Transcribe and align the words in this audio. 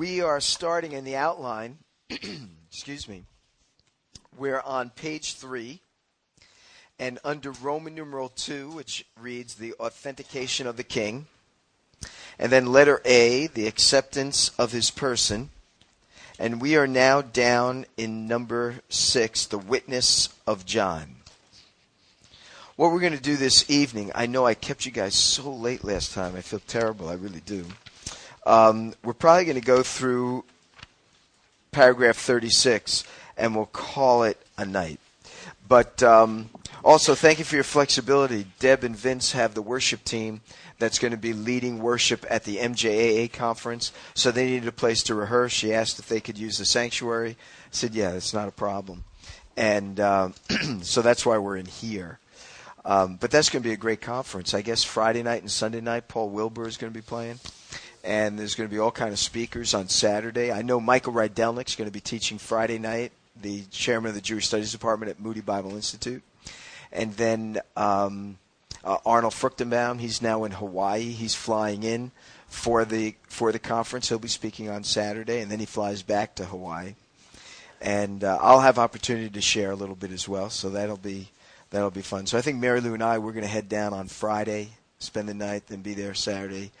we 0.00 0.22
are 0.22 0.40
starting 0.40 0.92
in 0.92 1.04
the 1.04 1.14
outline. 1.14 1.76
excuse 2.70 3.06
me. 3.06 3.24
We're 4.34 4.62
on 4.62 4.88
page 4.88 5.34
three, 5.34 5.82
and 6.98 7.18
under 7.22 7.50
Roman 7.50 7.94
numeral 7.94 8.30
two, 8.30 8.70
which 8.70 9.04
reads 9.20 9.56
the 9.56 9.74
authentication 9.74 10.66
of 10.66 10.78
the 10.78 10.84
king, 10.84 11.26
and 12.38 12.50
then 12.50 12.72
letter 12.72 13.02
A, 13.04 13.48
the 13.48 13.66
acceptance 13.66 14.52
of 14.58 14.72
his 14.72 14.90
person. 14.90 15.50
And 16.38 16.62
we 16.62 16.78
are 16.78 16.86
now 16.86 17.20
down 17.20 17.84
in 17.98 18.26
number 18.26 18.76
six, 18.88 19.44
the 19.44 19.58
witness 19.58 20.30
of 20.46 20.64
John. 20.64 21.16
What 22.76 22.90
we're 22.90 23.00
going 23.00 23.12
to 23.12 23.20
do 23.20 23.36
this 23.36 23.68
evening, 23.68 24.12
I 24.14 24.24
know 24.24 24.46
I 24.46 24.54
kept 24.54 24.86
you 24.86 24.92
guys 24.92 25.14
so 25.14 25.52
late 25.52 25.84
last 25.84 26.14
time. 26.14 26.36
I 26.36 26.40
feel 26.40 26.62
terrible. 26.66 27.10
I 27.10 27.14
really 27.16 27.42
do. 27.44 27.66
Um, 28.50 28.94
we're 29.04 29.12
probably 29.12 29.44
going 29.44 29.60
to 29.60 29.64
go 29.64 29.84
through 29.84 30.44
paragraph 31.70 32.16
36 32.16 33.04
and 33.36 33.54
we'll 33.54 33.66
call 33.66 34.24
it 34.24 34.44
a 34.58 34.64
night. 34.64 34.98
But 35.68 36.02
um, 36.02 36.50
also, 36.82 37.14
thank 37.14 37.38
you 37.38 37.44
for 37.44 37.54
your 37.54 37.62
flexibility. 37.62 38.46
Deb 38.58 38.82
and 38.82 38.96
Vince 38.96 39.30
have 39.32 39.54
the 39.54 39.62
worship 39.62 40.02
team 40.02 40.40
that's 40.80 40.98
going 40.98 41.12
to 41.12 41.16
be 41.16 41.32
leading 41.32 41.78
worship 41.78 42.26
at 42.28 42.42
the 42.42 42.56
MJAA 42.56 43.32
conference. 43.32 43.92
So 44.14 44.32
they 44.32 44.46
needed 44.46 44.66
a 44.66 44.72
place 44.72 45.04
to 45.04 45.14
rehearse. 45.14 45.52
She 45.52 45.72
asked 45.72 46.00
if 46.00 46.08
they 46.08 46.20
could 46.20 46.36
use 46.36 46.58
the 46.58 46.64
sanctuary. 46.64 47.30
I 47.30 47.68
said, 47.70 47.94
yeah, 47.94 48.14
it's 48.14 48.34
not 48.34 48.48
a 48.48 48.52
problem. 48.52 49.04
And 49.56 50.00
uh, 50.00 50.30
so 50.82 51.02
that's 51.02 51.24
why 51.24 51.38
we're 51.38 51.56
in 51.56 51.66
here. 51.66 52.18
Um, 52.84 53.14
but 53.14 53.30
that's 53.30 53.48
going 53.48 53.62
to 53.62 53.68
be 53.68 53.74
a 53.74 53.76
great 53.76 54.00
conference. 54.00 54.54
I 54.54 54.62
guess 54.62 54.82
Friday 54.82 55.22
night 55.22 55.42
and 55.42 55.50
Sunday 55.52 55.80
night, 55.80 56.08
Paul 56.08 56.30
Wilbur 56.30 56.66
is 56.66 56.76
going 56.76 56.92
to 56.92 56.98
be 56.98 57.00
playing. 57.00 57.38
And 58.02 58.38
there's 58.38 58.54
going 58.54 58.68
to 58.68 58.74
be 58.74 58.78
all 58.78 58.90
kind 58.90 59.12
of 59.12 59.18
speakers 59.18 59.74
on 59.74 59.88
Saturday. 59.88 60.50
I 60.50 60.62
know 60.62 60.80
Michael 60.80 61.12
Rydelnik 61.12 61.68
is 61.68 61.76
going 61.76 61.88
to 61.88 61.92
be 61.92 62.00
teaching 62.00 62.38
Friday 62.38 62.78
night, 62.78 63.12
the 63.40 63.62
chairman 63.70 64.10
of 64.10 64.14
the 64.14 64.20
Jewish 64.20 64.46
Studies 64.46 64.72
Department 64.72 65.10
at 65.10 65.20
Moody 65.20 65.42
Bible 65.42 65.74
Institute. 65.74 66.22
And 66.92 67.14
then 67.14 67.60
um, 67.76 68.38
uh, 68.82 68.98
Arnold 69.04 69.34
Fruchtenbaum, 69.34 70.00
he's 70.00 70.22
now 70.22 70.44
in 70.44 70.52
Hawaii. 70.52 71.10
He's 71.10 71.34
flying 71.34 71.82
in 71.82 72.10
for 72.48 72.84
the 72.84 73.14
for 73.28 73.52
the 73.52 73.58
conference. 73.58 74.08
He'll 74.08 74.18
be 74.18 74.28
speaking 74.28 74.68
on 74.68 74.84
Saturday, 74.84 75.40
and 75.40 75.50
then 75.50 75.60
he 75.60 75.66
flies 75.66 76.02
back 76.02 76.34
to 76.36 76.44
Hawaii. 76.44 76.94
And 77.80 78.24
uh, 78.24 78.38
I'll 78.40 78.60
have 78.60 78.78
opportunity 78.78 79.30
to 79.30 79.40
share 79.40 79.70
a 79.70 79.76
little 79.76 79.94
bit 79.94 80.10
as 80.10 80.28
well, 80.28 80.50
so 80.50 80.70
that'll 80.70 80.96
be 80.96 81.28
that'll 81.70 81.90
be 81.90 82.02
fun. 82.02 82.26
So 82.26 82.36
I 82.36 82.40
think 82.40 82.58
Mary 82.58 82.80
Lou 82.80 82.94
and 82.94 83.02
I 83.02 83.18
we're 83.18 83.32
going 83.32 83.44
to 83.44 83.48
head 83.48 83.68
down 83.68 83.92
on 83.92 84.08
Friday, 84.08 84.70
spend 84.98 85.28
the 85.28 85.34
night, 85.34 85.68
then 85.68 85.80
be 85.80 85.94
there 85.94 86.14
Saturday, 86.14 86.72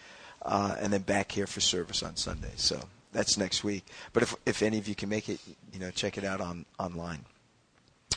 uh, 0.42 0.76
and 0.78 0.92
then 0.92 1.02
back 1.02 1.32
here 1.32 1.46
for 1.46 1.60
service 1.60 2.02
on 2.02 2.16
Sunday. 2.16 2.52
So 2.56 2.80
that's 3.12 3.36
next 3.36 3.64
week. 3.64 3.84
But 4.12 4.22
if 4.22 4.34
if 4.46 4.62
any 4.62 4.78
of 4.78 4.88
you 4.88 4.94
can 4.94 5.08
make 5.08 5.28
it, 5.28 5.40
you 5.72 5.78
know, 5.78 5.90
check 5.90 6.18
it 6.18 6.24
out 6.24 6.40
on 6.40 6.64
online. 6.78 7.24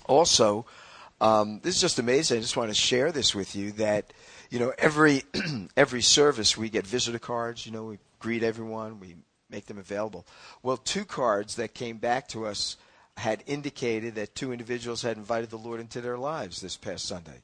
Also, 0.05 0.65
um, 1.21 1.59
this 1.63 1.75
is 1.75 1.81
just 1.81 1.99
amazing. 1.99 2.37
I 2.37 2.41
just 2.41 2.57
want 2.57 2.69
to 2.69 2.75
share 2.75 3.11
this 3.11 3.33
with 3.33 3.55
you 3.55 3.71
that 3.73 4.13
you 4.49 4.59
know 4.59 4.73
every 4.77 5.23
every 5.77 6.01
service 6.01 6.57
we 6.57 6.69
get 6.69 6.85
visitor 6.85 7.19
cards. 7.19 7.65
You 7.65 7.71
know, 7.71 7.85
we 7.85 7.99
greet 8.19 8.43
everyone, 8.43 8.99
we 8.99 9.15
make 9.49 9.65
them 9.65 9.77
available. 9.77 10.25
Well, 10.61 10.77
two 10.77 11.05
cards 11.05 11.55
that 11.55 11.73
came 11.73 11.97
back 11.97 12.27
to 12.29 12.45
us 12.45 12.77
had 13.17 13.43
indicated 13.45 14.15
that 14.15 14.33
two 14.33 14.51
individuals 14.51 15.03
had 15.03 15.17
invited 15.17 15.49
the 15.49 15.57
Lord 15.57 15.79
into 15.79 16.01
their 16.01 16.17
lives 16.17 16.61
this 16.61 16.77
past 16.77 17.05
Sunday, 17.05 17.41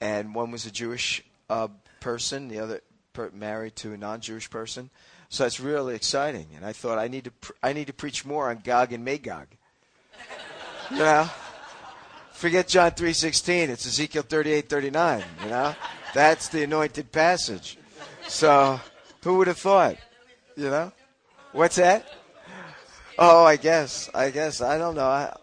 and 0.00 0.34
one 0.34 0.50
was 0.50 0.66
a 0.66 0.70
Jewish 0.70 1.24
uh, 1.50 1.68
person, 2.00 2.48
the 2.48 2.60
other 2.60 2.80
married 3.32 3.76
to 3.76 3.92
a 3.92 3.96
non-Jewish 3.96 4.50
person. 4.50 4.90
So 5.28 5.42
that's 5.44 5.60
really 5.60 5.94
exciting. 5.94 6.48
And 6.54 6.64
I 6.64 6.72
thought 6.72 6.98
I 6.98 7.08
need 7.08 7.24
to 7.24 7.30
pr- 7.30 7.52
I 7.62 7.72
need 7.72 7.88
to 7.88 7.92
preach 7.92 8.24
more 8.24 8.50
on 8.50 8.60
Gog 8.62 8.92
and 8.92 9.04
Magog. 9.04 9.48
you 10.90 10.98
know, 10.98 11.28
forget 12.32 12.68
John 12.68 12.92
three 12.92 13.12
sixteen. 13.12 13.70
It's 13.70 13.86
Ezekiel 13.86 14.22
thirty 14.22 14.52
eight 14.52 14.68
thirty 14.68 14.90
nine. 14.90 15.24
You 15.42 15.50
know, 15.50 15.74
that's 16.12 16.48
the 16.48 16.62
anointed 16.62 17.10
passage. 17.10 17.78
So 18.28 18.80
who 19.22 19.38
would 19.38 19.48
have 19.48 19.58
thought? 19.58 19.96
You 20.56 20.70
know, 20.70 20.92
what's 21.52 21.76
that? 21.76 22.06
Oh, 23.18 23.44
I 23.44 23.56
guess. 23.56 24.10
I 24.14 24.30
guess. 24.30 24.60
I 24.60 24.78
don't 24.78 24.94
know. 24.94 25.06
I, 25.06 25.36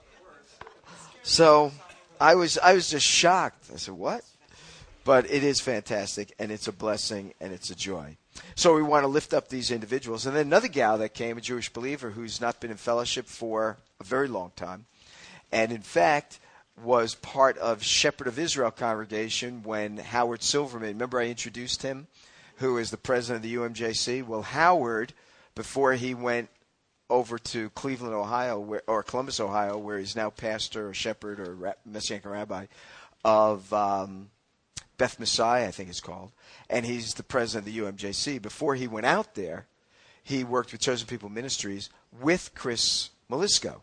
so 1.24 1.72
I 2.20 2.36
was 2.36 2.58
I 2.58 2.74
was 2.74 2.90
just 2.90 3.06
shocked. 3.06 3.70
I 3.74 3.78
said, 3.78 3.94
"What?" 3.94 4.24
But 5.04 5.30
it 5.32 5.44
is 5.44 5.60
fantastic, 5.60 6.34
and 6.38 6.52
it's 6.52 6.68
a 6.68 6.72
blessing, 6.72 7.34
and 7.40 7.52
it's 7.52 7.70
a 7.72 7.76
joy. 7.76 8.18
So 8.56 8.76
we 8.76 8.84
want 8.84 9.04
to 9.04 9.08
lift 9.08 9.34
up 9.34 9.48
these 9.48 9.72
individuals. 9.72 10.26
And 10.26 10.36
then 10.36 10.46
another 10.48 10.68
gal 10.68 10.98
that 11.00 11.14
came, 11.14 11.38
a 11.38 11.42
Jewish 11.42 11.74
believer 11.74 12.12
who's 12.12 12.40
not 12.40 12.60
been 12.60 12.72
in 12.72 12.78
fellowship 12.78 13.26
for 13.26 13.78
a 14.00 14.04
very 14.04 14.28
long 14.28 14.52
time, 14.56 14.86
and 15.52 15.72
in 15.72 15.82
fact 15.82 16.40
was 16.82 17.16
part 17.16 17.58
of 17.58 17.84
Shepherd 17.84 18.28
of 18.28 18.40
Israel 18.40 18.72
congregation 18.72 19.64
when 19.64 19.98
Howard 19.98 20.42
Silverman. 20.42 20.90
Remember, 20.90 21.20
I 21.20 21.28
introduced 21.28 21.84
him, 21.84 22.08
who 22.58 22.78
is 22.78 22.92
the 22.92 22.98
president 22.98 23.44
of 23.44 23.50
the 23.50 23.56
UMJC. 23.56 24.26
Well, 24.26 24.42
Howard, 24.42 25.14
before 25.56 25.94
he 25.94 26.14
went 26.14 26.50
over 27.10 27.38
to 27.38 27.70
Cleveland, 27.72 28.14
Ohio, 28.14 28.60
where, 28.60 28.82
or 28.88 29.04
Columbus, 29.04 29.40
Ohio, 29.40 29.78
where 29.78 30.00
he's 30.00 30.16
now 30.16 30.30
pastor 30.30 30.90
or 30.90 30.94
shepherd 30.94 31.40
or 31.40 31.76
messianic 31.86 32.26
rabbi 32.26 32.68
of 33.24 33.72
um, 33.74 34.30
Beth 34.98 35.20
Messiah, 35.20 35.68
I 35.68 35.72
think 35.72 35.90
it's 35.90 36.00
called, 36.00 36.32
and 36.70 36.86
he's 36.86 37.14
the 37.14 37.24
president 37.24 37.68
of 37.68 37.74
the 37.74 38.08
UMJC. 38.08 38.42
Before 38.42 38.76
he 38.76 38.88
went 38.88 39.06
out 39.06 39.36
there, 39.36 39.66
he 40.24 40.44
worked 40.44 40.72
with 40.72 40.82
Chosen 40.82 41.08
People 41.08 41.30
Ministries 41.30 41.90
with 42.20 42.52
Chris 42.54 43.10
Molisco. 43.30 43.82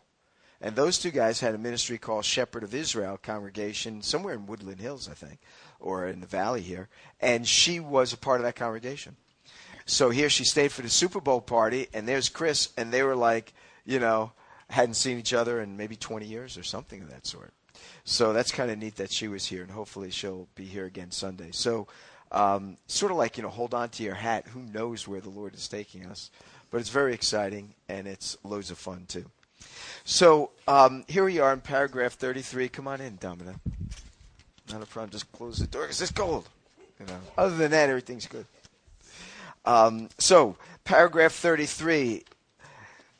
And 0.61 0.75
those 0.75 0.99
two 0.99 1.11
guys 1.11 1.39
had 1.39 1.55
a 1.55 1.57
ministry 1.57 1.97
called 1.97 2.25
Shepherd 2.25 2.63
of 2.63 2.75
Israel 2.75 3.17
congregation 3.21 4.01
somewhere 4.01 4.33
in 4.33 4.45
Woodland 4.45 4.81
Hills, 4.81 5.07
I 5.09 5.13
think, 5.13 5.39
or 5.79 6.07
in 6.07 6.19
the 6.19 6.27
valley 6.27 6.61
here. 6.61 6.89
And 7.21 7.47
she 7.47 7.79
was 7.79 8.11
a 8.11 8.17
part 8.17 8.41
of 8.41 8.45
that 8.45 8.57
congregation. 8.57 9.15
So 9.85 10.09
here 10.09 10.29
she 10.29 10.43
stayed 10.43 10.71
for 10.71 10.81
the 10.81 10.89
Super 10.89 11.21
Bowl 11.21 11.41
party, 11.41 11.87
and 11.93 12.07
there's 12.07 12.29
Chris, 12.29 12.69
and 12.77 12.91
they 12.91 13.03
were 13.03 13.15
like, 13.15 13.53
you 13.85 13.99
know, 13.99 14.33
hadn't 14.69 14.95
seen 14.95 15.17
each 15.17 15.33
other 15.33 15.61
in 15.61 15.77
maybe 15.77 15.95
20 15.95 16.25
years 16.25 16.57
or 16.57 16.63
something 16.63 17.01
of 17.01 17.09
that 17.09 17.25
sort. 17.25 17.53
So 18.09 18.33
that's 18.33 18.51
kind 18.51 18.71
of 18.71 18.79
neat 18.79 18.95
that 18.95 19.11
she 19.11 19.27
was 19.27 19.45
here, 19.45 19.61
and 19.61 19.69
hopefully 19.69 20.09
she'll 20.09 20.47
be 20.55 20.65
here 20.65 20.85
again 20.85 21.11
Sunday. 21.11 21.49
So, 21.51 21.87
um, 22.31 22.77
sort 22.87 23.11
of 23.11 23.19
like, 23.19 23.37
you 23.37 23.43
know, 23.43 23.49
hold 23.49 23.75
on 23.75 23.89
to 23.89 24.03
your 24.03 24.15
hat. 24.15 24.47
Who 24.47 24.61
knows 24.61 25.07
where 25.07 25.21
the 25.21 25.29
Lord 25.29 25.53
is 25.53 25.67
taking 25.67 26.07
us? 26.07 26.31
But 26.71 26.79
it's 26.79 26.89
very 26.89 27.13
exciting, 27.13 27.75
and 27.87 28.07
it's 28.07 28.35
loads 28.43 28.71
of 28.71 28.79
fun, 28.79 29.05
too. 29.07 29.25
So 30.05 30.49
um, 30.67 31.05
here 31.07 31.23
we 31.23 31.37
are 31.37 31.53
in 31.53 31.61
paragraph 31.61 32.13
33. 32.13 32.67
Come 32.69 32.87
on 32.87 32.99
in, 32.99 33.17
Domina. 33.17 33.59
Not 34.71 34.81
a 34.81 34.87
problem. 34.87 35.11
Just 35.11 35.31
close 35.31 35.59
the 35.59 35.67
door 35.67 35.83
because 35.83 36.01
it's 36.01 36.11
cold. 36.11 36.49
You 36.99 37.05
know. 37.05 37.19
Other 37.37 37.57
than 37.57 37.69
that, 37.69 37.89
everything's 37.89 38.25
good. 38.25 38.47
Um, 39.65 40.09
so 40.17 40.57
paragraph 40.83 41.33
33 41.33 42.23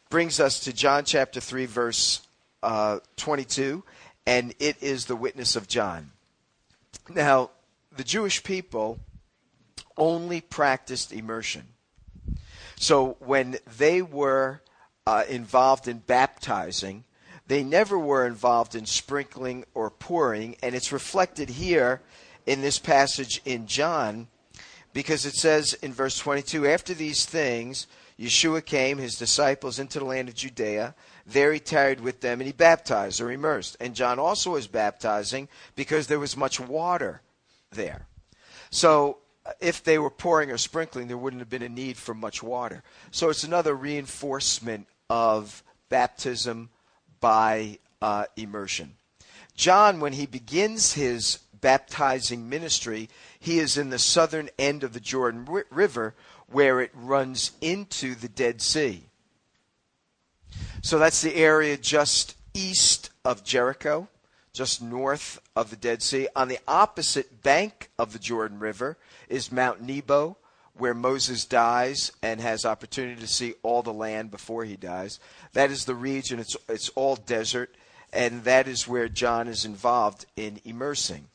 brings 0.10 0.40
us 0.40 0.62
to 0.62 0.74
John 0.74 1.06
chapter 1.06 1.40
3, 1.40 1.68
verse 1.68 2.22
uh, 2.64 3.00
22, 3.18 3.84
and 4.30 4.54
it 4.60 4.82
is 4.82 5.06
the 5.06 5.16
witness 5.16 5.56
of 5.56 5.68
John. 5.68 6.12
Now, 7.10 7.50
the 7.96 8.04
Jewish 8.04 8.44
people 8.44 9.00
only 9.98 10.40
practiced 10.40 11.12
immersion. 11.12 11.64
So 12.78 13.18
when 13.20 13.58
they 13.78 14.02
were 14.02 14.62
uh, 15.10 15.24
involved 15.28 15.88
in 15.88 15.98
baptizing. 15.98 17.04
They 17.48 17.64
never 17.64 17.98
were 17.98 18.28
involved 18.28 18.76
in 18.76 18.86
sprinkling 18.86 19.66
or 19.74 19.90
pouring, 19.90 20.56
and 20.62 20.76
it's 20.76 20.92
reflected 20.92 21.50
here 21.50 22.02
in 22.46 22.62
this 22.62 22.78
passage 22.78 23.42
in 23.44 23.66
John 23.66 24.28
because 24.94 25.26
it 25.26 25.34
says 25.34 25.74
in 25.82 25.94
verse 25.94 26.20
22 26.20 26.68
After 26.68 26.94
these 26.94 27.26
things, 27.26 27.88
Yeshua 28.20 28.64
came, 28.64 29.00
his 29.00 29.18
disciples, 29.18 29.80
into 29.80 29.98
the 29.98 30.06
land 30.06 30.30
of 30.30 30.36
Judea. 30.36 30.94
There 31.32 31.54
he 31.54 31.60
tarried 31.60 32.00
with 32.00 32.22
them, 32.22 32.40
and 32.40 32.48
he 32.48 32.54
baptized 32.54 33.22
or 33.22 33.32
immersed. 33.32 33.78
And 33.80 33.96
John 33.96 34.20
also 34.20 34.52
was 34.52 34.68
baptizing 34.68 35.48
because 35.76 36.08
there 36.08 36.20
was 36.20 36.36
much 36.36 36.60
water 36.60 37.22
there. 37.72 38.08
So 38.72 39.18
if 39.60 39.84
they 39.84 39.98
were 39.98 40.10
pouring 40.10 40.52
or 40.52 40.58
sprinkling, 40.58 41.08
there 41.08 41.18
wouldn't 41.18 41.42
have 41.42 41.50
been 41.50 41.64
a 41.64 41.70
need 41.70 41.98
for 41.98 42.14
much 42.14 42.44
water. 42.44 42.84
So 43.12 43.30
it's 43.30 43.44
another 43.44 43.76
reinforcement 43.76 44.88
of 45.10 45.64
baptism 45.90 46.70
by 47.20 47.80
uh, 48.02 48.26
immersion. 48.36 48.96
John, 49.56 50.00
when 50.00 50.14
he 50.14 50.26
begins 50.26 50.94
his 50.94 51.40
baptizing 51.60 52.48
ministry, 52.48 53.10
he 53.40 53.60
is 53.60 53.78
in 53.78 53.90
the 53.90 54.00
southern 54.00 54.50
end 54.58 54.84
of 54.84 54.94
the 54.94 55.00
Jordan 55.00 55.46
River 55.70 56.16
where 56.48 56.80
it 56.80 56.92
runs 56.94 57.52
into 57.62 58.16
the 58.16 58.30
Dead 58.30 58.62
Sea. 58.62 59.09
So 60.82 61.00
that's 61.00 61.22
the 61.22 61.36
area 61.36 61.78
just 61.78 62.36
east 62.54 63.10
of 63.26 63.44
Jericho, 63.44 64.08
just 64.54 64.82
north 64.82 65.40
of 65.56 65.70
the 65.70 65.76
Dead 65.76 66.02
Sea. 66.02 66.28
On 66.36 66.48
the 66.48 66.60
opposite 66.68 67.44
bank 67.44 67.90
of 67.98 68.14
the 68.14 68.20
Jordan 68.20 68.60
River 68.60 68.98
is 69.28 69.52
Mount 69.52 69.82
Nebo, 69.82 70.38
where 70.74 70.94
Moses 70.94 71.46
dies 71.46 72.12
and 72.24 72.40
has 72.40 72.66
opportunity 72.66 73.20
to 73.20 73.28
see 73.28 73.54
all 73.64 73.84
the 73.84 73.94
land 73.94 74.32
before 74.32 74.64
he 74.64 74.78
dies. 74.78 75.20
That 75.54 75.72
is 75.72 75.86
the 75.86 75.96
region. 75.96 76.40
It's 76.40 76.56
it's 76.68 76.90
all 76.90 77.16
desert, 77.18 77.76
and 78.14 78.44
that 78.46 78.68
is 78.68 78.88
where 78.88 79.10
John 79.10 79.48
is 79.48 79.66
involved 79.66 80.26
in 80.36 80.62
immersing. 80.64 81.28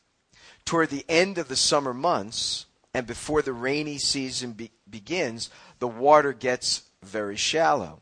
Toward 0.65 0.89
the 0.89 1.05
end 1.07 1.37
of 1.37 1.47
the 1.47 1.55
summer 1.55 1.93
months 1.93 2.65
and 2.93 3.05
before 3.05 3.43
the 3.43 3.53
rainy 3.53 3.99
season 3.99 4.53
be- 4.53 4.71
begins, 4.89 5.51
the 5.79 5.87
water 5.87 6.33
gets 6.33 6.83
very 7.03 7.35
shallow. 7.35 8.01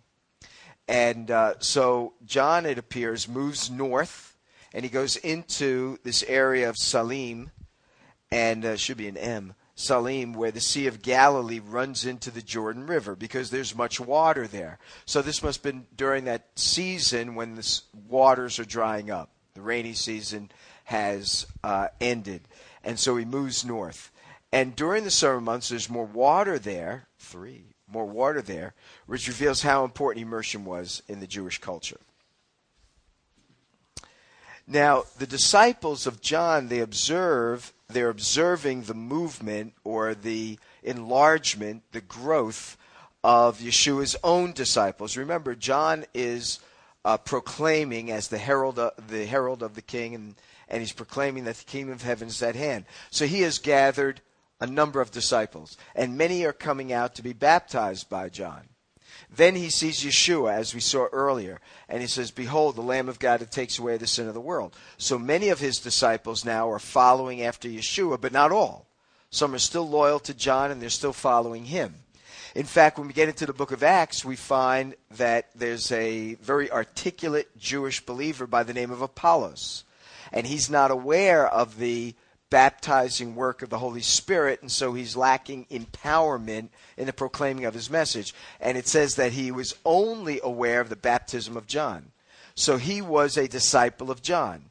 And 0.88 1.32
uh, 1.32 1.56
so 1.60 2.14
John, 2.26 2.66
it 2.66 2.78
appears, 2.78 3.28
moves 3.28 3.70
north 3.70 4.34
and 4.74 4.84
he 4.84 4.90
goes 4.90 5.16
into 5.18 6.00
this 6.04 6.24
area 6.24 6.68
of 6.68 6.78
Salim, 6.78 7.52
and 8.32 8.66
uh, 8.66 8.76
should 8.76 8.98
be 8.98 9.08
an 9.08 9.18
M, 9.18 9.54
Salim, 9.76 10.34
where 10.34 10.52
the 10.52 10.60
Sea 10.60 10.88
of 10.88 11.04
Galilee 11.04 11.60
runs 11.60 12.06
into 12.06 12.32
the 12.32 12.42
Jordan 12.42 12.88
River 12.88 13.16
because 13.16 13.52
there's 13.52 13.76
much 13.76 14.00
water 14.00 14.48
there. 14.48 14.80
So 15.06 15.22
this 15.22 15.44
must 15.44 15.64
have 15.64 15.72
been 15.72 15.86
during 15.96 16.26
that 16.26 16.48
season 16.56 17.36
when 17.36 17.56
the 17.56 17.82
waters 18.10 18.58
are 18.58 18.66
drying 18.66 19.12
up. 19.12 19.30
The 19.54 19.62
rainy 19.62 19.94
season 19.94 20.50
has 20.86 21.46
uh, 21.64 21.90
ended. 22.02 22.48
And 22.84 23.00
so 23.00 23.16
he 23.16 23.26
moves 23.26 23.64
north. 23.64 24.12
And 24.52 24.76
during 24.76 25.04
the 25.04 25.12
summer 25.12 25.40
months, 25.40 25.70
there's 25.70 25.90
more 25.90 26.06
water 26.06 26.58
there. 26.58 27.08
Three 27.20 27.73
more 27.94 28.06
water 28.06 28.42
there, 28.42 28.74
which 29.06 29.28
reveals 29.28 29.62
how 29.62 29.86
important 29.86 30.26
immersion 30.26 30.66
was 30.66 31.04
in 31.08 31.20
the 31.20 31.28
Jewish 31.28 31.60
culture. 31.60 32.00
Now, 34.68 35.04
the 35.18 35.28
disciples 35.28 36.08
of 36.08 36.22
John, 36.22 36.70
they 36.70 36.80
observe, 36.80 37.74
they're 37.90 38.10
observing 38.10 38.84
the 38.84 38.94
movement 38.94 39.74
or 39.84 40.16
the 40.16 40.58
enlargement, 40.84 41.84
the 41.92 42.02
growth 42.02 42.78
of 43.24 43.60
Yeshua's 43.60 44.16
own 44.24 44.54
disciples. 44.54 45.18
Remember, 45.18 45.54
John 45.56 46.06
is 46.14 46.60
uh, 47.06 47.18
proclaiming 47.18 48.12
as 48.12 48.30
the 48.30 48.38
herald, 48.38 48.80
of, 48.80 48.92
the 49.10 49.26
herald 49.26 49.64
of 49.64 49.76
the 49.76 49.82
king, 49.82 50.16
and, 50.16 50.36
and 50.70 50.82
he's 50.82 50.94
proclaiming 50.94 51.44
that 51.44 51.58
the 51.58 51.66
kingdom 51.66 51.94
of 51.94 52.02
heaven 52.02 52.30
is 52.30 52.42
at 52.42 52.56
hand. 52.56 52.86
So 53.12 53.26
he 53.26 53.42
has 53.42 53.60
gathered 53.60 54.22
a 54.60 54.68
number 54.68 55.02
of 55.02 55.12
disciples, 55.12 55.78
and 55.96 56.18
many 56.18 56.46
are 56.46 56.54
coming 56.54 56.94
out 56.94 57.16
to 57.16 57.24
be 57.24 57.34
baptized 57.34 58.10
by 58.10 58.30
John. 58.30 58.70
Then 59.36 59.56
he 59.56 59.70
sees 59.70 60.04
Yeshua, 60.04 60.54
as 60.54 60.74
we 60.74 60.80
saw 60.80 61.08
earlier, 61.12 61.60
and 61.90 62.02
he 62.02 62.08
says, 62.08 62.30
Behold, 62.32 62.76
the 62.76 62.82
Lamb 62.82 63.10
of 63.10 63.20
God 63.20 63.40
that 63.40 63.52
takes 63.52 63.80
away 63.80 63.98
the 63.98 64.08
sin 64.08 64.28
of 64.28 64.34
the 64.34 64.42
world. 64.42 64.76
So 64.98 65.18
many 65.18 65.50
of 65.50 65.60
his 65.60 65.80
disciples 65.80 66.46
now 66.46 66.70
are 66.70 66.80
following 66.80 67.42
after 67.42 67.68
Yeshua, 67.68 68.22
but 68.22 68.32
not 68.32 68.52
all. 68.52 68.88
Some 69.32 69.56
are 69.56 69.60
still 69.60 69.90
loyal 69.90 70.20
to 70.20 70.34
John 70.34 70.70
and 70.70 70.80
they're 70.80 70.90
still 70.92 71.14
following 71.14 71.66
him. 71.66 71.96
In 72.54 72.66
fact, 72.66 73.00
when 73.00 73.08
we 73.08 73.14
get 73.14 73.30
into 73.30 73.48
the 73.48 73.54
book 73.54 73.72
of 73.72 73.82
Acts, 73.82 74.24
we 74.24 74.36
find 74.36 74.94
that 75.18 75.50
there's 75.56 75.92
a 75.92 76.36
very 76.36 76.70
articulate 76.70 77.58
Jewish 77.58 78.06
believer 78.06 78.46
by 78.46 78.62
the 78.62 78.76
name 78.76 78.92
of 78.92 79.02
Apollos. 79.02 79.86
And 80.32 80.46
he's 80.46 80.70
not 80.70 80.92
aware 80.92 81.48
of 81.48 81.80
the 81.80 82.14
baptizing 82.54 83.34
work 83.34 83.64
of 83.64 83.72
the 83.72 83.80
Holy 83.80 84.04
Spirit, 84.04 84.62
and 84.62 84.72
so 84.72 84.94
he's 84.94 85.16
lacking 85.16 85.66
empowerment 85.72 86.70
in 86.98 87.08
the 87.08 87.12
proclaiming 87.12 87.66
of 87.66 87.74
his 87.74 87.90
message. 87.90 88.32
And 88.62 88.78
it 88.78 88.88
says 88.88 89.16
that 89.16 89.32
he 89.32 89.50
was 89.52 89.74
only 89.84 90.40
aware 90.44 90.80
of 90.80 90.90
the 90.90 90.96
baptism 90.96 91.58
of 91.58 91.66
John. 91.66 92.12
So 92.54 92.78
he 92.78 93.02
was 93.02 93.38
a 93.38 93.48
disciple 93.48 94.12
of 94.12 94.22
John. 94.22 94.66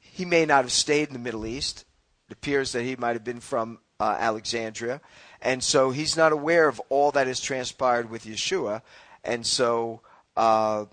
He 0.00 0.24
may 0.24 0.46
not 0.46 0.62
have 0.62 0.70
stayed 0.70 1.08
in 1.08 1.12
the 1.12 1.18
Middle 1.18 1.44
East. 1.44 1.84
It 2.28 2.34
appears 2.34 2.70
that 2.70 2.84
he 2.84 2.94
might 2.94 3.16
have 3.16 3.24
been 3.24 3.40
from 3.40 3.80
uh, 3.98 4.16
Alexandria. 4.20 5.00
And 5.42 5.60
so 5.60 5.90
he's 5.90 6.16
not 6.16 6.30
aware 6.30 6.68
of 6.68 6.80
all 6.88 7.10
that 7.10 7.26
has 7.26 7.40
transpired 7.40 8.10
with 8.10 8.26
Yeshua. 8.26 8.80
And 9.24 9.44
so 9.44 10.02
uh, 10.36 10.84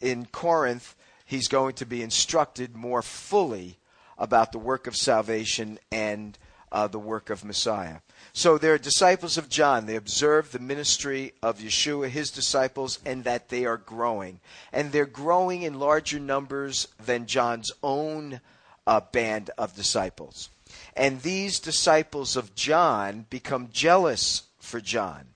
in 0.00 0.24
Corinth, 0.24 0.96
he's 1.26 1.48
going 1.48 1.74
to 1.74 1.84
be 1.84 2.02
instructed 2.02 2.74
more 2.74 3.02
fully 3.02 3.76
about 4.18 4.52
the 4.52 4.58
work 4.58 4.86
of 4.86 4.96
salvation 4.96 5.78
and 5.92 6.36
uh, 6.70 6.86
the 6.86 6.98
work 6.98 7.30
of 7.30 7.44
Messiah. 7.44 7.98
So 8.32 8.58
they're 8.58 8.78
disciples 8.78 9.38
of 9.38 9.48
John. 9.48 9.86
They 9.86 9.96
observe 9.96 10.52
the 10.52 10.58
ministry 10.58 11.32
of 11.42 11.58
Yeshua, 11.58 12.08
his 12.08 12.30
disciples, 12.30 12.98
and 13.04 13.24
that 13.24 13.48
they 13.48 13.64
are 13.64 13.78
growing. 13.78 14.40
And 14.72 14.92
they're 14.92 15.06
growing 15.06 15.62
in 15.62 15.78
larger 15.78 16.20
numbers 16.20 16.88
than 17.04 17.26
John's 17.26 17.72
own 17.82 18.40
uh, 18.86 19.00
band 19.00 19.50
of 19.56 19.74
disciples. 19.74 20.50
And 20.94 21.22
these 21.22 21.60
disciples 21.60 22.36
of 22.36 22.54
John 22.54 23.26
become 23.30 23.70
jealous 23.72 24.42
for 24.60 24.80
John. 24.80 25.26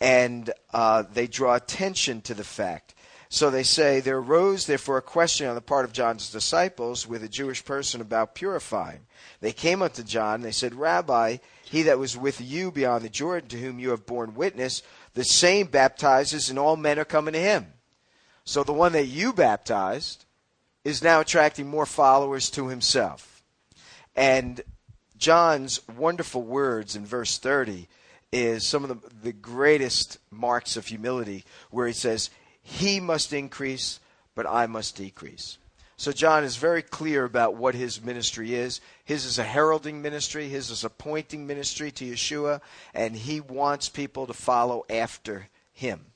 And 0.00 0.50
uh, 0.72 1.04
they 1.12 1.26
draw 1.26 1.54
attention 1.54 2.22
to 2.22 2.34
the 2.34 2.44
fact 2.44 2.94
so 3.32 3.48
they 3.48 3.62
say, 3.62 4.00
There 4.00 4.18
arose 4.18 4.66
therefore 4.66 4.98
a 4.98 5.02
question 5.02 5.46
on 5.46 5.54
the 5.54 5.60
part 5.60 5.84
of 5.84 5.92
John's 5.92 6.30
disciples 6.30 7.06
with 7.06 7.22
a 7.22 7.28
Jewish 7.28 7.64
person 7.64 8.00
about 8.00 8.34
purifying. 8.34 9.06
They 9.40 9.52
came 9.52 9.82
unto 9.82 10.02
John, 10.02 10.36
and 10.36 10.44
they 10.44 10.50
said, 10.50 10.74
Rabbi, 10.74 11.36
he 11.62 11.82
that 11.82 12.00
was 12.00 12.16
with 12.16 12.40
you 12.40 12.72
beyond 12.72 13.04
the 13.04 13.08
Jordan, 13.08 13.48
to 13.50 13.56
whom 13.56 13.78
you 13.78 13.90
have 13.90 14.04
borne 14.04 14.34
witness, 14.34 14.82
the 15.14 15.22
same 15.22 15.68
baptizes, 15.68 16.50
and 16.50 16.58
all 16.58 16.76
men 16.76 16.98
are 16.98 17.04
coming 17.04 17.32
to 17.34 17.40
him. 17.40 17.72
So 18.44 18.64
the 18.64 18.72
one 18.72 18.92
that 18.92 19.06
you 19.06 19.32
baptized 19.32 20.24
is 20.84 21.00
now 21.00 21.20
attracting 21.20 21.68
more 21.68 21.86
followers 21.86 22.50
to 22.50 22.66
himself. 22.66 23.44
And 24.16 24.60
John's 25.16 25.86
wonderful 25.96 26.42
words 26.42 26.96
in 26.96 27.06
verse 27.06 27.38
30 27.38 27.86
is 28.32 28.66
some 28.66 28.82
of 28.82 28.88
the, 28.88 29.14
the 29.22 29.32
greatest 29.32 30.18
marks 30.32 30.76
of 30.76 30.86
humility, 30.86 31.44
where 31.70 31.86
he 31.86 31.92
says, 31.92 32.30
he 32.70 33.00
must 33.00 33.32
increase, 33.32 33.98
but 34.34 34.46
I 34.46 34.66
must 34.66 34.96
decrease. 34.96 35.58
So 35.96 36.12
John 36.12 36.44
is 36.44 36.56
very 36.56 36.82
clear 36.82 37.24
about 37.24 37.56
what 37.56 37.74
his 37.74 38.02
ministry 38.02 38.54
is. 38.54 38.80
His 39.04 39.24
is 39.24 39.38
a 39.38 39.44
heralding 39.44 40.00
ministry, 40.00 40.48
his 40.48 40.70
is 40.70 40.84
a 40.84 40.88
pointing 40.88 41.46
ministry 41.46 41.90
to 41.90 42.06
Yeshua, 42.06 42.60
and 42.94 43.14
he 43.14 43.40
wants 43.40 43.88
people 43.88 44.26
to 44.26 44.32
follow 44.32 44.86
after 44.88 45.48
him. 45.72 46.06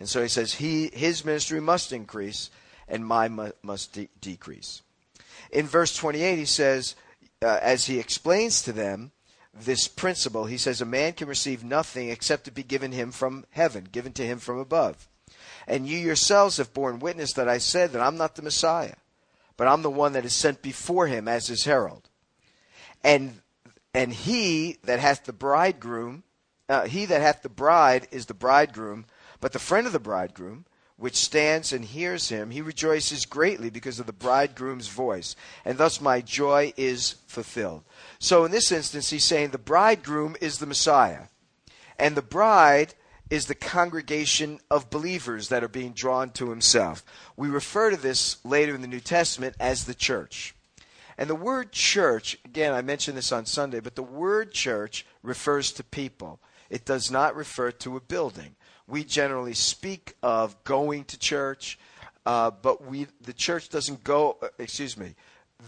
And 0.00 0.08
so 0.08 0.22
he 0.22 0.28
says 0.28 0.54
he 0.54 0.90
his 0.94 1.24
ministry 1.24 1.60
must 1.60 1.92
increase 1.92 2.50
and 2.86 3.04
mine 3.04 3.52
must 3.62 3.92
de- 3.92 4.08
decrease. 4.20 4.82
In 5.50 5.66
verse 5.66 5.94
28 5.96 6.38
he 6.38 6.44
says 6.46 6.94
uh, 7.42 7.58
as 7.60 7.86
he 7.86 7.98
explains 7.98 8.62
to 8.62 8.72
them 8.72 9.10
this 9.52 9.88
principle, 9.88 10.46
he 10.46 10.56
says 10.56 10.80
a 10.80 10.86
man 10.86 11.12
can 11.12 11.28
receive 11.28 11.64
nothing 11.64 12.08
except 12.08 12.44
to 12.44 12.52
be 12.52 12.62
given 12.62 12.92
him 12.92 13.10
from 13.10 13.44
heaven, 13.50 13.88
given 13.90 14.12
to 14.12 14.24
him 14.24 14.38
from 14.38 14.58
above. 14.58 15.08
And 15.68 15.86
you 15.86 15.98
yourselves 15.98 16.56
have 16.56 16.72
borne 16.72 16.98
witness 16.98 17.34
that 17.34 17.48
I 17.48 17.58
said 17.58 17.92
that 17.92 18.00
I'm 18.00 18.16
not 18.16 18.34
the 18.34 18.42
Messiah, 18.42 18.94
but 19.58 19.68
I'm 19.68 19.82
the 19.82 19.90
one 19.90 20.14
that 20.14 20.24
is 20.24 20.32
sent 20.32 20.62
before 20.62 21.06
him 21.06 21.28
as 21.28 21.46
his 21.46 21.64
herald. 21.64 22.08
And 23.04 23.42
and 23.92 24.12
he 24.12 24.78
that 24.84 24.98
hath 24.98 25.24
the 25.24 25.32
bridegroom, 25.32 26.22
uh, 26.68 26.86
he 26.86 27.04
that 27.04 27.20
hath 27.20 27.42
the 27.42 27.48
bride 27.50 28.08
is 28.10 28.26
the 28.26 28.34
bridegroom, 28.34 29.04
but 29.40 29.52
the 29.52 29.58
friend 29.58 29.86
of 29.86 29.92
the 29.92 29.98
bridegroom, 29.98 30.64
which 30.96 31.16
stands 31.16 31.72
and 31.72 31.84
hears 31.84 32.30
him, 32.30 32.50
he 32.50 32.62
rejoices 32.62 33.26
greatly 33.26 33.68
because 33.68 34.00
of 34.00 34.06
the 34.06 34.12
bridegroom's 34.12 34.88
voice, 34.88 35.36
and 35.64 35.76
thus 35.76 36.00
my 36.00 36.20
joy 36.20 36.72
is 36.76 37.16
fulfilled. 37.26 37.84
So 38.18 38.44
in 38.44 38.50
this 38.50 38.72
instance, 38.72 39.10
he's 39.10 39.24
saying 39.24 39.50
the 39.50 39.58
bridegroom 39.58 40.34
is 40.40 40.58
the 40.58 40.66
Messiah, 40.66 41.24
and 41.98 42.16
the 42.16 42.22
bride 42.22 42.94
is 43.30 43.46
the 43.46 43.54
congregation 43.54 44.58
of 44.70 44.90
believers 44.90 45.48
that 45.48 45.62
are 45.62 45.68
being 45.68 45.92
drawn 45.92 46.30
to 46.30 46.50
himself. 46.50 47.04
We 47.36 47.48
refer 47.48 47.90
to 47.90 47.96
this 47.96 48.44
later 48.44 48.74
in 48.74 48.80
the 48.80 48.86
New 48.86 49.00
Testament 49.00 49.54
as 49.60 49.84
the 49.84 49.94
church. 49.94 50.54
And 51.18 51.28
the 51.28 51.34
word 51.34 51.72
church, 51.72 52.38
again, 52.44 52.72
I 52.72 52.80
mentioned 52.80 53.18
this 53.18 53.32
on 53.32 53.44
Sunday, 53.44 53.80
but 53.80 53.96
the 53.96 54.02
word 54.02 54.52
church 54.52 55.04
refers 55.22 55.72
to 55.72 55.84
people. 55.84 56.38
It 56.70 56.84
does 56.84 57.10
not 57.10 57.34
refer 57.34 57.72
to 57.72 57.96
a 57.96 58.00
building. 58.00 58.54
We 58.86 59.04
generally 59.04 59.54
speak 59.54 60.14
of 60.22 60.62
going 60.64 61.04
to 61.04 61.18
church, 61.18 61.78
uh, 62.24 62.52
but 62.52 62.84
we 62.84 63.08
the 63.20 63.32
church 63.32 63.68
doesn't 63.68 64.04
go. 64.04 64.38
Uh, 64.40 64.48
excuse 64.58 64.96
me, 64.96 65.14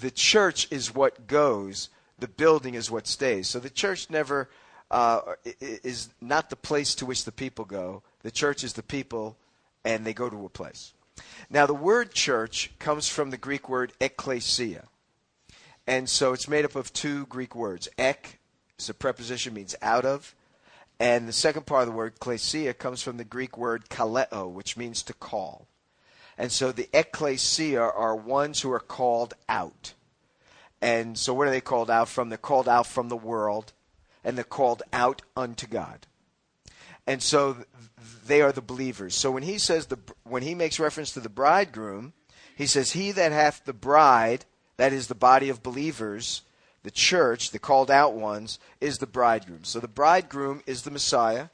the 0.00 0.10
church 0.10 0.68
is 0.70 0.94
what 0.94 1.26
goes. 1.26 1.90
The 2.18 2.28
building 2.28 2.74
is 2.74 2.90
what 2.90 3.06
stays. 3.06 3.48
So 3.48 3.58
the 3.58 3.70
church 3.70 4.08
never 4.08 4.48
uh, 4.90 5.20
is 5.60 6.08
not 6.20 6.50
the 6.50 6.56
place 6.56 6.94
to 6.96 7.06
which 7.06 7.24
the 7.24 7.32
people 7.32 7.64
go. 7.64 8.02
The 8.22 8.30
church 8.30 8.64
is 8.64 8.72
the 8.72 8.82
people, 8.82 9.36
and 9.84 10.04
they 10.04 10.12
go 10.12 10.28
to 10.28 10.44
a 10.44 10.48
place. 10.48 10.92
Now, 11.48 11.66
the 11.66 11.74
word 11.74 12.12
church 12.12 12.72
comes 12.78 13.08
from 13.08 13.30
the 13.30 13.36
Greek 13.36 13.68
word 13.68 13.92
ekklesia. 14.00 14.84
And 15.86 16.08
so 16.08 16.32
it's 16.32 16.48
made 16.48 16.64
up 16.64 16.76
of 16.76 16.92
two 16.92 17.26
Greek 17.26 17.54
words. 17.54 17.88
Ek 17.98 18.38
is 18.78 18.88
a 18.88 18.94
preposition, 18.94 19.54
means 19.54 19.74
out 19.82 20.04
of. 20.04 20.34
And 20.98 21.26
the 21.26 21.32
second 21.32 21.66
part 21.66 21.82
of 21.82 21.88
the 21.88 21.94
word, 21.94 22.20
klesia, 22.20 22.76
comes 22.76 23.02
from 23.02 23.16
the 23.16 23.24
Greek 23.24 23.56
word 23.56 23.88
kaleo, 23.88 24.50
which 24.50 24.76
means 24.76 25.02
to 25.04 25.14
call. 25.14 25.66
And 26.36 26.52
so 26.52 26.72
the 26.72 26.88
ekklesia 26.92 27.80
are 27.80 28.14
ones 28.14 28.60
who 28.60 28.70
are 28.70 28.80
called 28.80 29.34
out. 29.48 29.94
And 30.82 31.18
so 31.18 31.34
what 31.34 31.48
are 31.48 31.50
they 31.50 31.60
called 31.60 31.90
out 31.90 32.08
from? 32.08 32.28
They're 32.28 32.38
called 32.38 32.68
out 32.68 32.86
from 32.86 33.08
the 33.08 33.16
world 33.16 33.72
and 34.24 34.36
the 34.36 34.44
called 34.44 34.82
out 34.92 35.22
unto 35.36 35.66
God. 35.66 36.06
And 37.06 37.22
so 37.22 37.56
they 38.26 38.42
are 38.42 38.52
the 38.52 38.60
believers. 38.60 39.14
So 39.14 39.30
when 39.30 39.42
he 39.42 39.58
says 39.58 39.86
the 39.86 39.98
when 40.24 40.42
he 40.42 40.54
makes 40.54 40.78
reference 40.78 41.12
to 41.12 41.20
the 41.20 41.28
bridegroom, 41.28 42.12
he 42.56 42.66
says, 42.66 42.92
He 42.92 43.10
that 43.12 43.32
hath 43.32 43.64
the 43.64 43.72
bride, 43.72 44.44
that 44.76 44.92
is 44.92 45.08
the 45.08 45.14
body 45.14 45.48
of 45.48 45.62
believers, 45.62 46.42
the 46.82 46.90
church, 46.90 47.50
the 47.50 47.58
called 47.58 47.90
out 47.90 48.14
ones, 48.14 48.58
is 48.80 48.98
the 48.98 49.06
bridegroom. 49.06 49.64
So 49.64 49.80
the 49.80 49.88
bridegroom 49.88 50.62
is 50.66 50.82
the 50.82 50.90
Messiah. 50.90 51.48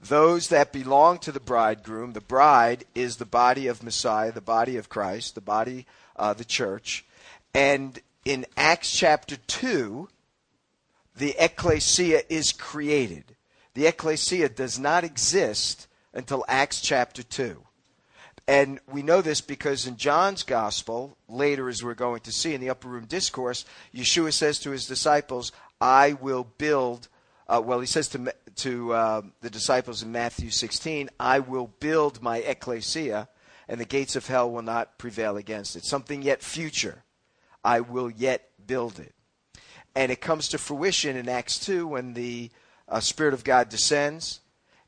Those 0.00 0.48
that 0.48 0.72
belong 0.72 1.18
to 1.20 1.32
the 1.32 1.38
bridegroom, 1.38 2.12
the 2.12 2.20
bride 2.20 2.84
is 2.94 3.16
the 3.16 3.24
body 3.24 3.66
of 3.68 3.82
Messiah, 3.82 4.32
the 4.32 4.40
body 4.40 4.76
of 4.76 4.88
Christ, 4.88 5.34
the 5.34 5.40
body, 5.40 5.86
uh, 6.16 6.32
the 6.32 6.44
church. 6.44 7.04
And 7.54 8.00
in 8.24 8.46
Acts 8.56 8.90
chapter 8.90 9.36
2, 9.36 10.08
the 11.16 11.34
ecclesia 11.38 12.22
is 12.28 12.52
created. 12.52 13.36
The 13.74 13.86
ecclesia 13.86 14.48
does 14.48 14.78
not 14.78 15.04
exist 15.04 15.86
until 16.12 16.44
Acts 16.48 16.80
chapter 16.80 17.22
2. 17.22 17.62
And 18.48 18.80
we 18.90 19.02
know 19.02 19.22
this 19.22 19.40
because 19.40 19.86
in 19.86 19.96
John's 19.96 20.42
gospel, 20.42 21.16
later 21.28 21.68
as 21.68 21.82
we're 21.82 21.94
going 21.94 22.20
to 22.20 22.32
see 22.32 22.54
in 22.54 22.60
the 22.60 22.70
upper 22.70 22.88
room 22.88 23.06
discourse, 23.06 23.64
Yeshua 23.94 24.32
says 24.32 24.58
to 24.60 24.70
his 24.70 24.86
disciples, 24.86 25.52
I 25.80 26.14
will 26.14 26.44
build, 26.58 27.08
uh, 27.48 27.62
well, 27.64 27.80
he 27.80 27.86
says 27.86 28.08
to, 28.08 28.34
to 28.56 28.92
uh, 28.92 29.22
the 29.40 29.50
disciples 29.50 30.02
in 30.02 30.12
Matthew 30.12 30.50
16, 30.50 31.08
I 31.20 31.38
will 31.38 31.68
build 31.78 32.20
my 32.20 32.38
ecclesia, 32.38 33.28
and 33.68 33.80
the 33.80 33.84
gates 33.84 34.16
of 34.16 34.26
hell 34.26 34.50
will 34.50 34.62
not 34.62 34.98
prevail 34.98 35.36
against 35.36 35.76
it. 35.76 35.84
Something 35.84 36.22
yet 36.22 36.42
future. 36.42 37.04
I 37.64 37.80
will 37.80 38.10
yet 38.10 38.50
build 38.66 38.98
it. 38.98 39.14
And 39.94 40.10
it 40.10 40.20
comes 40.20 40.48
to 40.48 40.58
fruition 40.58 41.16
in 41.16 41.28
Acts 41.28 41.58
2 41.58 41.86
when 41.86 42.14
the 42.14 42.50
uh, 42.88 43.00
Spirit 43.00 43.34
of 43.34 43.44
God 43.44 43.68
descends 43.68 44.40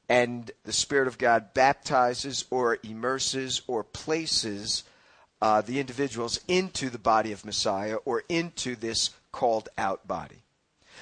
and 0.09 0.51
the 0.65 0.73
Spirit 0.73 1.09
of 1.09 1.19
God 1.19 1.55
baptizes 1.55 2.45
or 2.51 2.79
immerses 2.83 3.63
or 3.67 3.85
places 3.85 4.85
uh, 5.41 5.61
the 5.61 5.81
individuals 5.81 6.41
into 6.49 6.91
the 6.91 6.99
body 6.99 7.33
of 7.33 7.45
Messiah 7.45 7.97
or 8.05 8.23
into 8.29 8.77
this 8.77 9.11
called 9.33 9.69
out 9.77 10.07
body. 10.07 10.43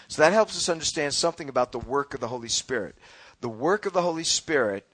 So 0.08 0.22
that 0.22 0.32
helps 0.32 0.56
us 0.56 0.68
understand 0.68 1.14
something 1.14 1.48
about 1.48 1.72
the 1.72 1.78
work 1.78 2.14
of 2.14 2.20
the 2.20 2.28
Holy 2.28 2.48
Spirit. 2.48 2.96
The 3.40 3.48
work 3.48 3.86
of 3.86 3.92
the 3.92 4.02
Holy 4.02 4.24
Spirit 4.24 4.86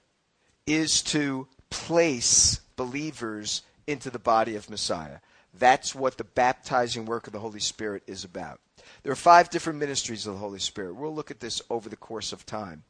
is 0.65 1.01
to 1.03 1.47
place 1.69 2.59
believers 2.75 3.63
into 3.87 4.09
the 4.09 4.19
body 4.19 4.55
of 4.55 4.69
Messiah. 4.69 5.17
That's 5.57 5.95
what 5.95 6.17
the 6.17 6.23
baptizing 6.23 7.05
work 7.05 7.27
of 7.27 7.33
the 7.33 7.39
Holy 7.39 7.59
Spirit 7.59 8.03
is 8.07 8.23
about. 8.23 8.59
There 9.03 9.11
are 9.11 9.15
five 9.15 9.49
different 9.49 9.79
ministries 9.79 10.27
of 10.27 10.33
the 10.33 10.39
Holy 10.39 10.59
Spirit. 10.59 10.95
We'll 10.95 11.13
look 11.13 11.31
at 11.31 11.39
this 11.39 11.61
over 11.69 11.89
the 11.89 11.95
course 11.95 12.31
of 12.33 12.45
time. 12.45 12.83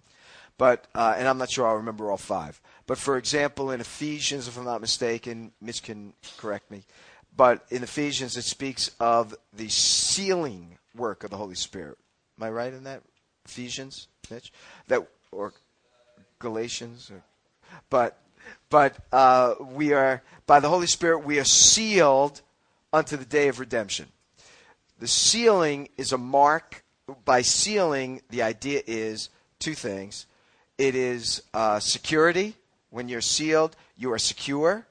But 0.58 0.88
uh, 0.94 1.16
and 1.18 1.28
I'm 1.28 1.38
not 1.38 1.50
sure 1.50 1.68
I'll 1.68 1.76
remember 1.76 2.12
all 2.12 2.18
five. 2.18 2.62
But 2.86 2.98
for 2.98 3.18
example, 3.18 3.72
in 3.72 3.80
Ephesians, 3.80 4.48
if 4.48 4.58
I'm 4.58 4.66
not 4.66 4.82
mistaken, 4.82 5.52
Mitch 5.62 5.82
can 5.84 6.14
correct 6.38 6.70
me. 6.70 6.84
But 7.36 7.66
in 7.70 7.84
Ephesians, 7.84 8.36
it 8.36 8.44
speaks 8.44 8.92
of 9.00 9.36
the 9.54 9.70
sealing 9.70 10.78
work 10.94 11.24
of 11.24 11.30
the 11.30 11.38
Holy 11.38 11.56
Spirit. 11.56 11.98
Am 12.38 12.44
I 12.48 12.50
right 12.50 12.74
in 12.74 12.84
that? 12.84 13.04
Ephesians, 13.46 14.08
Mitch, 14.30 14.52
that 14.88 15.08
or 15.32 15.54
Galatians, 16.40 17.10
or, 17.10 17.24
but 17.90 18.18
but 18.70 18.98
uh, 19.14 19.56
we 19.60 19.94
are 19.94 20.22
by 20.46 20.60
the 20.60 20.70
Holy 20.70 20.88
Spirit 20.88 21.20
we 21.20 21.40
are 21.40 21.46
sealed 21.46 22.42
unto 22.92 23.16
the 23.16 23.26
day 23.26 23.48
of 23.48 23.60
redemption. 23.60 24.08
The 25.00 25.08
sealing 25.08 25.90
is 25.98 26.12
a 26.12 26.18
mark. 26.18 26.84
By 27.26 27.42
sealing, 27.42 28.22
the 28.30 28.44
idea 28.44 28.84
is 28.86 29.30
two 29.58 29.74
things 29.74 30.28
it 30.78 30.96
is 30.96 31.42
uh, 31.54 31.80
security. 31.80 32.56
When 32.90 33.10
you're 33.10 33.22
sealed, 33.22 33.76
you 33.98 34.12
are 34.12 34.20
secure. 34.20 34.88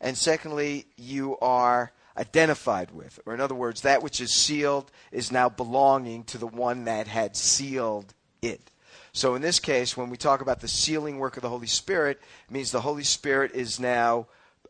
And 0.00 0.16
secondly, 0.16 0.86
you 0.96 1.38
are 1.38 1.92
identified 2.16 2.90
with. 2.90 3.18
Or 3.26 3.34
in 3.34 3.40
other 3.40 3.54
words, 3.54 3.82
that 3.82 4.02
which 4.02 4.20
is 4.20 4.32
sealed 4.32 4.90
is 5.12 5.32
now 5.32 5.48
belonging 5.48 6.24
to 6.24 6.38
the 6.38 6.46
one 6.46 6.84
that 6.84 7.06
had 7.06 7.36
sealed 7.36 8.14
it. 8.42 8.70
So 9.12 9.34
in 9.34 9.42
this 9.42 9.58
case, 9.58 9.96
when 9.96 10.10
we 10.10 10.16
talk 10.16 10.40
about 10.40 10.60
the 10.60 10.68
sealing 10.68 11.18
work 11.18 11.36
of 11.36 11.42
the 11.42 11.48
Holy 11.48 11.66
Spirit, 11.66 12.20
it 12.48 12.52
means 12.52 12.70
the 12.70 12.80
Holy 12.80 13.04
Spirit 13.04 13.52
is 13.54 13.80
now, 13.80 14.26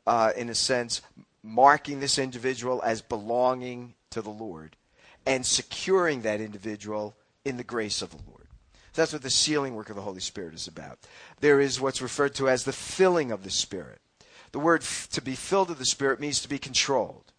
uh, 0.07 0.33
in 0.37 0.49
a 0.49 0.55
sense, 0.55 1.03
marking 1.43 2.01
this 2.01 2.19
individual 2.19 2.83
as 2.85 3.03
belonging 3.03 3.95
to 4.17 4.23
the 4.23 4.31
Lord 4.31 4.77
and 5.27 5.45
securing 5.45 6.23
that 6.23 6.41
individual 6.41 7.15
in 7.45 7.59
the 7.59 7.65
grace 7.65 8.01
of 8.01 8.11
the 8.11 8.31
Lord. 8.31 8.47
That's 8.95 9.13
what 9.13 9.21
the 9.21 9.29
sealing 9.29 9.75
work 9.75 9.91
of 9.91 9.97
the 9.97 10.03
Holy 10.03 10.21
Spirit 10.21 10.55
is 10.55 10.67
about. 10.67 10.99
There 11.41 11.61
is 11.61 11.83
what's 11.83 12.01
referred 12.01 12.35
to 12.37 12.49
as 12.49 12.65
the 12.65 12.73
filling 12.73 13.31
of 13.31 13.45
the 13.45 13.51
Spirit. 13.51 14.01
The 14.53 14.59
word 14.59 14.81
to 15.13 15.21
be 15.21 15.35
filled 15.35 15.69
with 15.69 15.79
the 15.79 15.85
Spirit 15.85 16.19
means 16.19 16.41
to 16.41 16.49
be 16.49 16.59
controlled. 16.59 17.35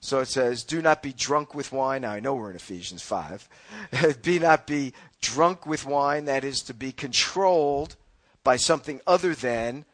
So 0.00 0.18
it 0.18 0.28
says, 0.28 0.62
Do 0.62 0.82
not 0.82 1.02
be 1.02 1.14
drunk 1.14 1.54
with 1.54 1.72
wine. 1.72 2.02
Now 2.02 2.12
I 2.12 2.20
know 2.20 2.34
we're 2.34 2.50
in 2.50 2.56
Ephesians 2.56 3.00
5. 3.00 3.48
be 4.22 4.38
not 4.38 4.66
be 4.66 4.92
drunk 5.22 5.64
with 5.64 5.86
wine, 5.86 6.26
that 6.26 6.44
is 6.44 6.60
to 6.64 6.74
be 6.74 6.92
controlled 6.92 7.96
by 8.44 8.56
something 8.56 9.00
other 9.06 9.34
than 9.34 9.86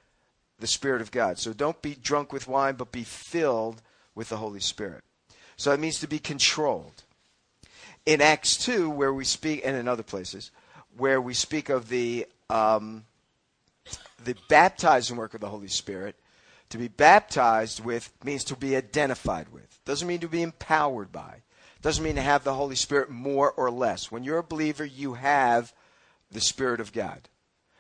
the 0.59 0.66
Spirit 0.66 1.02
of 1.02 1.12
God. 1.12 1.38
So 1.38 1.52
don't 1.52 1.80
be 1.83 1.95
drunk 1.95 2.33
with 2.33 2.49
wine, 2.49 2.75
but 2.75 2.90
be 2.90 3.04
filled 3.04 3.80
with 4.16 4.28
the 4.30 4.38
Holy 4.38 4.61
Spirit. 4.61 5.04
So 5.56 5.72
it 5.72 5.80
means 5.80 6.00
to 6.00 6.08
be 6.08 6.18
controlled. 6.18 7.02
In 8.04 8.20
Acts 8.20 8.56
2, 8.58 8.88
where 8.90 9.12
we 9.12 9.25
speak, 9.25 9.62
and 9.64 9.76
in 9.76 9.88
other 9.88 10.02
places, 10.02 10.50
where 10.96 11.20
we 11.20 11.34
speak 11.34 11.68
of 11.68 11.88
the 11.88 12.26
um, 12.48 13.04
the 14.25 14.36
baptizing 14.48 15.16
work 15.16 15.34
of 15.34 15.40
the 15.40 15.48
Holy 15.48 15.68
Spirit. 15.68 16.16
To 16.70 16.78
be 16.78 16.88
baptized 16.88 17.84
with 17.84 18.12
means 18.25 18.44
to 18.44 18.56
be 18.56 18.76
identified 18.76 19.50
with. 19.50 19.78
Doesn't 19.84 20.08
mean 20.08 20.20
to 20.20 20.28
be 20.28 20.42
empowered 20.42 21.12
by. 21.12 21.42
Doesn't 21.80 22.02
mean 22.02 22.16
to 22.16 22.22
have 22.22 22.42
the 22.42 22.54
Holy 22.54 22.75
Spirit 22.75 23.10
more 23.10 23.52
or 23.52 23.70
less. 23.70 24.10
When 24.10 24.25
you're 24.25 24.38
a 24.38 24.42
believer, 24.42 24.84
you 24.84 25.14
have 25.14 25.72
the 26.30 26.40
Spirit 26.40 26.80
of 26.80 26.92
God. 26.92 27.28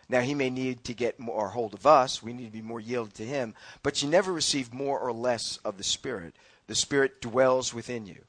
Now, 0.08 0.20
He 0.20 0.34
may 0.34 0.50
need 0.50 0.84
to 0.84 0.94
get 0.94 1.18
more 1.18 1.48
hold 1.48 1.74
of 1.74 1.84
us. 1.84 2.22
We 2.22 2.32
need 2.32 2.44
to 2.44 2.52
be 2.52 2.62
more 2.62 2.78
yielded 2.78 3.14
to 3.14 3.24
Him. 3.24 3.54
But 3.82 4.02
you 4.02 4.08
never 4.08 4.32
receive 4.32 4.72
more 4.72 5.00
or 5.00 5.12
less 5.12 5.56
of 5.64 5.78
the 5.78 5.84
Spirit. 5.84 6.36
The 6.66 6.74
Spirit 6.74 7.20
dwells 7.20 7.72
within 7.72 8.06
you. 8.06 8.24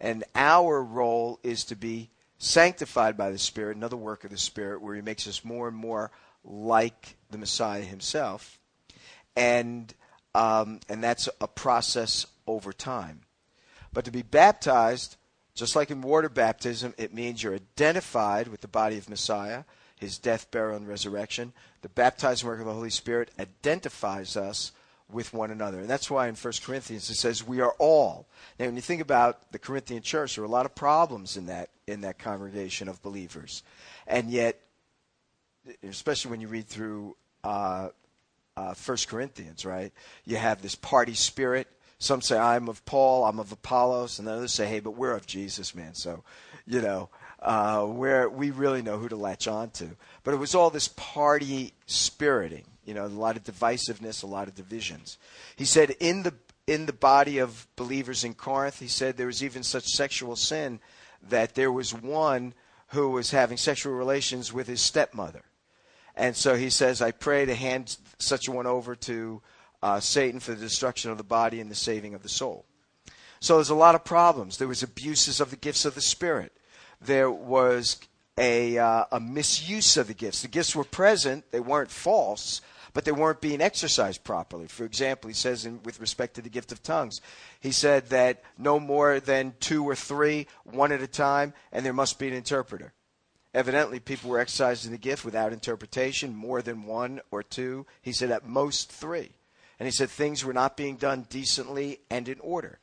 And 0.00 0.24
our 0.34 0.82
role 0.82 1.40
is 1.42 1.64
to 1.64 1.76
be 1.76 2.10
sanctified 2.38 3.16
by 3.16 3.30
the 3.30 3.38
Spirit, 3.38 3.76
another 3.76 3.96
work 3.96 4.24
of 4.24 4.30
the 4.30 4.38
Spirit, 4.38 4.80
where 4.80 4.94
He 4.94 5.02
makes 5.02 5.28
us 5.28 5.44
more 5.44 5.68
and 5.68 5.76
more 5.76 6.10
like 6.42 7.16
the 7.30 7.38
Messiah 7.38 7.82
Himself, 7.82 8.58
and 9.36 9.94
um, 10.34 10.80
and 10.88 11.02
that's 11.02 11.28
a 11.40 11.48
process 11.48 12.26
over 12.46 12.72
time. 12.72 13.20
But 13.92 14.04
to 14.04 14.10
be 14.10 14.22
baptized, 14.22 15.16
just 15.54 15.74
like 15.76 15.90
in 15.90 16.00
water 16.00 16.28
baptism, 16.28 16.94
it 16.96 17.12
means 17.12 17.42
you're 17.42 17.54
identified 17.54 18.48
with 18.48 18.60
the 18.60 18.68
body 18.68 18.96
of 18.96 19.10
Messiah, 19.10 19.64
His 19.96 20.18
death, 20.18 20.50
burial, 20.50 20.76
and 20.76 20.88
resurrection. 20.88 21.52
The 21.82 21.88
baptizing 21.88 22.48
work 22.48 22.60
of 22.60 22.66
the 22.66 22.72
Holy 22.72 22.90
Spirit 22.90 23.30
identifies 23.38 24.36
us 24.36 24.72
with 25.12 25.32
one 25.32 25.50
another. 25.50 25.80
And 25.80 25.88
that's 25.88 26.10
why 26.10 26.28
in 26.28 26.34
1 26.34 26.52
Corinthians 26.64 27.08
it 27.10 27.14
says 27.14 27.46
we 27.46 27.60
are 27.60 27.74
all. 27.78 28.26
Now 28.58 28.66
when 28.66 28.76
you 28.76 28.82
think 28.82 29.02
about 29.02 29.52
the 29.52 29.58
Corinthian 29.58 30.02
church, 30.02 30.36
there 30.36 30.44
are 30.44 30.46
a 30.46 30.50
lot 30.50 30.66
of 30.66 30.74
problems 30.74 31.36
in 31.36 31.46
that 31.46 31.70
in 31.86 32.02
that 32.02 32.18
congregation 32.18 32.88
of 32.88 33.02
believers. 33.02 33.62
And 34.06 34.30
yet 34.30 34.60
especially 35.82 36.30
when 36.30 36.40
you 36.40 36.48
read 36.48 36.66
through 36.66 37.16
uh, 37.44 37.88
uh, 38.56 38.74
1 38.74 38.98
Corinthians, 39.08 39.64
right? 39.64 39.92
You 40.24 40.36
have 40.36 40.62
this 40.62 40.74
party 40.74 41.14
spirit. 41.14 41.68
Some 41.98 42.22
say, 42.22 42.38
I'm 42.38 42.68
of 42.68 42.84
Paul, 42.84 43.24
I'm 43.24 43.38
of 43.38 43.52
Apollos, 43.52 44.18
and 44.18 44.28
others 44.28 44.52
say, 44.52 44.66
hey, 44.66 44.80
but 44.80 44.92
we're 44.92 45.14
of 45.14 45.26
Jesus, 45.26 45.74
man. 45.74 45.94
So, 45.94 46.24
you 46.66 46.80
know, 46.80 47.10
uh, 47.40 47.84
where 47.84 48.28
we 48.28 48.50
really 48.50 48.82
know 48.82 48.98
who 48.98 49.08
to 49.08 49.16
latch 49.16 49.48
on 49.48 49.70
to. 49.70 49.90
But 50.24 50.34
it 50.34 50.38
was 50.38 50.54
all 50.54 50.70
this 50.70 50.88
party 50.88 51.72
spiriting. 51.86 52.64
You 52.84 52.94
know, 52.94 53.04
a 53.04 53.08
lot 53.08 53.36
of 53.36 53.44
divisiveness, 53.44 54.22
a 54.22 54.26
lot 54.26 54.48
of 54.48 54.54
divisions. 54.54 55.18
He 55.56 55.64
said 55.64 55.90
in 56.00 56.22
the 56.22 56.34
in 56.66 56.86
the 56.86 56.92
body 56.92 57.38
of 57.38 57.66
believers 57.76 58.22
in 58.22 58.34
Corinth, 58.34 58.78
he 58.78 58.88
said 58.88 59.16
there 59.16 59.26
was 59.26 59.42
even 59.42 59.62
such 59.62 59.86
sexual 59.86 60.36
sin 60.36 60.78
that 61.28 61.54
there 61.54 61.72
was 61.72 61.92
one 61.92 62.54
who 62.88 63.10
was 63.10 63.30
having 63.30 63.56
sexual 63.56 63.92
relations 63.92 64.52
with 64.52 64.66
his 64.66 64.80
stepmother. 64.80 65.42
And 66.14 66.36
so 66.36 66.54
he 66.56 66.70
says, 66.70 67.00
I 67.00 67.12
pray 67.12 67.44
to 67.44 67.54
hand 67.54 67.96
such 68.18 68.48
a 68.48 68.52
one 68.52 68.66
over 68.66 68.94
to 68.96 69.42
uh, 69.82 70.00
Satan 70.00 70.40
for 70.40 70.52
the 70.52 70.60
destruction 70.60 71.10
of 71.10 71.18
the 71.18 71.24
body 71.24 71.60
and 71.60 71.70
the 71.70 71.74
saving 71.76 72.14
of 72.14 72.22
the 72.22 72.28
soul. 72.28 72.66
So 73.40 73.56
there's 73.56 73.70
a 73.70 73.74
lot 73.74 73.94
of 73.94 74.04
problems. 74.04 74.58
There 74.58 74.68
was 74.68 74.82
abuses 74.82 75.40
of 75.40 75.50
the 75.50 75.56
gifts 75.56 75.84
of 75.84 75.94
the 75.94 76.00
Spirit. 76.00 76.52
There 77.00 77.30
was 77.30 77.96
a, 78.38 78.78
uh, 78.78 79.04
a 79.12 79.20
misuse 79.20 79.96
of 79.96 80.06
the 80.06 80.14
gifts. 80.14 80.42
The 80.42 80.48
gifts 80.48 80.74
were 80.74 80.84
present, 80.84 81.50
they 81.50 81.60
weren't 81.60 81.90
false, 81.90 82.60
but 82.92 83.04
they 83.04 83.12
weren't 83.12 83.40
being 83.40 83.60
exercised 83.60 84.24
properly. 84.24 84.66
For 84.66 84.84
example, 84.84 85.28
he 85.28 85.34
says 85.34 85.64
in, 85.64 85.82
with 85.82 86.00
respect 86.00 86.34
to 86.34 86.42
the 86.42 86.48
gift 86.48 86.72
of 86.72 86.82
tongues, 86.82 87.20
he 87.60 87.72
said 87.72 88.08
that 88.08 88.42
no 88.58 88.80
more 88.80 89.20
than 89.20 89.54
two 89.60 89.88
or 89.88 89.94
three, 89.94 90.46
one 90.64 90.92
at 90.92 91.02
a 91.02 91.06
time, 91.06 91.52
and 91.72 91.84
there 91.84 91.92
must 91.92 92.18
be 92.18 92.28
an 92.28 92.34
interpreter. 92.34 92.92
Evidently, 93.52 93.98
people 93.98 94.30
were 94.30 94.38
exercising 94.38 94.92
the 94.92 94.98
gift 94.98 95.24
without 95.24 95.52
interpretation, 95.52 96.34
more 96.34 96.62
than 96.62 96.86
one 96.86 97.20
or 97.30 97.42
two. 97.42 97.84
He 98.00 98.12
said 98.12 98.30
at 98.30 98.46
most 98.46 98.92
three. 98.92 99.30
And 99.78 99.86
he 99.86 99.92
said 99.92 100.10
things 100.10 100.44
were 100.44 100.52
not 100.52 100.76
being 100.76 100.96
done 100.96 101.26
decently 101.28 102.00
and 102.10 102.28
in 102.28 102.38
order. 102.40 102.78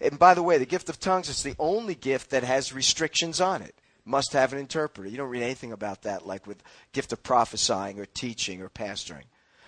And 0.00 0.18
by 0.18 0.34
the 0.34 0.42
way, 0.42 0.58
the 0.58 0.66
gift 0.66 0.88
of 0.88 1.00
tongues 1.00 1.28
is 1.28 1.42
the 1.42 1.56
only 1.58 1.94
gift 1.94 2.30
that 2.30 2.44
has 2.44 2.72
restrictions 2.72 3.40
on 3.40 3.62
it. 3.62 3.74
Must 4.04 4.32
have 4.34 4.52
an 4.52 4.58
interpreter. 4.58 5.08
You 5.08 5.16
don't 5.16 5.30
read 5.30 5.42
anything 5.42 5.72
about 5.72 6.02
that 6.02 6.26
like 6.26 6.46
with 6.46 6.62
gift 6.92 7.12
of 7.12 7.22
prophesying 7.22 7.98
or 7.98 8.06
teaching 8.06 8.60
or 8.60 8.68
pastoring. 8.68 9.24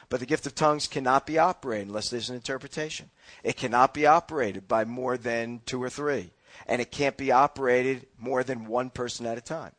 But 0.09 0.21
the 0.21 0.27
gift 0.27 0.47
of 0.47 0.55
tongues 0.55 0.87
cannot 0.87 1.27
be 1.27 1.39
operated 1.39 1.89
unless 1.89 2.11
there's 2.11 2.31
an 2.31 2.37
interpretation. 2.37 3.11
It 3.43 3.57
cannot 3.57 3.93
be 3.93 4.07
operated 4.07 4.69
by 4.69 4.85
more 4.85 5.17
than 5.17 5.63
two 5.67 5.83
or 5.83 5.91
three. 5.91 6.31
And 6.67 6.81
it 6.81 6.91
can't 6.91 7.17
be 7.17 7.33
operated 7.33 8.07
more 8.19 8.45
than 8.45 8.67
one 8.67 8.91
person 8.91 9.27
at 9.27 9.39
a 9.39 9.43
time. 9.43 9.73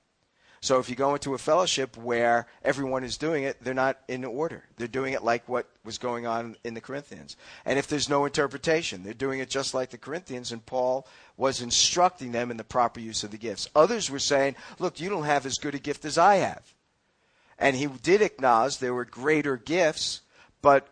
So 0.60 0.80
if 0.80 0.90
you 0.90 0.96
go 0.96 1.14
into 1.14 1.34
a 1.34 1.38
fellowship 1.38 1.96
where 1.98 2.48
everyone 2.64 3.04
is 3.04 3.18
doing 3.18 3.44
it, 3.44 3.64
they're 3.64 3.74
not 3.74 4.00
in 4.08 4.26
order. 4.26 4.64
They're 4.78 4.88
doing 4.88 5.14
it 5.14 5.24
like 5.24 5.48
what 5.48 5.70
was 5.84 5.98
going 5.98 6.26
on 6.26 6.56
in 6.64 6.74
the 6.74 6.82
Corinthians. 6.82 7.38
And 7.66 7.78
if 7.78 7.88
there's 7.88 8.10
no 8.10 8.26
interpretation, 8.26 9.04
they're 9.04 9.14
doing 9.14 9.40
it 9.40 9.50
just 9.50 9.74
like 9.74 9.92
the 9.92 9.98
Corinthians, 9.98 10.52
and 10.52 10.66
Paul 10.66 11.08
was 11.38 11.62
instructing 11.62 12.32
them 12.32 12.50
in 12.50 12.58
the 12.58 12.64
proper 12.64 13.00
use 13.00 13.24
of 13.24 13.32
the 13.32 13.38
gifts. 13.38 13.70
Others 13.76 14.10
were 14.10 14.20
saying, 14.20 14.56
Look, 14.80 15.00
you 15.00 15.10
don't 15.10 15.26
have 15.26 15.46
as 15.46 15.60
good 15.60 15.76
a 15.76 15.80
gift 15.80 16.06
as 16.06 16.18
I 16.18 16.38
have. 16.38 16.74
And 17.60 17.76
he 17.76 17.88
did 17.88 18.22
acknowledge 18.22 18.78
there 18.78 18.94
were 18.94 19.06
greater 19.06 19.58
gifts, 19.58 20.22
but 20.62 20.88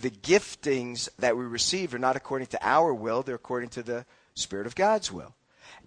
the 0.00 0.10
giftings 0.10 1.08
that 1.18 1.36
we 1.36 1.44
receive 1.44 1.92
are 1.94 1.98
not 1.98 2.16
according 2.16 2.48
to 2.48 2.66
our 2.66 2.94
will, 2.94 3.22
they're 3.22 3.34
according 3.34 3.70
to 3.70 3.82
the 3.82 4.06
Spirit 4.34 4.66
of 4.66 4.76
God's 4.76 5.10
will. 5.10 5.34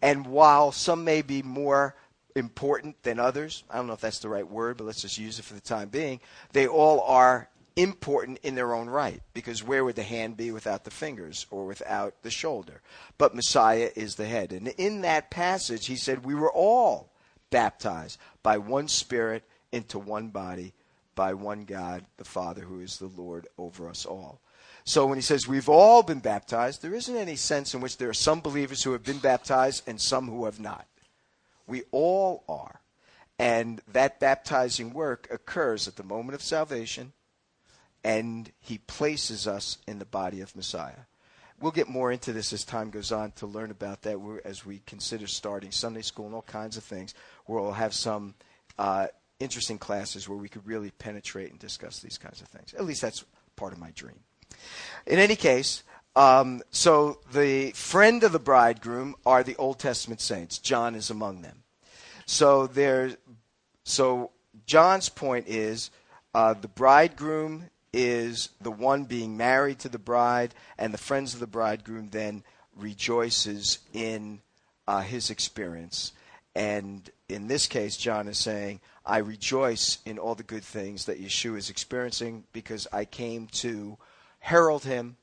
And 0.02 0.28
while 0.28 0.72
some 0.72 1.04
may 1.04 1.22
be 1.22 1.42
more 1.42 1.96
important 2.36 3.02
than 3.04 3.20
others, 3.20 3.64
I 3.70 3.78
don't 3.78 3.88
know 3.88 3.94
if 3.94 4.02
that's 4.02 4.20
the 4.20 4.30
right 4.30 4.48
word, 4.48 4.78
but 4.78 4.86
let's 4.86 5.02
just 5.02 5.18
use 5.18 5.40
it 5.40 5.46
for 5.46 5.54
the 5.54 5.62
time 5.62 5.90
being, 5.90 6.20
they 6.54 6.68
all 6.68 7.02
are 7.02 7.50
important 7.76 8.40
in 8.44 8.56
their 8.56 8.74
own 8.74 8.90
right 8.90 9.22
because 9.34 9.64
where 9.64 9.86
would 9.86 9.96
the 9.96 10.04
hand 10.04 10.36
be 10.36 10.52
without 10.52 10.84
the 10.84 10.92
fingers 10.92 11.46
or 11.52 11.66
without 11.66 12.22
the 12.24 12.32
shoulder? 12.32 12.82
But 13.18 13.36
Messiah 13.36 13.90
is 13.96 14.16
the 14.16 14.26
head. 14.26 14.52
And 14.52 14.68
in 14.68 15.02
that 15.02 15.32
passage, 15.32 15.88
he 15.88 15.96
said, 15.96 16.26
We 16.26 16.36
were 16.36 16.52
all 16.52 17.10
baptized 17.50 18.18
by 18.44 18.58
one 18.58 18.88
Spirit 18.88 19.44
into 19.72 20.00
one 20.00 20.30
body 20.30 20.74
by 21.16 21.34
one 21.34 21.66
God, 21.66 22.06
the 22.18 22.26
Father, 22.26 22.62
who 22.62 22.80
is 22.80 22.98
the 22.98 23.12
Lord 23.16 23.48
over 23.58 23.90
us 23.90 24.06
all. 24.06 24.40
So 24.84 25.06
when 25.06 25.18
he 25.18 25.22
says 25.22 25.48
we've 25.48 25.70
all 25.70 26.02
been 26.02 26.20
baptized, 26.20 26.82
there 26.82 26.96
isn't 26.96 27.16
any 27.16 27.36
sense 27.36 27.74
in 27.74 27.82
which 27.82 27.98
there 27.98 28.10
are 28.10 28.14
some 28.14 28.42
believers 28.42 28.84
who 28.84 28.94
have 28.94 29.04
been 29.04 29.20
baptized 29.20 29.84
and 29.88 30.02
some 30.02 30.28
who 30.28 30.46
have 30.46 30.60
not. 30.60 30.88
We 31.72 31.84
all 31.94 32.44
are. 32.50 32.82
And 33.40 33.82
that 33.94 34.20
baptizing 34.20 34.92
work 34.92 35.30
occurs 35.32 35.88
at 35.88 35.96
the 35.96 36.04
moment 36.04 36.36
of 36.36 36.42
salvation, 36.42 37.14
and 38.04 38.52
he 38.60 38.78
places 38.78 39.48
us 39.48 39.78
in 39.88 39.98
the 39.98 40.06
body 40.06 40.42
of 40.42 40.54
Messiah. 40.54 41.06
We'll 41.62 41.72
get 41.72 41.88
more 41.88 42.12
into 42.12 42.34
this 42.34 42.52
as 42.52 42.66
time 42.66 42.90
goes 42.90 43.14
on 43.14 43.32
to 43.38 43.48
learn 43.48 43.72
about 43.72 44.02
that 44.02 44.20
as 44.44 44.66
we 44.66 44.82
consider 44.86 45.28
starting 45.28 45.72
Sunday 45.72 46.02
school 46.02 46.26
and 46.26 46.36
all 46.36 46.42
kinds 46.42 46.76
of 46.76 46.84
things, 46.84 47.14
we'll 47.48 47.72
have 47.72 47.94
some 47.94 48.36
uh, 48.78 49.08
interesting 49.40 49.78
classes 49.78 50.28
where 50.28 50.38
we 50.38 50.50
could 50.50 50.68
really 50.68 50.92
penetrate 50.92 51.52
and 51.52 51.60
discuss 51.60 52.00
these 52.02 52.18
kinds 52.18 52.42
of 52.42 52.50
things. 52.50 52.74
At 52.74 52.84
least 52.84 53.02
that's 53.02 53.24
part 53.56 53.72
of 53.72 53.80
my 53.80 53.92
dream. 53.92 54.20
In 55.08 55.20
any 55.20 55.38
case, 55.38 55.84
um, 56.16 56.62
so 56.72 57.20
the 57.32 57.72
friend 57.72 58.24
of 58.24 58.34
the 58.34 58.40
bridegroom 58.40 59.16
are 59.26 59.44
the 59.44 59.56
Old 59.56 59.80
Testament 59.80 60.20
saints. 60.20 60.58
John 60.60 60.96
is 60.96 61.10
among 61.10 61.42
them. 61.42 61.61
So 62.32 62.66
there, 62.66 63.18
so 63.84 64.32
John's 64.66 65.10
point 65.10 65.50
is 65.50 65.92
uh, 66.34 66.54
the 66.54 66.70
bridegroom 66.70 67.70
is 67.92 68.52
the 68.62 68.72
one 68.72 69.04
being 69.04 69.36
married 69.36 69.80
to 69.80 69.90
the 69.90 70.00
bride, 70.00 70.56
and 70.78 70.94
the 70.94 70.98
friends 70.98 71.34
of 71.34 71.42
the 71.42 71.46
bridegroom 71.46 72.08
then 72.08 72.46
rejoices 72.78 73.80
in 73.92 74.40
uh, 74.88 75.02
his 75.02 75.30
experience. 75.30 76.14
And 76.56 77.10
in 77.28 77.48
this 77.48 77.68
case, 77.68 77.98
John 77.98 78.30
is 78.30 78.38
saying, 78.38 78.80
I 79.06 79.18
rejoice 79.18 79.98
in 80.06 80.18
all 80.18 80.36
the 80.36 80.44
good 80.44 80.64
things 80.64 81.06
that 81.08 81.22
Yeshua 81.22 81.58
is 81.58 81.70
experiencing 81.70 82.46
because 82.54 82.88
I 82.94 83.04
came 83.04 83.48
to 83.48 83.98
herald 84.40 84.86
him, 84.86 85.18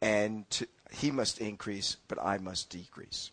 and 0.00 0.48
to, 0.50 0.68
he 0.92 1.10
must 1.10 1.40
increase, 1.40 1.96
but 2.06 2.22
I 2.22 2.38
must 2.38 2.70
decrease. 2.70 3.32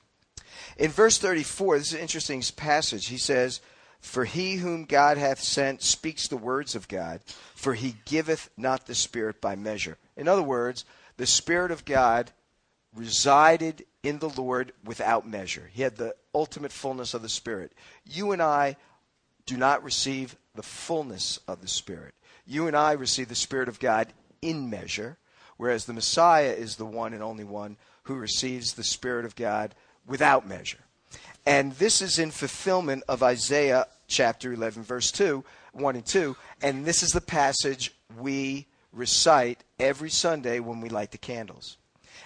In 0.77 0.91
verse 0.91 1.17
34, 1.17 1.77
this 1.77 1.87
is 1.87 1.93
an 1.93 1.99
interesting 1.99 2.43
passage. 2.55 3.07
He 3.07 3.17
says, 3.17 3.61
For 3.99 4.25
he 4.25 4.55
whom 4.55 4.85
God 4.85 5.17
hath 5.17 5.41
sent 5.41 5.81
speaks 5.81 6.27
the 6.27 6.37
words 6.37 6.75
of 6.75 6.87
God, 6.87 7.21
for 7.55 7.73
he 7.73 7.95
giveth 8.05 8.49
not 8.57 8.85
the 8.85 8.95
Spirit 8.95 9.41
by 9.41 9.55
measure. 9.55 9.97
In 10.15 10.27
other 10.27 10.43
words, 10.43 10.85
the 11.17 11.25
Spirit 11.25 11.71
of 11.71 11.85
God 11.85 12.31
resided 12.95 13.85
in 14.03 14.19
the 14.19 14.29
Lord 14.29 14.73
without 14.83 15.27
measure. 15.27 15.69
He 15.73 15.81
had 15.81 15.95
the 15.95 16.15
ultimate 16.33 16.71
fullness 16.71 17.13
of 17.13 17.21
the 17.21 17.29
Spirit. 17.29 17.71
You 18.05 18.31
and 18.31 18.41
I 18.41 18.75
do 19.45 19.57
not 19.57 19.83
receive 19.83 20.35
the 20.55 20.63
fullness 20.63 21.39
of 21.47 21.61
the 21.61 21.67
Spirit. 21.67 22.13
You 22.45 22.67
and 22.67 22.75
I 22.75 22.93
receive 22.93 23.29
the 23.29 23.35
Spirit 23.35 23.69
of 23.69 23.79
God 23.79 24.13
in 24.41 24.69
measure, 24.69 25.17
whereas 25.57 25.85
the 25.85 25.93
Messiah 25.93 26.51
is 26.51 26.75
the 26.75 26.85
one 26.85 27.13
and 27.13 27.23
only 27.23 27.43
one 27.43 27.77
who 28.03 28.15
receives 28.15 28.73
the 28.73 28.83
Spirit 28.83 29.25
of 29.25 29.35
God 29.35 29.73
without 30.07 30.47
measure. 30.47 30.79
And 31.45 31.73
this 31.73 32.01
is 32.01 32.19
in 32.19 32.31
fulfillment 32.31 33.03
of 33.07 33.21
Isaiah 33.21 33.87
chapter 34.07 34.53
11, 34.53 34.83
verse 34.83 35.11
2, 35.11 35.43
1 35.73 35.95
and 35.95 36.05
2. 36.05 36.35
And 36.61 36.85
this 36.85 37.03
is 37.03 37.11
the 37.11 37.21
passage 37.21 37.93
we 38.17 38.67
recite 38.93 39.63
every 39.79 40.09
Sunday 40.09 40.59
when 40.59 40.79
we 40.79 40.89
light 40.89 41.11
the 41.11 41.17
candles. 41.17 41.77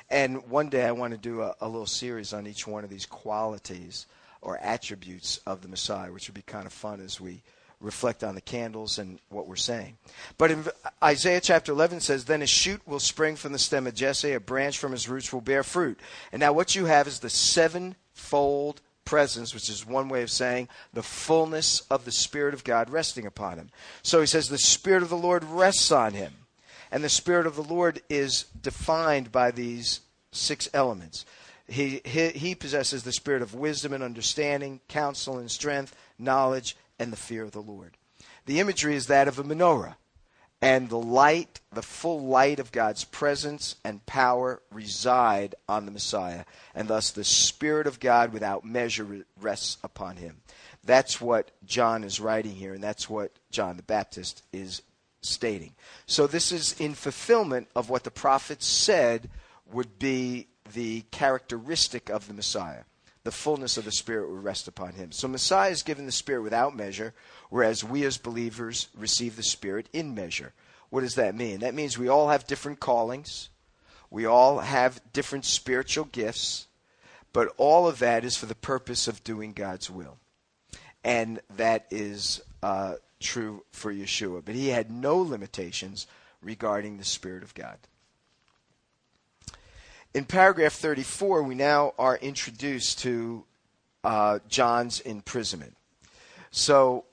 And 0.09 0.47
one 0.49 0.69
day 0.69 0.85
I 0.85 0.91
want 0.91 1.11
to 1.11 1.17
do 1.17 1.41
a, 1.41 1.55
a 1.59 1.67
little 1.67 1.87
series 1.87 2.33
on 2.33 2.47
each 2.47 2.67
one 2.67 2.83
of 2.83 2.89
these 2.89 3.05
qualities 3.05 4.05
or 4.41 4.57
attributes 4.59 5.39
of 5.45 5.61
the 5.61 5.67
Messiah, 5.67 6.11
which 6.11 6.27
would 6.27 6.35
be 6.35 6.43
kind 6.43 6.65
of 6.65 6.73
fun 6.73 7.01
as 7.01 7.19
we 7.19 7.41
reflect 7.79 8.23
on 8.23 8.35
the 8.35 8.41
candles 8.41 8.97
and 8.97 9.19
what 9.29 9.47
we're 9.47 9.55
saying. 9.55 9.97
But 10.37 10.51
in 10.51 10.65
Isaiah 11.03 11.41
chapter 11.41 11.71
11 11.71 11.99
says, 11.99 12.25
Then 12.25 12.41
a 12.41 12.47
shoot 12.47 12.81
will 12.87 12.99
spring 12.99 13.35
from 13.35 13.53
the 13.53 13.59
stem 13.59 13.87
of 13.87 13.93
Jesse, 13.93 14.33
a 14.33 14.39
branch 14.39 14.77
from 14.77 14.91
his 14.91 15.07
roots 15.07 15.31
will 15.31 15.41
bear 15.41 15.63
fruit. 15.63 15.99
And 16.31 16.39
now 16.39 16.53
what 16.53 16.75
you 16.75 16.85
have 16.85 17.07
is 17.07 17.19
the 17.19 17.29
sevenfold 17.29 18.81
presence, 19.05 19.53
which 19.53 19.69
is 19.69 19.85
one 19.85 20.09
way 20.09 20.23
of 20.23 20.31
saying 20.31 20.69
the 20.93 21.03
fullness 21.03 21.81
of 21.89 22.03
the 22.05 22.11
Spirit 22.11 22.53
of 22.53 22.63
God 22.63 22.89
resting 22.89 23.25
upon 23.25 23.57
him. 23.57 23.69
So 24.01 24.19
he 24.19 24.27
says, 24.27 24.49
The 24.49 24.57
Spirit 24.57 25.03
of 25.03 25.09
the 25.09 25.17
Lord 25.17 25.43
rests 25.43 25.91
on 25.91 26.13
him. 26.13 26.33
And 26.91 27.03
the 27.03 27.09
Spirit 27.09 27.45
of 27.45 27.55
the 27.55 27.63
Lord 27.63 28.01
is 28.09 28.45
defined 28.61 29.31
by 29.31 29.51
these 29.51 30.01
six 30.31 30.69
elements. 30.73 31.25
He, 31.67 32.01
he, 32.05 32.29
he 32.29 32.55
possesses 32.55 33.03
the 33.03 33.11
spirit 33.11 33.41
of 33.41 33.53
wisdom 33.53 33.91
and 33.91 34.01
understanding, 34.01 34.79
counsel 34.87 35.37
and 35.37 35.51
strength, 35.51 35.93
knowledge, 36.17 36.77
and 36.99 37.11
the 37.11 37.17
fear 37.17 37.43
of 37.43 37.51
the 37.51 37.61
Lord. 37.61 37.97
The 38.45 38.59
imagery 38.59 38.95
is 38.95 39.07
that 39.07 39.27
of 39.27 39.39
a 39.39 39.43
menorah. 39.43 39.95
And 40.59 40.89
the 40.89 40.97
light, 40.97 41.59
the 41.71 41.83
full 41.83 42.25
light 42.25 42.59
of 42.59 42.71
God's 42.71 43.03
presence 43.03 43.75
and 43.83 44.03
power 44.07 44.59
reside 44.71 45.53
on 45.69 45.85
the 45.85 45.91
Messiah. 45.91 46.45
And 46.73 46.87
thus 46.87 47.11
the 47.11 47.23
Spirit 47.23 47.85
of 47.85 47.99
God 47.99 48.33
without 48.33 48.65
measure 48.65 49.25
rests 49.39 49.77
upon 49.83 50.15
him. 50.15 50.37
That's 50.83 51.21
what 51.21 51.51
John 51.65 52.03
is 52.03 52.19
writing 52.19 52.55
here, 52.55 52.73
and 52.73 52.83
that's 52.83 53.09
what 53.09 53.33
John 53.51 53.77
the 53.77 53.83
Baptist 53.83 54.41
is 54.51 54.81
stating. 55.21 55.73
So 56.07 56.25
this 56.25 56.51
is 56.51 56.79
in 56.79 56.95
fulfillment 56.95 57.67
of 57.75 57.89
what 57.89 58.03
the 58.03 58.11
prophets 58.11 58.65
said 58.65 59.29
would 59.71 59.99
be 59.99 60.47
the 60.73 61.01
characteristic 61.11 62.09
of 62.09 62.27
the 62.27 62.33
Messiah. 62.33 62.83
The 63.27 63.31
fullness 63.31 63.75
of 63.75 63.83
the 63.83 63.91
Spirit 63.91 64.29
would 64.29 64.45
rest 64.45 64.69
upon 64.69 64.93
him. 64.93 65.11
So 65.11 65.27
Messiah 65.27 65.69
is 65.69 65.83
given 65.83 66.05
the 66.05 66.13
Spirit 66.13 66.43
without 66.43 66.77
measure, 66.77 67.13
whereas 67.49 67.83
we 67.83 68.05
as 68.05 68.17
believers 68.17 68.87
receive 68.97 69.35
the 69.35 69.43
Spirit 69.43 69.89
in 69.91 70.15
measure. 70.15 70.53
What 70.91 71.01
does 71.01 71.15
that 71.15 71.35
mean? 71.35 71.59
That 71.59 71.73
means 71.73 71.97
we 71.97 72.07
all 72.07 72.29
have 72.29 72.47
different 72.47 72.79
callings, 72.79 73.49
we 74.09 74.25
all 74.25 74.59
have 74.59 75.01
different 75.11 75.43
spiritual 75.43 76.05
gifts, 76.05 76.67
but 77.33 77.53
all 77.57 77.85
of 77.85 77.99
that 77.99 78.23
is 78.23 78.37
for 78.37 78.45
the 78.45 78.55
purpose 78.55 79.09
of 79.09 79.25
doing 79.25 79.51
God's 79.51 79.89
will. 79.89 80.15
And 81.03 81.41
that 81.57 81.85
is 81.91 82.39
uh, 82.63 82.93
true 83.19 83.65
for 83.73 83.93
Yeshua. 83.93 84.41
But 84.45 84.55
he 84.55 84.69
had 84.69 84.89
no 84.89 85.17
limitations 85.17 86.07
regarding 86.41 86.97
the 86.97 87.03
Spirit 87.03 87.43
of 87.43 87.53
God. 87.53 87.77
In 90.17 90.25
paragraph 90.25 90.73
34, 90.73 91.43
we 91.43 91.53
now 91.53 91.93
are 91.99 92.17
introduced 92.17 92.97
to 93.01 93.45
uh, 94.03 94.39
John's 94.49 94.99
imprisonment. 94.99 95.77
So, 96.49 97.05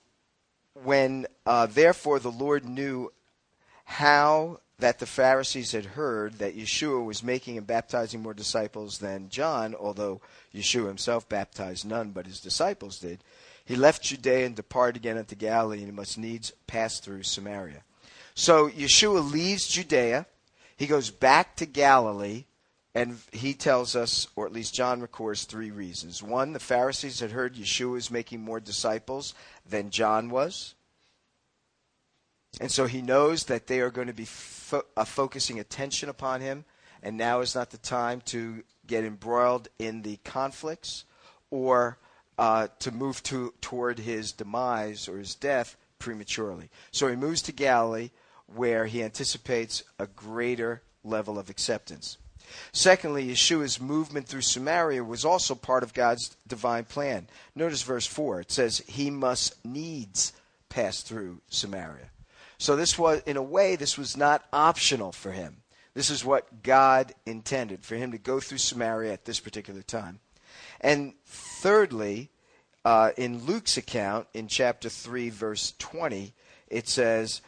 when 0.85 1.27
uh, 1.45 1.67
therefore 1.67 2.19
the 2.19 2.31
Lord 2.31 2.65
knew 2.65 3.13
how 3.85 4.61
that 4.79 5.01
the 5.01 5.07
Pharisees 5.07 5.73
had 5.73 5.85
heard 5.85 6.39
that 6.39 6.57
Yeshua 6.57 7.05
was 7.05 7.23
making 7.23 7.59
and 7.59 7.67
baptizing 7.67 8.23
more 8.23 8.33
disciples 8.33 8.97
than 8.97 9.29
John, 9.29 9.75
although 9.75 10.23
Yeshua 10.55 10.87
himself 10.87 11.29
baptized 11.29 11.85
none 11.85 12.13
but 12.13 12.25
his 12.25 12.41
disciples 12.41 12.99
did, 12.99 13.23
He 13.67 13.77
left 13.77 14.03
Judea 14.03 14.47
and 14.47 14.57
departed 14.57 14.97
again 14.97 15.19
into 15.19 15.35
Galilee, 15.35 15.81
and 15.81 15.89
he 15.89 15.93
must 15.93 16.17
needs 16.17 16.55
pass 16.67 17.01
through 17.01 17.25
Samaria. 17.25 17.83
So 18.35 18.71
Yeshua 18.71 19.31
leaves 19.31 19.69
Judea. 19.69 20.25
He 20.75 20.87
goes 20.87 21.11
back 21.11 21.55
to 21.57 21.67
Galilee, 21.67 22.47
and 22.95 23.19
he 23.33 23.55
tells 23.55 23.97
us, 23.97 24.29
or 24.37 24.47
at 24.47 24.53
least 24.53 24.75
John 24.75 25.01
records, 25.01 25.45
three 25.45 25.71
reasons. 25.71 26.23
One, 26.23 26.53
the 26.53 26.61
Pharisees 26.61 27.21
had 27.21 27.33
heard 27.33 27.55
Yeshua 27.57 27.93
was 27.93 28.11
making 28.11 28.41
more 28.41 28.61
disciples 28.61 29.35
than 29.69 29.91
John 29.91 30.31
was. 30.31 30.75
And 32.61 32.71
so 32.71 32.87
he 32.87 33.03
knows 33.03 33.45
that 33.45 33.67
they 33.67 33.81
are 33.81 33.91
going 33.91 34.07
to 34.07 34.13
be 34.13 34.27
fo- 34.27 34.85
uh, 34.97 35.05
focusing 35.05 35.59
attention 35.59 36.09
upon 36.09 36.41
him, 36.41 36.65
and 37.03 37.17
now 37.17 37.41
is 37.41 37.55
not 37.55 37.71
the 37.71 37.79
time 37.79 38.21
to 38.27 38.63
get 38.87 39.05
embroiled 39.05 39.67
in 39.79 40.03
the 40.03 40.19
conflicts 40.19 41.05
or 41.51 41.99
uh, 42.39 42.69
to 42.79 42.93
move 42.93 43.23
to, 43.25 43.53
toward 43.61 43.99
his 43.99 44.31
demise 44.31 45.09
or 45.09 45.19
his 45.19 45.35
death 45.35 45.77
prematurely. 45.99 46.71
So 46.93 47.09
he 47.09 47.17
moves 47.17 47.43
to 47.43 47.53
Galilee, 47.53 48.11
where 48.47 48.87
he 48.87 49.03
anticipates 49.03 49.83
a 49.99 50.07
greater 50.07 50.83
level 51.03 51.39
of 51.39 51.51
acceptance. 51.51 52.19
Secondly, 52.73 53.29
Yeshua's 53.29 53.81
movement 53.81 54.27
through 54.27 54.43
Samaria 54.43 55.03
was 55.05 55.25
also 55.25 55.55
part 55.55 55.83
of 55.83 55.95
God's 55.95 56.37
divine 56.47 56.85
plan. 56.85 57.29
Notice 57.55 57.83
verse 57.83 58.07
4. 58.07 58.41
It 58.41 58.53
says, 58.53 58.83
He 58.87 59.11
must 59.11 59.65
needs 59.65 60.33
pass 60.69 61.03
through 61.03 61.41
Samaria. 61.49 62.11
So 62.59 62.77
this 62.77 62.99
was, 62.99 63.23
in 63.27 63.37
a 63.37 63.43
way, 63.43 63.77
this 63.77 63.99
was 63.99 64.17
not 64.17 64.45
optional 64.53 65.13
for 65.13 65.33
him. 65.33 65.59
This 65.95 66.11
is 66.11 66.25
what 66.25 66.63
God 66.63 67.15
intended 67.25 67.85
for 67.85 67.95
him 67.95 68.13
to 68.13 68.19
go 68.19 68.41
through 68.41 68.59
Samaria 68.59 69.13
at 69.13 69.25
this 69.25 69.41
particular 69.41 69.83
time. 69.83 70.19
And 70.81 71.15
thirdly, 71.25 72.31
uh, 72.85 73.11
in 73.17 73.45
Luke's 73.45 73.77
account, 73.77 74.27
in 74.35 74.49
chapter 74.49 74.89
3, 74.89 75.31
verse 75.31 75.75
20, 75.79 76.35
it 76.69 76.89
says, 76.89 77.41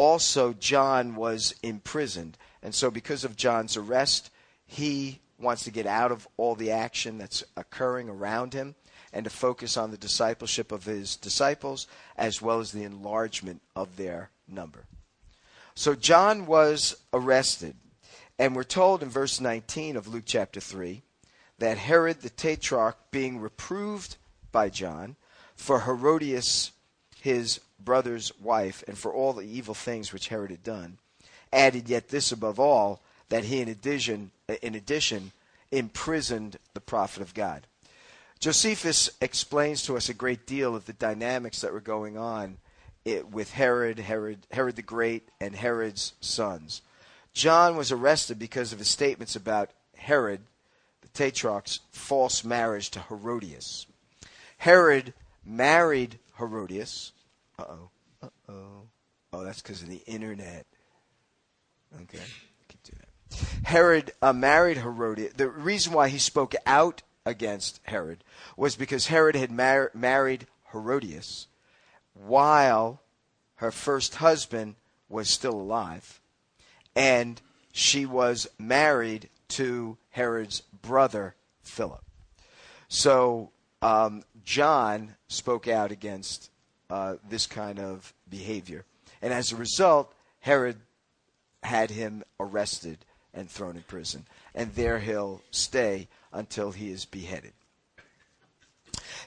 also 0.00 0.54
John 0.54 1.14
was 1.14 1.54
imprisoned. 1.62 2.38
And 2.62 2.74
so, 2.74 2.90
because 2.90 3.22
of 3.22 3.36
John's 3.36 3.76
arrest, 3.76 4.30
he 4.70 5.18
wants 5.36 5.64
to 5.64 5.70
get 5.72 5.84
out 5.84 6.12
of 6.12 6.28
all 6.36 6.54
the 6.54 6.70
action 6.70 7.18
that's 7.18 7.42
occurring 7.56 8.08
around 8.08 8.54
him 8.54 8.76
and 9.12 9.24
to 9.24 9.30
focus 9.30 9.76
on 9.76 9.90
the 9.90 9.96
discipleship 9.96 10.70
of 10.70 10.84
his 10.84 11.16
disciples 11.16 11.88
as 12.16 12.40
well 12.40 12.60
as 12.60 12.70
the 12.70 12.84
enlargement 12.84 13.60
of 13.74 13.96
their 13.96 14.30
number. 14.46 14.84
So 15.74 15.96
John 15.96 16.46
was 16.46 16.96
arrested, 17.12 17.74
and 18.38 18.54
we're 18.54 18.62
told 18.62 19.02
in 19.02 19.08
verse 19.08 19.40
19 19.40 19.96
of 19.96 20.06
Luke 20.06 20.22
chapter 20.24 20.60
3 20.60 21.02
that 21.58 21.76
Herod 21.76 22.20
the 22.20 22.30
Tetrarch, 22.30 22.96
being 23.10 23.40
reproved 23.40 24.18
by 24.52 24.68
John 24.68 25.16
for 25.56 25.80
Herodias, 25.80 26.70
his 27.20 27.58
brother's 27.82 28.30
wife, 28.38 28.84
and 28.86 28.96
for 28.96 29.12
all 29.12 29.32
the 29.32 29.42
evil 29.42 29.74
things 29.74 30.12
which 30.12 30.28
Herod 30.28 30.52
had 30.52 30.62
done, 30.62 30.98
added 31.52 31.88
yet 31.88 32.08
this 32.08 32.30
above 32.30 32.60
all, 32.60 33.02
that 33.30 33.44
he 33.44 33.60
in 33.60 33.68
addition, 33.68 34.30
in 34.62 34.74
addition 34.74 35.32
imprisoned 35.70 36.58
the 36.74 36.80
prophet 36.80 37.22
of 37.22 37.34
God. 37.34 37.66
Josephus 38.38 39.10
explains 39.20 39.82
to 39.82 39.96
us 39.96 40.08
a 40.08 40.14
great 40.14 40.46
deal 40.46 40.74
of 40.74 40.86
the 40.86 40.92
dynamics 40.92 41.60
that 41.60 41.72
were 41.72 41.80
going 41.80 42.16
on 42.16 42.56
it, 43.04 43.30
with 43.30 43.52
Herod, 43.52 43.98
Herod, 43.98 44.46
Herod 44.50 44.76
the 44.76 44.82
Great, 44.82 45.28
and 45.40 45.54
Herod's 45.54 46.14
sons. 46.20 46.82
John 47.32 47.76
was 47.76 47.92
arrested 47.92 48.38
because 48.38 48.72
of 48.72 48.78
his 48.78 48.88
statements 48.88 49.36
about 49.36 49.70
Herod, 49.96 50.40
the 51.02 51.08
Tetrarch's 51.08 51.80
false 51.90 52.44
marriage 52.44 52.90
to 52.90 53.00
Herodias. 53.00 53.86
Herod 54.58 55.14
married 55.44 56.18
Herodias. 56.38 57.12
Uh 57.58 57.64
oh. 57.68 57.90
Uh 58.22 58.28
oh. 58.48 58.82
Oh, 59.32 59.44
that's 59.44 59.62
because 59.62 59.82
of 59.82 59.88
the 59.88 60.02
internet. 60.06 60.66
Okay. 62.02 62.18
Herod 63.64 64.12
uh, 64.20 64.32
married 64.32 64.78
Herodias. 64.78 65.34
The 65.34 65.48
reason 65.48 65.92
why 65.92 66.08
he 66.08 66.18
spoke 66.18 66.54
out 66.66 67.02
against 67.24 67.80
Herod 67.84 68.24
was 68.56 68.76
because 68.76 69.06
Herod 69.06 69.36
had 69.36 69.50
mar- 69.50 69.90
married 69.94 70.46
Herodias 70.72 71.46
while 72.14 73.00
her 73.56 73.70
first 73.70 74.16
husband 74.16 74.74
was 75.08 75.32
still 75.32 75.54
alive, 75.54 76.20
and 76.94 77.40
she 77.72 78.06
was 78.06 78.48
married 78.58 79.28
to 79.48 79.98
Herod's 80.10 80.60
brother 80.60 81.34
Philip. 81.62 82.04
So 82.88 83.50
um, 83.82 84.22
John 84.44 85.16
spoke 85.28 85.68
out 85.68 85.92
against 85.92 86.50
uh, 86.88 87.16
this 87.28 87.46
kind 87.46 87.78
of 87.78 88.12
behavior, 88.28 88.84
and 89.22 89.32
as 89.32 89.52
a 89.52 89.56
result, 89.56 90.12
Herod 90.40 90.76
had 91.62 91.90
him 91.90 92.22
arrested 92.38 93.04
and 93.34 93.50
thrown 93.50 93.76
in 93.76 93.82
prison, 93.82 94.26
and 94.54 94.74
there 94.74 94.98
he'll 94.98 95.42
stay 95.50 96.08
until 96.32 96.72
he 96.72 96.90
is 96.90 97.04
beheaded. 97.04 97.52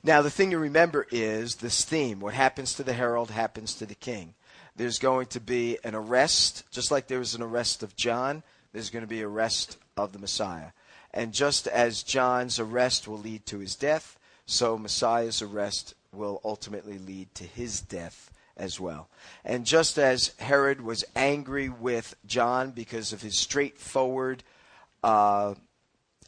Now, 0.04 0.22
the 0.22 0.30
thing 0.30 0.52
to 0.52 0.58
remember 0.58 1.08
is 1.12 1.56
this 1.56 1.86
theme 1.86 2.20
what 2.20 2.34
happens 2.34 2.74
to 2.74 2.84
the 2.84 2.94
herald 2.94 3.32
happens 3.32 3.76
to 3.76 3.86
the 3.86 3.96
king. 3.96 4.34
There's 4.76 5.00
going 5.00 5.28
to 5.28 5.40
be 5.40 5.78
an 5.84 5.96
arrest, 5.96 6.64
just 6.72 6.92
like 6.92 7.08
there 7.08 7.20
was 7.20 7.36
an 7.36 7.42
arrest 7.42 7.84
of 7.84 7.96
John, 7.96 8.44
there's 8.74 8.90
going 8.90 9.04
to 9.04 9.08
be 9.08 9.24
arrest 9.24 9.78
of 9.96 10.12
the 10.12 10.20
Messiah. 10.20 10.72
And 11.14 11.32
just 11.32 11.68
as 11.68 12.04
John's 12.04 12.60
arrest 12.60 13.08
will 13.08 13.20
lead 13.20 13.46
to 13.46 13.60
his 13.60 13.76
death, 13.76 14.18
so 14.46 14.78
Messiah's 14.78 15.42
arrest 15.42 15.94
will 16.12 16.42
ultimately 16.44 16.98
lead 16.98 17.34
to 17.36 17.44
his 17.44 17.80
death 17.82 18.32
as 18.58 18.80
well. 18.80 19.10
And 19.44 19.66
just 19.66 19.98
as 19.98 20.34
Herod 20.38 20.82
was 20.82 21.04
angry 21.16 21.70
with 21.70 22.16
John 22.26 22.72
because 22.72 23.14
of 23.14 23.22
his 23.22 23.38
straightforward 23.38 24.44
uh, 25.04 25.56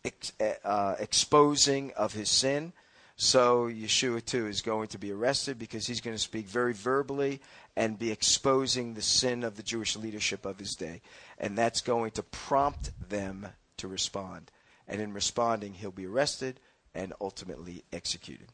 ex- 0.04 0.34
uh, 0.64 0.96
exposing 1.00 1.92
of 1.96 2.14
his 2.14 2.30
sin, 2.30 2.74
so 3.18 3.68
Yeshua 3.68 4.24
too 4.26 4.48
is 4.48 4.62
going 4.62 4.88
to 4.90 4.98
be 4.98 5.12
arrested 5.12 5.58
because 5.58 5.88
he's 5.88 6.02
going 6.02 6.16
to 6.16 6.22
speak 6.22 6.48
very 6.48 6.74
verbally 6.74 7.42
and 7.76 8.00
be 8.00 8.12
exposing 8.12 8.94
the 8.94 9.02
sin 9.02 9.44
of 9.44 9.56
the 9.56 9.64
Jewish 9.64 9.96
leadership 9.96 10.46
of 10.46 10.60
his 10.60 10.76
day. 10.76 11.02
And 11.38 11.58
that's 11.58 11.82
going 11.82 12.12
to 12.12 12.24
prompt 12.24 12.92
them 13.10 13.48
to 13.78 13.88
respond. 13.88 14.52
And 14.88 15.02
in 15.02 15.14
responding, 15.14 15.74
he'll 15.74 15.92
be 15.92 16.06
arrested 16.06 16.60
and 16.94 17.14
ultimately 17.22 17.84
executed. 17.92 18.48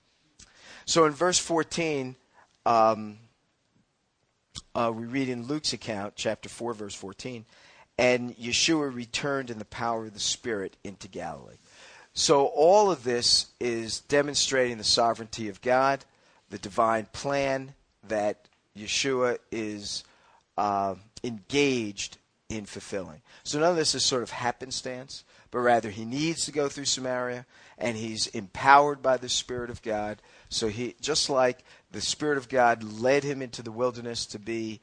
So 0.85 1.05
in 1.05 1.13
verse 1.13 1.39
14, 1.39 2.15
um, 2.65 3.17
uh, 4.75 4.91
we 4.93 5.05
read 5.05 5.29
in 5.29 5.47
Luke's 5.47 5.73
account, 5.73 6.13
chapter 6.15 6.49
4, 6.49 6.73
verse 6.73 6.95
14, 6.95 7.45
and 7.97 8.35
Yeshua 8.37 8.93
returned 8.93 9.49
in 9.49 9.59
the 9.59 9.65
power 9.65 10.05
of 10.05 10.13
the 10.13 10.19
Spirit 10.19 10.77
into 10.83 11.07
Galilee. 11.07 11.57
So 12.13 12.45
all 12.47 12.91
of 12.91 13.03
this 13.03 13.47
is 13.59 14.01
demonstrating 14.01 14.77
the 14.77 14.83
sovereignty 14.83 15.49
of 15.49 15.61
God, 15.61 16.03
the 16.49 16.57
divine 16.57 17.07
plan 17.13 17.73
that 18.07 18.47
Yeshua 18.77 19.37
is 19.51 20.03
uh, 20.57 20.95
engaged 21.23 22.17
in 22.49 22.65
fulfilling. 22.65 23.21
So 23.43 23.59
none 23.59 23.71
of 23.71 23.75
this 23.77 23.95
is 23.95 24.03
sort 24.03 24.23
of 24.23 24.31
happenstance, 24.31 25.23
but 25.51 25.59
rather 25.59 25.89
he 25.89 26.05
needs 26.05 26.45
to 26.45 26.51
go 26.51 26.67
through 26.67 26.85
Samaria, 26.85 27.45
and 27.77 27.95
he's 27.97 28.27
empowered 28.27 29.01
by 29.01 29.17
the 29.17 29.29
Spirit 29.29 29.69
of 29.69 29.81
God. 29.81 30.21
So 30.49 30.67
he, 30.67 30.95
just 30.99 31.29
like 31.29 31.63
the 31.91 32.01
Spirit 32.01 32.37
of 32.37 32.49
God 32.49 32.83
led 32.83 33.23
him 33.23 33.41
into 33.41 33.61
the 33.61 33.71
wilderness 33.71 34.25
to 34.27 34.39
be 34.39 34.79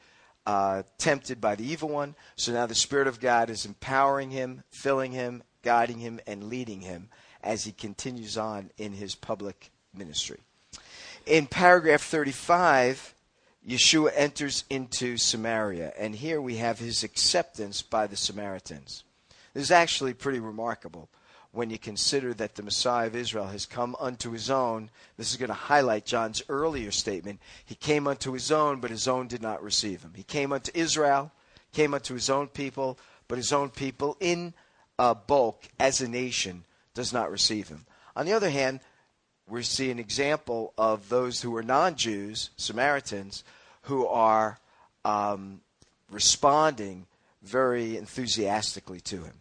uh, 0.47 0.83
tempted 0.97 1.41
by 1.41 1.55
the 1.55 1.65
evil 1.65 1.89
one, 1.89 2.15
so 2.37 2.53
now 2.53 2.67
the 2.67 2.75
Spirit 2.75 3.07
of 3.07 3.21
God 3.21 3.51
is 3.51 3.67
empowering 3.67 4.31
him, 4.31 4.63
filling 4.71 5.13
him, 5.13 5.43
guiding 5.63 5.99
him, 5.99 6.21
and 6.27 6.45
leading 6.45 6.81
him 6.81 7.09
as 7.43 7.65
he 7.65 7.73
continues 7.73 8.37
on 8.37 8.71
in 8.79 8.93
his 8.93 9.15
public 9.15 9.71
ministry. 9.95 10.41
In 11.27 11.47
paragraph 11.47 12.03
35, 12.03 13.15
Yeshua 13.67 14.11
enters 14.15 14.65
into 14.71 15.19
Samaria, 15.19 15.93
and 15.99 16.15
here 16.15 16.41
we 16.41 16.57
have 16.57 16.79
his 16.79 17.05
acceptance 17.05 17.83
by 17.83 18.07
the 18.07 18.17
Samaritans. 18.17 19.05
This 19.53 19.65
is 19.65 19.71
actually 19.71 20.15
pretty 20.15 20.41
remarkable 20.41 21.09
when 21.53 21.71
you 21.71 21.79
consider 21.79 22.35
that 22.35 22.55
the 22.55 22.63
Messiah 22.63 23.07
of 23.07 23.17
Israel 23.17 23.47
has 23.47 23.67
come 23.67 23.97
unto 23.99 24.31
his 24.31 24.51
own. 24.51 24.91
This 25.17 25.31
is 25.31 25.37
going 25.37 25.49
to 25.49 25.55
highlight 25.55 26.05
John's 26.05 26.43
earlier 26.49 26.91
statement. 26.91 27.41
He 27.65 27.75
came 27.75 28.07
unto 28.07 28.33
his 28.33 28.53
own, 28.53 28.81
but 28.81 28.91
his 28.91 29.09
own 29.09 29.29
did 29.29 29.43
not 29.43 29.63
receive 29.63 30.03
him. 30.03 30.13
He 30.15 30.23
came 30.23 30.53
unto 30.53 30.71
Israel, 30.75 31.33
came 31.73 31.95
unto 31.95 32.15
his 32.15 32.29
own 32.29 32.49
people, 32.49 32.99
but 33.29 33.39
his 33.39 33.53
own 33.53 33.71
people 33.71 34.17
in 34.21 34.53
uh, 34.99 35.15
bulk 35.15 35.65
as 35.81 36.01
a 36.01 36.09
nation 36.09 36.65
does 36.95 37.13
not 37.13 37.31
receive 37.31 37.69
him. 37.69 37.87
On 38.15 38.27
the 38.27 38.33
other 38.33 38.51
hand, 38.51 38.81
we 39.49 39.63
see 39.63 39.91
an 39.91 39.99
example 39.99 40.75
of 40.77 41.09
those 41.09 41.41
who 41.41 41.57
are 41.57 41.63
non 41.63 41.95
Jews, 41.95 42.51
Samaritans, 42.57 43.45
who 43.83 44.07
are 44.07 44.59
um, 45.05 45.61
responding 46.11 47.07
very 47.43 47.97
enthusiastically 47.97 49.01
to 49.01 49.23
him. 49.23 49.41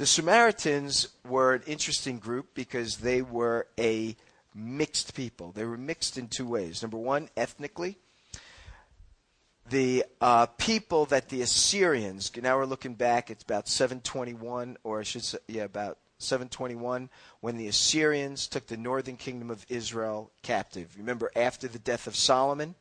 The 0.00 0.06
Samaritans 0.06 1.08
were 1.28 1.52
an 1.52 1.62
interesting 1.66 2.20
group 2.20 2.54
because 2.54 2.96
they 2.96 3.20
were 3.20 3.66
a 3.78 4.16
mixed 4.54 5.14
people. 5.14 5.52
They 5.52 5.66
were 5.66 5.76
mixed 5.76 6.16
in 6.16 6.28
two 6.28 6.46
ways. 6.46 6.80
Number 6.80 6.96
one, 6.96 7.28
ethnically. 7.36 7.98
The 9.68 10.06
uh, 10.22 10.46
people 10.46 11.04
that 11.04 11.28
the 11.28 11.42
Assyrians, 11.42 12.32
now 12.34 12.56
we're 12.56 12.64
looking 12.64 12.94
back, 12.94 13.28
it's 13.30 13.42
about 13.42 13.68
721, 13.68 14.78
or 14.84 15.00
I 15.00 15.02
should 15.02 15.22
say, 15.22 15.36
yeah, 15.48 15.64
about 15.64 15.98
721, 16.16 17.10
when 17.42 17.58
the 17.58 17.68
Assyrians 17.68 18.46
took 18.48 18.68
the 18.68 18.78
northern 18.78 19.18
kingdom 19.18 19.50
of 19.50 19.66
Israel 19.68 20.30
captive. 20.40 20.94
Remember, 20.96 21.30
after 21.36 21.68
the 21.68 21.78
death 21.78 22.06
of 22.06 22.16
Solomon, 22.16 22.74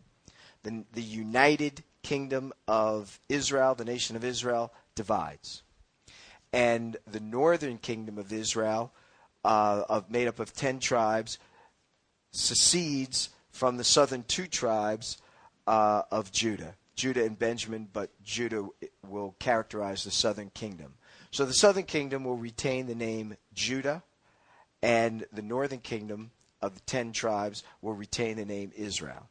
the, 0.63 0.85
the 0.93 1.01
united 1.01 1.83
kingdom 2.01 2.53
of 2.65 3.19
Israel, 3.27 3.75
the 3.75 3.83
nation 3.83 4.15
of 4.15 4.23
Israel, 4.23 4.71
divides. 4.95 5.63
And 6.51 6.97
the 7.05 7.19
northern 7.19 7.77
kingdom 7.77 8.17
of 8.17 8.33
Israel, 8.33 8.91
uh, 9.43 9.83
of, 9.87 10.09
made 10.09 10.27
up 10.27 10.39
of 10.39 10.53
10 10.53 10.79
tribes, 10.79 11.37
secedes 12.31 13.29
from 13.51 13.77
the 13.77 13.83
southern 13.83 14.23
two 14.23 14.47
tribes 14.47 15.17
uh, 15.67 16.03
of 16.11 16.31
Judah. 16.31 16.75
Judah 16.95 17.23
and 17.23 17.39
Benjamin, 17.39 17.87
but 17.91 18.09
Judah 18.23 18.67
will 19.07 19.35
characterize 19.39 20.03
the 20.03 20.11
southern 20.11 20.49
kingdom. 20.49 20.95
So 21.31 21.45
the 21.45 21.53
southern 21.53 21.85
kingdom 21.85 22.23
will 22.23 22.35
retain 22.35 22.87
the 22.87 22.95
name 22.95 23.37
Judah, 23.53 24.03
and 24.81 25.25
the 25.31 25.41
northern 25.41 25.79
kingdom 25.79 26.31
of 26.61 26.75
the 26.75 26.81
ten 26.81 27.13
tribes 27.13 27.63
will 27.81 27.93
retain 27.93 28.35
the 28.35 28.45
name 28.45 28.71
Israel. 28.75 29.29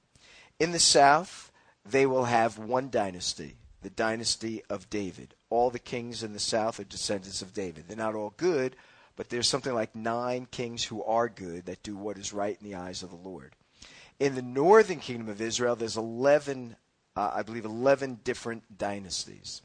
In 0.58 0.72
the 0.72 0.78
south, 0.78 1.52
they 1.84 2.06
will 2.06 2.24
have 2.24 2.58
one 2.58 2.88
dynasty, 2.90 3.56
the 3.82 3.90
dynasty 3.90 4.62
of 4.68 4.90
David. 4.90 5.34
All 5.50 5.70
the 5.70 5.78
kings 5.78 6.22
in 6.22 6.32
the 6.32 6.38
south 6.38 6.80
are 6.80 6.84
descendants 6.84 7.42
of 7.42 7.54
David. 7.54 7.84
They're 7.86 7.96
not 7.96 8.14
all 8.14 8.34
good, 8.36 8.76
but 9.16 9.28
there's 9.28 9.48
something 9.48 9.74
like 9.74 9.94
nine 9.94 10.46
kings 10.50 10.84
who 10.84 11.02
are 11.04 11.28
good 11.28 11.66
that 11.66 11.82
do 11.82 11.96
what 11.96 12.18
is 12.18 12.32
right 12.32 12.56
in 12.60 12.68
the 12.68 12.76
eyes 12.76 13.02
of 13.02 13.10
the 13.10 13.16
Lord. 13.16 13.54
In 14.18 14.34
the 14.34 14.42
northern 14.42 14.98
kingdom 14.98 15.28
of 15.28 15.40
Israel, 15.40 15.76
there's 15.76 15.96
11, 15.96 16.76
uh, 17.16 17.32
I 17.34 17.42
believe, 17.42 17.64
11 17.64 18.20
different 18.24 18.78
dynasties. 18.78 19.62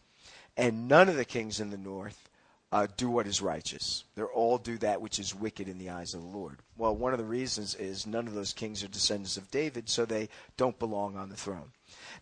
And 0.55 0.87
none 0.87 1.09
of 1.09 1.15
the 1.15 1.25
kings 1.25 1.59
in 1.59 1.71
the 1.71 1.77
north 1.77 2.29
uh, 2.71 2.87
do 2.97 3.09
what 3.09 3.27
is 3.27 3.41
righteous. 3.41 4.03
They 4.15 4.23
all 4.23 4.57
do 4.57 4.79
that 4.79 5.01
which 5.01 5.19
is 5.19 5.35
wicked 5.35 5.67
in 5.67 5.77
the 5.77 5.91
eyes 5.91 6.15
of 6.15 6.21
the 6.21 6.27
Lord. 6.27 6.57
Well, 6.75 6.95
one 6.95 7.13
of 7.13 7.19
the 7.19 7.25
reasons 7.25 7.75
is 7.75 8.07
none 8.07 8.27
of 8.27 8.33
those 8.33 8.53
kings 8.53 8.83
are 8.83 8.87
descendants 8.87 9.37
of 9.37 9.51
David, 9.51 9.89
so 9.89 10.05
they 10.05 10.29
don't 10.57 10.79
belong 10.79 11.15
on 11.15 11.29
the 11.29 11.35
throne. 11.35 11.71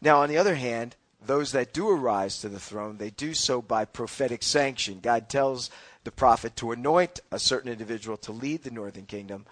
Now, 0.01 0.21
on 0.21 0.27
the 0.27 0.37
other 0.37 0.55
hand, 0.55 0.97
those 1.23 1.51
that 1.51 1.73
do 1.73 1.89
arise 1.89 2.39
to 2.39 2.49
the 2.49 2.59
throne, 2.59 2.97
they 2.97 3.11
do 3.11 3.33
so 3.33 3.61
by 3.61 3.85
prophetic 3.85 4.43
sanction. 4.43 4.99
God 5.01 5.29
tells 5.29 5.69
the 6.03 6.11
prophet 6.11 6.55
to 6.57 6.71
anoint 6.71 7.19
a 7.31 7.39
certain 7.39 7.71
individual 7.71 8.17
to 8.17 8.31
lead 8.31 8.63
the 8.63 8.71
northern 8.71 9.05
kingdom, 9.05 9.45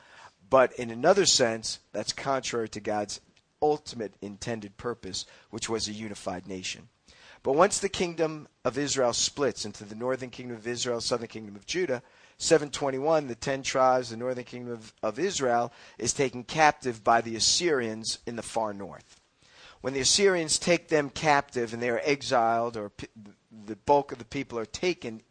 but 0.50 0.74
in 0.74 0.90
another 0.90 1.26
sense, 1.26 1.80
that's 1.94 2.12
contrary 2.12 2.70
to 2.70 2.80
God's 2.80 3.22
ultimate 3.62 4.14
intended 4.22 4.78
purpose, 4.78 5.26
which 5.52 5.70
was 5.70 5.88
a 5.88 5.94
unified 5.94 6.48
nation. 6.48 6.90
But 7.44 7.54
once 7.54 7.80
the 7.80 7.90
kingdom 7.90 8.48
of 8.66 8.78
Israel 8.78 9.14
splits 9.14 9.64
into 9.64 9.86
the 9.86 9.96
northern 9.96 10.30
kingdom 10.30 10.58
of 10.58 10.68
Israel, 10.68 11.02
southern 11.02 11.28
kingdom 11.28 11.56
of 11.56 11.66
Judah, 11.66 12.02
721, 12.38 13.28
the 13.28 13.36
ten 13.36 13.64
tribes, 13.64 14.10
the 14.10 14.18
northern 14.18 14.44
kingdom 14.44 14.74
of, 14.74 14.94
of 15.04 15.20
Israel, 15.20 15.72
is 15.98 16.14
taken 16.14 16.44
captive 16.44 17.04
by 17.04 17.22
the 17.22 17.36
Assyrians 17.36 18.20
in 18.26 18.36
the 18.36 18.42
far 18.42 18.74
north. 18.74 19.19
When 19.82 19.94
the 19.94 20.02
Assyrians 20.02 20.60
take 20.60 20.90
them 20.90 21.10
captive 21.10 21.74
and 21.74 21.82
they 21.82 21.90
are 21.90 22.02
exiled, 22.04 22.76
or 22.76 22.90
p- 22.90 23.08
the 23.66 23.76
bulk 23.76 24.12
of 24.12 24.20
the 24.20 24.26
people 24.26 24.60
are 24.60 24.66
taken 24.66 25.22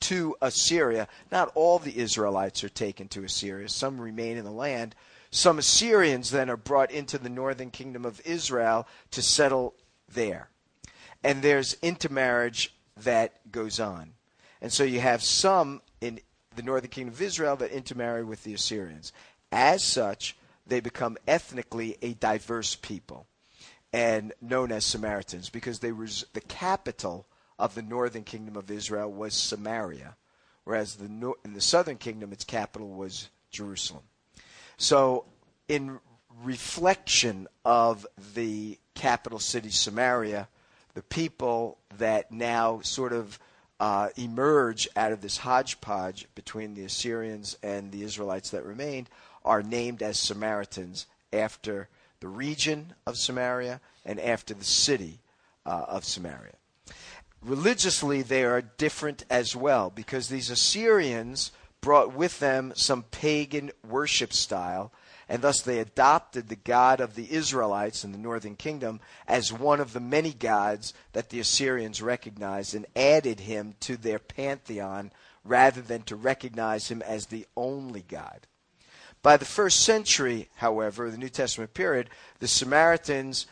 to 0.00 0.36
Assyria, 0.40 1.08
not 1.30 1.52
all 1.54 1.78
the 1.78 1.98
Israelites 1.98 2.64
are 2.64 2.68
taken 2.68 3.08
to 3.08 3.24
Assyria. 3.24 3.68
Some 3.68 4.00
remain 4.00 4.36
in 4.36 4.44
the 4.44 4.50
land. 4.50 4.94
Some 5.30 5.58
Assyrians 5.58 6.30
then 6.30 6.48
are 6.48 6.56
brought 6.56 6.90
into 6.90 7.18
the 7.18 7.28
northern 7.28 7.70
kingdom 7.70 8.04
of 8.04 8.20
Israel 8.24 8.86
to 9.10 9.20
settle 9.20 9.74
there 10.08 10.48
and 11.22 11.42
there's 11.42 11.76
intermarriage 11.82 12.74
that 12.96 13.50
goes 13.50 13.80
on. 13.80 14.14
And 14.60 14.72
so 14.72 14.84
you 14.84 15.00
have 15.00 15.22
some 15.22 15.82
in 16.00 16.20
the 16.56 16.62
northern 16.62 16.90
kingdom 16.90 17.14
of 17.14 17.22
Israel 17.22 17.56
that 17.56 17.70
intermarry 17.70 18.24
with 18.24 18.44
the 18.44 18.54
Assyrians. 18.54 19.12
As 19.52 19.84
such, 19.84 20.36
they 20.66 20.80
become 20.80 21.16
ethnically 21.26 21.96
a 22.02 22.14
diverse 22.14 22.74
people 22.74 23.26
and 23.92 24.32
known 24.40 24.72
as 24.72 24.84
Samaritans 24.84 25.48
because 25.48 25.78
they 25.78 25.92
were 25.92 26.08
the 26.32 26.40
capital 26.40 27.26
of 27.58 27.74
the 27.74 27.82
northern 27.82 28.24
kingdom 28.24 28.56
of 28.56 28.70
Israel 28.70 29.10
was 29.10 29.34
Samaria, 29.34 30.16
whereas 30.64 30.96
the 30.96 31.06
in 31.44 31.54
the 31.54 31.60
southern 31.60 31.96
kingdom 31.96 32.32
its 32.32 32.44
capital 32.44 32.88
was 32.88 33.28
Jerusalem. 33.50 34.02
So 34.76 35.24
in 35.66 35.98
reflection 36.42 37.48
of 37.64 38.06
the 38.34 38.78
capital 38.94 39.38
city 39.38 39.70
Samaria, 39.70 40.48
the 40.94 41.02
people 41.02 41.78
that 41.96 42.30
now 42.30 42.80
sort 42.82 43.12
of 43.12 43.38
uh, 43.80 44.08
emerge 44.16 44.88
out 44.96 45.12
of 45.12 45.20
this 45.20 45.38
hodgepodge 45.38 46.26
between 46.34 46.74
the 46.74 46.84
Assyrians 46.84 47.56
and 47.62 47.92
the 47.92 48.02
Israelites 48.02 48.50
that 48.50 48.64
remained 48.64 49.08
are 49.44 49.62
named 49.62 50.02
as 50.02 50.18
Samaritans 50.18 51.06
after 51.32 51.88
the 52.20 52.28
region 52.28 52.94
of 53.06 53.16
Samaria 53.16 53.80
and 54.04 54.18
after 54.20 54.54
the 54.54 54.64
city 54.64 55.20
uh, 55.64 55.84
of 55.88 56.04
Samaria. 56.04 56.54
Religiously, 57.42 58.22
they 58.22 58.44
are 58.44 58.62
different 58.62 59.24
as 59.30 59.54
well 59.54 59.90
because 59.90 60.28
these 60.28 60.50
Assyrians 60.50 61.52
brought 61.80 62.12
with 62.12 62.40
them 62.40 62.72
some 62.74 63.04
pagan 63.04 63.70
worship 63.88 64.32
style 64.32 64.92
and 65.28 65.42
thus 65.42 65.60
they 65.60 65.78
adopted 65.78 66.48
the 66.48 66.56
God 66.56 67.00
of 67.00 67.14
the 67.14 67.30
Israelites 67.32 68.02
in 68.02 68.12
the 68.12 68.18
northern 68.18 68.56
kingdom 68.56 69.00
as 69.26 69.52
one 69.52 69.78
of 69.78 69.92
the 69.92 70.00
many 70.00 70.32
gods 70.32 70.94
that 71.12 71.28
the 71.28 71.38
Assyrians 71.38 72.00
recognized 72.00 72.74
and 72.74 72.86
added 72.96 73.40
him 73.40 73.74
to 73.80 73.96
their 73.96 74.18
pantheon 74.18 75.12
rather 75.44 75.82
than 75.82 76.02
to 76.02 76.16
recognize 76.16 76.90
him 76.90 77.02
as 77.02 77.26
the 77.26 77.46
only 77.56 78.02
God. 78.02 78.46
By 79.22 79.36
the 79.36 79.44
first 79.44 79.80
century, 79.80 80.48
however, 80.56 81.10
the 81.10 81.18
New 81.18 81.28
Testament 81.28 81.74
period, 81.74 82.08
the 82.38 82.48
Samaritans 82.48 83.46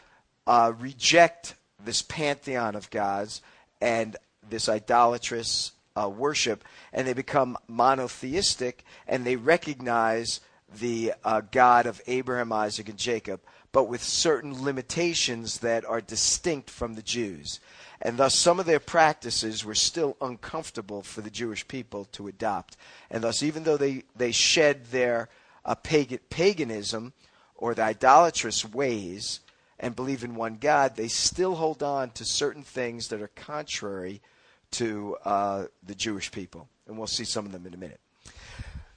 uh, 0.47 0.73
reject 0.79 1.55
this 1.85 2.03
pantheon 2.03 2.75
of 2.77 2.91
gods 2.91 3.43
and 3.81 4.17
this 4.49 4.69
idolatrous 4.69 5.73
uh, 5.97 6.09
worship, 6.09 6.65
and 6.93 7.07
they 7.07 7.13
become 7.13 7.57
monotheistic, 7.69 8.85
and 9.09 9.25
they 9.25 9.37
recognize 9.37 10.41
the 10.81 11.15
uh, 11.25 11.41
God 11.51 11.87
of 11.87 12.01
Abraham, 12.07 12.53
Isaac, 12.53 12.89
and 12.89 12.99
Jacob, 12.99 13.41
but 13.73 13.89
with 13.89 14.03
certain 14.03 14.65
limitations 14.65 15.59
that 15.59 15.85
are 15.85 16.01
distinct 16.01 16.71
from 16.71 16.95
the 16.95 17.03
Jews. 17.03 17.61
And 18.01 18.19
thus, 18.19 18.35
some 18.35 18.61
of 18.61 18.67
their 18.67 18.81
practices 18.81 19.65
were 19.65 19.75
still 19.75 20.17
uncomfortable 20.21 21.03
for 21.03 21.23
the 21.23 21.31
Jewish 21.31 21.67
people 21.67 22.05
to 22.13 22.29
adopt. 22.29 22.77
And 23.11 23.25
thus, 23.25 23.43
even 23.43 23.65
though 23.65 23.77
they, 23.77 24.05
they 24.15 24.33
shed 24.33 24.87
their 24.87 25.29
uh, 25.67 25.75
pagan, 25.75 26.21
paganism 26.31 27.13
or 27.57 27.75
the 27.75 27.83
idolatrous 27.83 28.65
ways 28.65 29.41
and 29.79 29.95
believe 29.95 30.25
in 30.25 30.35
one 30.35 30.57
God, 30.57 30.97
they 30.97 31.09
still 31.09 31.57
hold 31.57 31.83
on 31.83 32.11
to 32.13 32.25
certain 32.25 32.63
things 32.63 33.09
that 33.09 33.21
are 33.21 33.29
contrary 33.29 34.23
to 34.71 35.17
uh, 35.25 35.65
the 35.83 35.95
Jewish 35.95 36.33
people. 36.33 36.69
And 36.87 36.97
we'll 36.97 37.07
see 37.07 37.25
some 37.25 37.45
of 37.45 37.53
them 37.53 37.67
in 37.67 37.75
a 37.75 37.79
minute. 37.79 38.01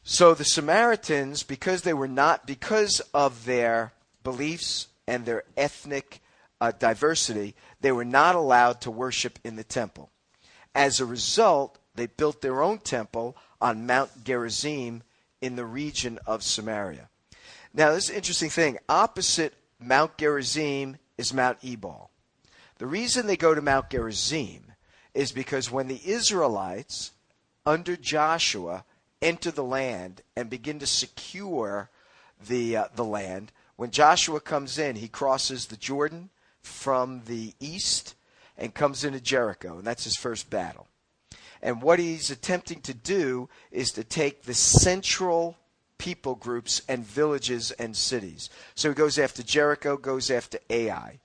So 0.03 0.33
the 0.33 0.45
Samaritans, 0.45 1.43
because 1.43 1.81
they 1.81 1.93
were 1.93 2.07
not, 2.07 2.47
because 2.47 3.01
of 3.13 3.45
their 3.45 3.91
beliefs 4.23 4.87
and 5.07 5.25
their 5.25 5.43
ethnic 5.57 6.21
uh, 6.61 6.71
diversity, 6.71 7.55
they 7.81 7.91
were 7.91 8.05
not 8.05 8.35
allowed 8.35 8.81
to 8.81 8.91
worship 8.91 9.39
in 9.43 9.55
the 9.55 9.63
temple. 9.63 10.09
As 10.73 10.99
a 10.99 11.05
result, 11.05 11.77
they 11.95 12.05
built 12.07 12.41
their 12.41 12.61
own 12.61 12.79
temple 12.79 13.35
on 13.59 13.85
Mount 13.85 14.23
Gerizim 14.23 15.03
in 15.41 15.55
the 15.55 15.65
region 15.65 16.19
of 16.25 16.43
Samaria. 16.43 17.09
Now, 17.73 17.93
this 17.93 18.09
interesting 18.09 18.49
thing. 18.49 18.77
Opposite 18.87 19.53
Mount 19.79 20.17
Gerizim 20.17 20.97
is 21.17 21.33
Mount 21.33 21.57
Ebal. 21.63 22.09
The 22.77 22.87
reason 22.87 23.27
they 23.27 23.37
go 23.37 23.53
to 23.53 23.61
Mount 23.61 23.89
Gerizim 23.89 24.73
is 25.13 25.31
because 25.31 25.71
when 25.71 25.87
the 25.87 26.01
Israelites, 26.05 27.11
under 27.65 27.95
Joshua, 27.95 28.85
enter 29.21 29.51
the 29.51 29.63
land 29.63 30.21
and 30.35 30.49
begin 30.49 30.79
to 30.79 30.87
secure 30.87 31.89
the 32.47 32.77
uh, 32.77 32.85
the 32.95 33.05
land. 33.05 33.51
When 33.75 33.91
Joshua 33.91 34.39
comes 34.39 34.77
in, 34.77 34.95
he 34.95 35.07
crosses 35.07 35.65
the 35.65 35.77
Jordan 35.77 36.29
from 36.61 37.23
the 37.25 37.53
east 37.59 38.15
and 38.57 38.73
comes 38.73 39.03
into 39.03 39.21
Jericho, 39.21 39.77
and 39.77 39.87
that's 39.87 40.03
his 40.03 40.17
first 40.17 40.49
battle. 40.49 40.87
And 41.61 41.81
what 41.81 41.99
he's 41.99 42.29
attempting 42.29 42.81
to 42.81 42.93
do 42.93 43.49
is 43.71 43.91
to 43.93 44.03
take 44.03 44.43
the 44.43 44.53
central 44.53 45.57
people 45.97 46.35
groups 46.35 46.81
and 46.87 47.05
villages 47.05 47.71
and 47.71 47.95
cities. 47.95 48.49
So 48.75 48.89
he 48.89 48.95
goes 48.95 49.19
after 49.19 49.43
Jericho, 49.43 49.97
goes 49.97 50.31
after 50.31 50.59
Ai, 50.69 51.19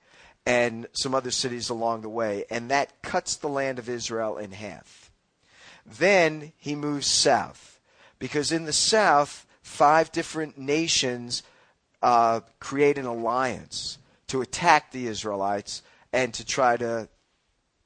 and 0.45 0.87
some 0.91 1.15
other 1.15 1.31
cities 1.31 1.69
along 1.69 2.01
the 2.01 2.09
way, 2.09 2.45
and 2.51 2.69
that 2.69 3.01
cuts 3.01 3.37
the 3.37 3.47
land 3.47 3.79
of 3.79 3.89
Israel 3.89 4.37
in 4.37 4.51
half. 4.51 5.11
Then 5.85 6.51
he 6.57 6.75
moves 6.75 7.07
south 7.07 7.79
because 8.19 8.51
in 8.51 8.65
the 8.65 8.73
south, 8.73 9.45
five 9.61 10.11
different 10.11 10.57
nations 10.57 11.43
uh, 12.01 12.41
create 12.59 12.97
an 12.97 13.05
alliance 13.05 13.97
to 14.27 14.41
attack 14.41 14.91
the 14.91 15.07
Israelites 15.07 15.81
and 16.11 16.33
to 16.33 16.45
try 16.45 16.77
to 16.77 17.07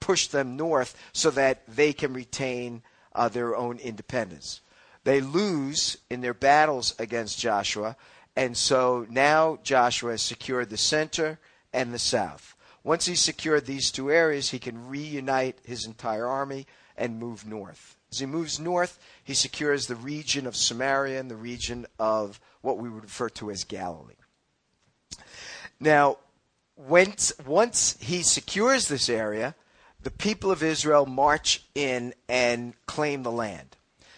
push 0.10 0.26
them 0.26 0.58
north 0.58 0.98
so 1.14 1.30
that 1.30 1.62
they 1.68 1.94
can 1.94 2.12
retain 2.16 2.82
uh, 3.14 3.30
their 3.30 3.56
own 3.56 3.78
independence. 3.78 4.60
They 5.04 5.22
lose 5.22 5.98
in 6.10 6.22
their 6.22 6.34
battles 6.34 6.96
against 6.98 7.38
Joshua, 7.38 7.96
and 8.36 8.58
so 8.58 9.06
now 9.08 9.60
Joshua 9.62 10.10
has 10.14 10.24
secured 10.24 10.72
the 10.72 10.78
center 10.78 11.38
and 11.72 11.94
the 11.94 12.00
south. 12.00 12.56
Once 12.84 13.06
he's 13.06 13.20
secured 13.20 13.68
these 13.68 13.92
two 13.92 14.10
areas, 14.10 14.50
he 14.50 14.58
can 14.58 14.88
reunite 14.88 15.60
his 15.64 15.86
entire 15.86 16.26
army 16.26 16.66
and 16.98 17.20
move 17.20 17.46
north. 17.46 17.96
As 18.12 18.18
he 18.18 18.26
moves 18.26 18.60
north, 18.60 18.98
he 19.24 19.36
secures 19.36 19.86
the 19.86 19.96
region 19.96 20.48
of 20.48 20.56
Samaria 20.56 21.20
and 21.20 21.30
the 21.30 21.36
region 21.36 21.86
of 22.00 22.40
what 22.62 22.80
we 22.80 22.90
would 22.90 23.04
refer 23.04 23.30
to 23.30 23.52
as 23.52 23.64
Galilee. 23.64 24.16
Now, 25.80 26.18
once, 26.76 27.32
once 27.46 27.96
he 28.02 28.24
secures 28.24 28.88
this 28.88 29.08
area, 29.08 29.54
the 30.02 30.12
people 30.12 30.52
of 30.52 30.64
Israel 30.64 31.06
march 31.06 31.64
in 31.76 32.14
and 32.28 32.74
claim 32.86 33.24
the 33.24 33.32
land. 33.32 33.76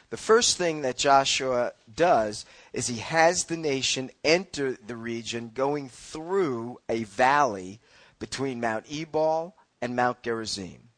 The 0.10 0.18
first 0.18 0.58
thing 0.58 0.82
that 0.82 0.98
Joshua 0.98 1.72
does 1.94 2.46
is 2.74 2.88
he 2.88 2.98
has 2.98 3.46
the 3.46 3.58
nation 3.58 4.12
enter 4.24 4.78
the 4.86 4.96
region 4.96 5.52
going 5.54 5.88
through 5.88 6.80
a 6.90 7.06
valley 7.06 7.80
between 8.20 8.60
Mount 8.60 8.86
Ebal 8.92 9.56
and 9.82 9.96
Mount 9.96 10.22
Gerizim. 10.22 10.90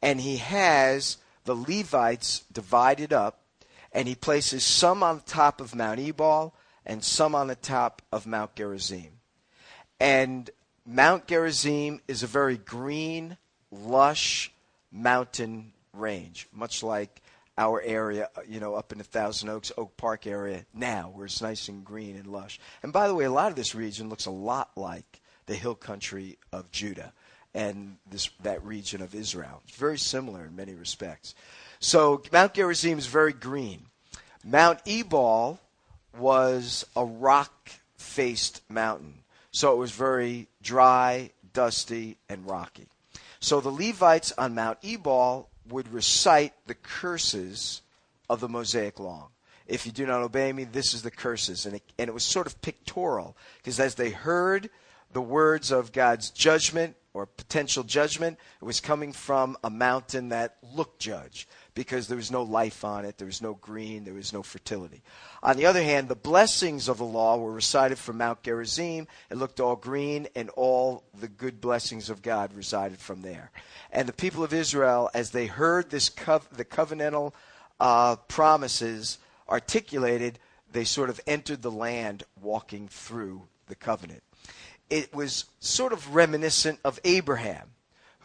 And 0.00 0.20
he 0.20 0.36
has 0.36 1.18
the 1.44 1.56
Levites 1.56 2.44
divided 2.52 3.12
up, 3.12 3.40
and 3.92 4.06
he 4.06 4.14
places 4.14 4.62
some 4.62 5.02
on 5.02 5.20
top 5.20 5.60
of 5.60 5.74
Mount 5.74 5.98
Ebal 5.98 6.54
and 6.84 7.02
some 7.02 7.34
on 7.34 7.48
the 7.48 7.56
top 7.56 8.02
of 8.12 8.26
Mount 8.26 8.54
Gerizim. 8.54 9.20
And 9.98 10.50
Mount 10.84 11.26
Gerizim 11.26 12.00
is 12.06 12.22
a 12.22 12.28
very 12.28 12.58
green, 12.58 13.38
lush 13.70 14.52
mountain 14.92 15.72
range, 15.92 16.48
much 16.52 16.82
like 16.82 17.22
our 17.58 17.80
area, 17.80 18.28
you 18.46 18.60
know, 18.60 18.74
up 18.74 18.92
in 18.92 18.98
the 18.98 19.04
Thousand 19.04 19.48
Oaks, 19.48 19.72
Oak 19.78 19.96
Park 19.96 20.26
area 20.26 20.64
now, 20.74 21.10
where 21.14 21.26
it's 21.26 21.40
nice 21.40 21.68
and 21.68 21.84
green 21.84 22.16
and 22.16 22.26
lush. 22.26 22.60
And 22.82 22.92
by 22.92 23.08
the 23.08 23.14
way, 23.14 23.24
a 23.24 23.30
lot 23.30 23.50
of 23.50 23.56
this 23.56 23.74
region 23.74 24.08
looks 24.08 24.26
a 24.26 24.30
lot 24.30 24.70
like 24.76 25.20
the 25.46 25.54
hill 25.54 25.74
country 25.74 26.38
of 26.52 26.70
Judah 26.70 27.12
and 27.54 27.96
this 28.10 28.28
that 28.42 28.62
region 28.64 29.00
of 29.00 29.14
Israel. 29.14 29.62
It's 29.66 29.78
very 29.78 29.98
similar 29.98 30.44
in 30.44 30.54
many 30.54 30.74
respects. 30.74 31.34
So 31.80 32.22
Mount 32.32 32.54
Gerizim 32.54 32.98
is 32.98 33.06
very 33.06 33.32
green. 33.32 33.86
Mount 34.44 34.80
Ebal 34.86 35.58
was 36.18 36.84
a 36.94 37.04
rock-faced 37.04 38.60
mountain, 38.68 39.14
so 39.50 39.72
it 39.72 39.76
was 39.76 39.90
very 39.92 40.48
dry, 40.62 41.30
dusty, 41.52 42.16
and 42.28 42.48
rocky. 42.48 42.88
So 43.40 43.60
the 43.60 43.70
Levites 43.70 44.32
on 44.38 44.54
Mount 44.54 44.78
Ebal 44.82 45.48
would 45.68 45.92
recite 45.92 46.52
the 46.66 46.74
curses 46.74 47.82
of 48.28 48.40
the 48.40 48.48
Mosaic 48.48 48.98
Law. 48.98 49.28
If 49.66 49.84
you 49.84 49.92
do 49.92 50.06
not 50.06 50.22
obey 50.22 50.52
me, 50.52 50.64
this 50.64 50.94
is 50.94 51.02
the 51.02 51.10
curses. 51.10 51.66
And 51.66 51.76
it, 51.76 51.82
and 51.98 52.08
it 52.08 52.14
was 52.14 52.24
sort 52.24 52.46
of 52.46 52.60
pictorial, 52.62 53.36
because 53.58 53.80
as 53.80 53.96
they 53.96 54.10
heard 54.10 54.70
the 55.12 55.22
words 55.22 55.70
of 55.70 55.92
God's 55.92 56.30
judgment 56.30 56.96
or 57.14 57.26
potential 57.26 57.82
judgment, 57.82 58.38
it 58.60 58.64
was 58.64 58.80
coming 58.80 59.12
from 59.12 59.56
a 59.64 59.70
mountain 59.70 60.28
that 60.28 60.56
looked 60.74 61.00
judge 61.00 61.48
because 61.76 62.08
there 62.08 62.16
was 62.16 62.30
no 62.32 62.42
life 62.42 62.84
on 62.84 63.04
it, 63.04 63.18
there 63.18 63.26
was 63.26 63.42
no 63.42 63.52
green, 63.54 64.04
there 64.04 64.14
was 64.14 64.32
no 64.32 64.42
fertility. 64.42 65.02
On 65.42 65.58
the 65.58 65.66
other 65.66 65.82
hand, 65.82 66.08
the 66.08 66.16
blessings 66.16 66.88
of 66.88 66.96
the 66.96 67.04
law 67.04 67.36
were 67.36 67.52
recited 67.52 67.98
from 67.98 68.16
Mount 68.16 68.42
Gerizim. 68.42 69.06
It 69.30 69.36
looked 69.36 69.60
all 69.60 69.76
green, 69.76 70.26
and 70.34 70.48
all 70.56 71.04
the 71.20 71.28
good 71.28 71.60
blessings 71.60 72.08
of 72.08 72.22
God 72.22 72.54
resided 72.54 72.98
from 72.98 73.20
there. 73.20 73.50
And 73.92 74.08
the 74.08 74.14
people 74.14 74.42
of 74.42 74.54
Israel, 74.54 75.10
as 75.12 75.30
they 75.30 75.46
heard 75.46 75.90
this 75.90 76.08
the 76.08 76.64
covenantal 76.64 77.34
uh, 77.78 78.16
promises 78.26 79.18
articulated, 79.46 80.38
they 80.72 80.84
sort 80.84 81.10
of 81.10 81.20
entered 81.26 81.60
the 81.60 81.70
land 81.70 82.22
walking 82.40 82.88
through 82.88 83.42
the 83.68 83.74
covenant. 83.74 84.22
It 84.88 85.14
was 85.14 85.44
sort 85.60 85.92
of 85.92 86.14
reminiscent 86.14 86.80
of 86.84 86.98
Abraham 87.04 87.72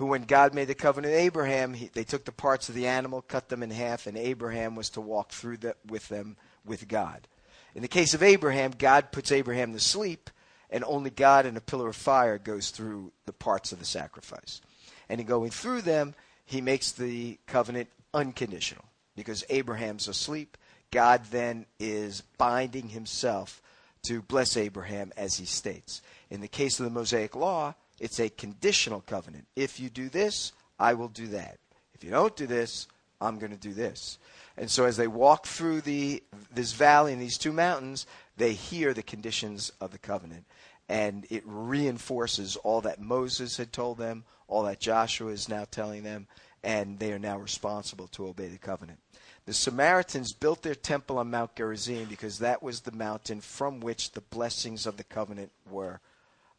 who, 0.01 0.07
when 0.07 0.23
God 0.23 0.55
made 0.55 0.67
the 0.67 0.73
covenant 0.73 1.13
with 1.13 1.21
Abraham, 1.21 1.75
he, 1.75 1.91
they 1.93 2.03
took 2.03 2.25
the 2.25 2.31
parts 2.31 2.69
of 2.69 2.73
the 2.73 2.87
animal, 2.87 3.21
cut 3.21 3.49
them 3.49 3.61
in 3.61 3.69
half, 3.69 4.07
and 4.07 4.17
Abraham 4.17 4.73
was 4.73 4.89
to 4.89 4.99
walk 4.99 5.29
through 5.29 5.57
the, 5.57 5.75
with 5.87 6.09
them 6.09 6.37
with 6.65 6.87
God. 6.87 7.27
In 7.75 7.83
the 7.83 7.87
case 7.87 8.15
of 8.15 8.23
Abraham, 8.23 8.71
God 8.75 9.11
puts 9.11 9.31
Abraham 9.31 9.73
to 9.73 9.79
sleep, 9.79 10.31
and 10.71 10.83
only 10.85 11.11
God 11.11 11.45
in 11.45 11.55
a 11.55 11.61
pillar 11.61 11.87
of 11.87 11.95
fire 11.95 12.39
goes 12.39 12.71
through 12.71 13.11
the 13.27 13.31
parts 13.31 13.71
of 13.71 13.77
the 13.77 13.85
sacrifice. 13.85 14.59
And 15.07 15.21
in 15.21 15.27
going 15.27 15.51
through 15.51 15.83
them, 15.83 16.15
he 16.45 16.61
makes 16.61 16.93
the 16.93 17.37
covenant 17.45 17.89
unconditional 18.11 18.85
because 19.15 19.43
Abraham's 19.51 20.07
asleep. 20.07 20.57
God 20.89 21.25
then 21.29 21.67
is 21.79 22.23
binding 22.39 22.89
himself 22.89 23.61
to 24.07 24.23
bless 24.23 24.57
Abraham 24.57 25.13
as 25.15 25.37
he 25.37 25.45
states. 25.45 26.01
In 26.31 26.41
the 26.41 26.47
case 26.47 26.79
of 26.79 26.85
the 26.85 26.89
Mosaic 26.89 27.35
Law, 27.35 27.75
it's 28.01 28.19
a 28.19 28.29
conditional 28.29 29.01
covenant. 29.01 29.45
If 29.55 29.79
you 29.79 29.89
do 29.91 30.09
this, 30.09 30.53
I 30.79 30.95
will 30.95 31.07
do 31.07 31.27
that. 31.27 31.59
If 31.93 32.03
you 32.03 32.09
don't 32.09 32.35
do 32.35 32.47
this, 32.47 32.87
I'm 33.21 33.37
going 33.37 33.51
to 33.51 33.57
do 33.57 33.73
this. 33.75 34.17
And 34.57 34.71
so 34.71 34.85
as 34.85 34.97
they 34.97 35.07
walk 35.07 35.45
through 35.45 35.81
the 35.81 36.23
this 36.51 36.73
valley 36.73 37.13
and 37.13 37.21
these 37.21 37.37
two 37.37 37.53
mountains, 37.53 38.07
they 38.37 38.53
hear 38.53 38.95
the 38.95 39.03
conditions 39.03 39.71
of 39.79 39.91
the 39.91 39.99
covenant. 39.99 40.45
And 40.89 41.27
it 41.29 41.43
reinforces 41.45 42.55
all 42.57 42.81
that 42.81 42.99
Moses 42.99 43.57
had 43.57 43.71
told 43.71 43.99
them, 43.99 44.23
all 44.47 44.63
that 44.63 44.79
Joshua 44.79 45.31
is 45.31 45.47
now 45.47 45.65
telling 45.69 46.01
them, 46.01 46.27
and 46.63 46.97
they 46.97 47.13
are 47.13 47.19
now 47.19 47.37
responsible 47.37 48.07
to 48.09 48.27
obey 48.27 48.47
the 48.47 48.57
covenant. 48.57 48.97
The 49.45 49.53
Samaritans 49.53 50.33
built 50.33 50.63
their 50.63 50.75
temple 50.75 51.19
on 51.19 51.29
Mount 51.29 51.55
Gerizim 51.55 52.05
because 52.09 52.39
that 52.39 52.63
was 52.63 52.81
the 52.81 52.91
mountain 52.91 53.41
from 53.41 53.79
which 53.79 54.11
the 54.11 54.21
blessings 54.21 54.87
of 54.87 54.97
the 54.97 55.03
covenant 55.03 55.51
were 55.69 56.01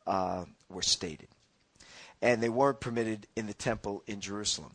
uh, 0.07 0.45
were 0.69 0.83
stated. 0.83 1.29
And 2.21 2.43
they 2.43 2.49
weren't 2.49 2.81
permitted 2.81 3.27
in 3.37 3.47
the 3.47 3.55
temple 3.55 4.03
in 4.07 4.21
Jerusalem. 4.21 4.73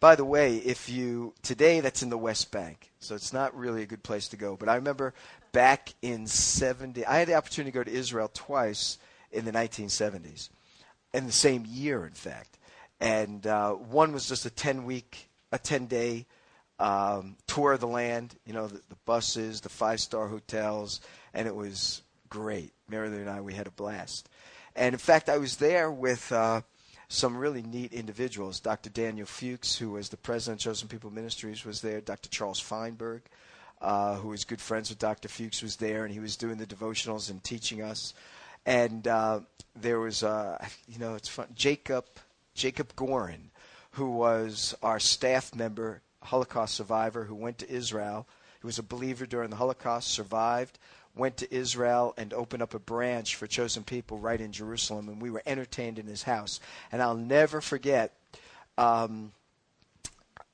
By 0.00 0.14
the 0.14 0.24
way, 0.24 0.56
if 0.58 0.88
you 0.88 1.34
today 1.42 1.80
that's 1.80 2.02
in 2.02 2.10
the 2.10 2.18
West 2.18 2.52
Bank, 2.52 2.90
so 3.00 3.14
it's 3.14 3.32
not 3.32 3.56
really 3.56 3.82
a 3.82 3.86
good 3.86 4.02
place 4.02 4.28
to 4.28 4.36
go. 4.36 4.56
But 4.56 4.68
I 4.68 4.76
remember 4.76 5.12
back 5.52 5.92
in 6.02 6.26
70, 6.26 7.04
I 7.04 7.18
had 7.18 7.28
the 7.28 7.34
opportunity 7.34 7.72
to 7.72 7.78
go 7.78 7.84
to 7.84 7.90
Israel 7.90 8.30
twice 8.32 8.98
in 9.32 9.44
the 9.44 9.52
1970s, 9.52 10.50
in 11.12 11.26
the 11.26 11.32
same 11.32 11.64
year, 11.66 12.06
in 12.06 12.12
fact. 12.12 12.58
And 13.00 13.46
uh, 13.46 13.72
one 13.72 14.12
was 14.12 14.28
just 14.28 14.46
a 14.46 14.50
10 14.50 14.84
week, 14.84 15.28
a 15.52 15.58
10 15.58 15.86
day 15.86 16.26
um, 16.78 17.36
tour 17.46 17.72
of 17.72 17.80
the 17.80 17.88
land, 17.88 18.36
you 18.46 18.52
know, 18.52 18.68
the, 18.68 18.80
the 18.88 18.96
buses, 19.04 19.60
the 19.60 19.68
five 19.68 20.00
star 20.00 20.28
hotels, 20.28 21.00
and 21.34 21.46
it 21.46 21.54
was 21.54 22.02
great. 22.28 22.72
Marilyn 22.88 23.20
and 23.20 23.30
I, 23.30 23.40
we 23.40 23.54
had 23.54 23.66
a 23.66 23.72
blast. 23.72 24.28
And 24.78 24.94
in 24.94 24.98
fact, 24.98 25.28
I 25.28 25.38
was 25.38 25.56
there 25.56 25.90
with 25.90 26.30
uh, 26.30 26.60
some 27.08 27.36
really 27.36 27.62
neat 27.62 27.92
individuals. 27.92 28.60
Dr. 28.60 28.90
Daniel 28.90 29.26
Fuchs, 29.26 29.76
who 29.76 29.90
was 29.90 30.08
the 30.08 30.16
president 30.16 30.60
of 30.60 30.64
Chosen 30.64 30.86
People 30.86 31.10
Ministries, 31.10 31.64
was 31.64 31.80
there. 31.80 32.00
Dr. 32.00 32.28
Charles 32.28 32.60
Feinberg, 32.60 33.22
uh, 33.82 34.14
who 34.14 34.28
was 34.28 34.44
good 34.44 34.60
friends 34.60 34.88
with 34.88 35.00
Dr. 35.00 35.28
Fuchs, 35.28 35.62
was 35.62 35.76
there, 35.76 36.04
and 36.04 36.14
he 36.14 36.20
was 36.20 36.36
doing 36.36 36.58
the 36.58 36.66
devotionals 36.66 37.28
and 37.28 37.42
teaching 37.42 37.82
us. 37.82 38.14
And 38.66 39.08
uh, 39.08 39.40
there 39.74 39.98
was, 39.98 40.22
uh, 40.22 40.64
you 40.86 41.00
know, 41.00 41.16
it's 41.16 41.28
fun. 41.28 41.48
Jacob 41.56 42.04
Jacob 42.54 42.94
Gorin, 42.94 43.50
who 43.92 44.10
was 44.10 44.76
our 44.80 45.00
staff 45.00 45.56
member, 45.56 46.02
Holocaust 46.22 46.76
survivor, 46.76 47.24
who 47.24 47.34
went 47.34 47.58
to 47.58 47.70
Israel. 47.70 48.28
He 48.60 48.66
was 48.66 48.78
a 48.78 48.84
believer 48.84 49.26
during 49.26 49.50
the 49.50 49.56
Holocaust, 49.56 50.08
survived, 50.08 50.78
went 51.18 51.36
to 51.38 51.54
Israel 51.54 52.14
and 52.16 52.32
opened 52.32 52.62
up 52.62 52.74
a 52.74 52.78
branch 52.78 53.36
for 53.36 53.46
chosen 53.46 53.82
people 53.82 54.18
right 54.18 54.40
in 54.40 54.52
Jerusalem, 54.52 55.08
and 55.08 55.20
we 55.20 55.30
were 55.30 55.42
entertained 55.44 55.98
in 55.98 56.06
his 56.06 56.22
house. 56.22 56.60
And 56.92 57.02
I'll 57.02 57.16
never 57.16 57.60
forget. 57.60 58.14
Um, 58.78 59.32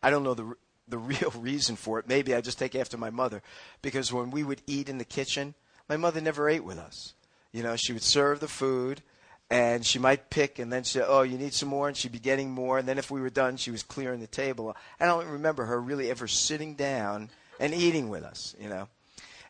I 0.03 0.11
don't 0.11 0.25
know 0.25 0.35
the 0.35 0.55
the 0.89 0.99
real 1.13 1.33
reason 1.37 1.77
for 1.77 1.99
it. 1.99 2.09
Maybe 2.09 2.35
I 2.35 2.41
just 2.41 2.59
take 2.59 2.75
after 2.75 2.97
my 2.97 3.11
mother, 3.11 3.43
because 3.83 4.13
when 4.13 4.31
we 4.31 4.43
would 4.43 4.63
eat 4.67 4.89
in 4.89 4.99
the 4.99 5.05
kitchen, 5.05 5.55
my 5.89 5.97
mother 5.97 6.21
never 6.21 6.49
ate 6.49 6.65
with 6.65 6.79
us. 6.79 7.15
You 7.53 7.63
know, 7.63 7.77
she 7.77 7.93
would 7.93 8.03
serve 8.03 8.41
the 8.41 8.49
food, 8.49 9.03
and 9.51 9.87
she 9.87 9.99
might 9.99 10.31
pick, 10.31 10.59
and 10.59 10.73
then 10.73 10.83
she, 10.83 11.01
oh, 11.01 11.23
you 11.23 11.39
need 11.39 11.55
some 11.55 11.69
more, 11.69 11.89
and 11.89 11.97
she'd 11.97 12.13
be 12.13 12.19
getting 12.19 12.51
more, 12.51 12.79
and 12.79 12.89
then 12.89 12.99
if 12.99 13.11
we 13.11 13.21
were 13.21 13.31
done, 13.31 13.57
she 13.57 13.71
was 13.71 13.83
clearing 13.83 14.21
the 14.21 14.27
table. 14.27 14.77
I 14.99 15.07
don't 15.07 15.27
remember 15.27 15.67
her 15.67 15.81
really 15.81 16.11
ever 16.11 16.27
sitting 16.27 16.75
down 16.75 17.31
and 17.61 17.73
eating 17.73 18.09
with 18.09 18.25
us. 18.25 18.55
You 18.59 18.69
know 18.69 18.89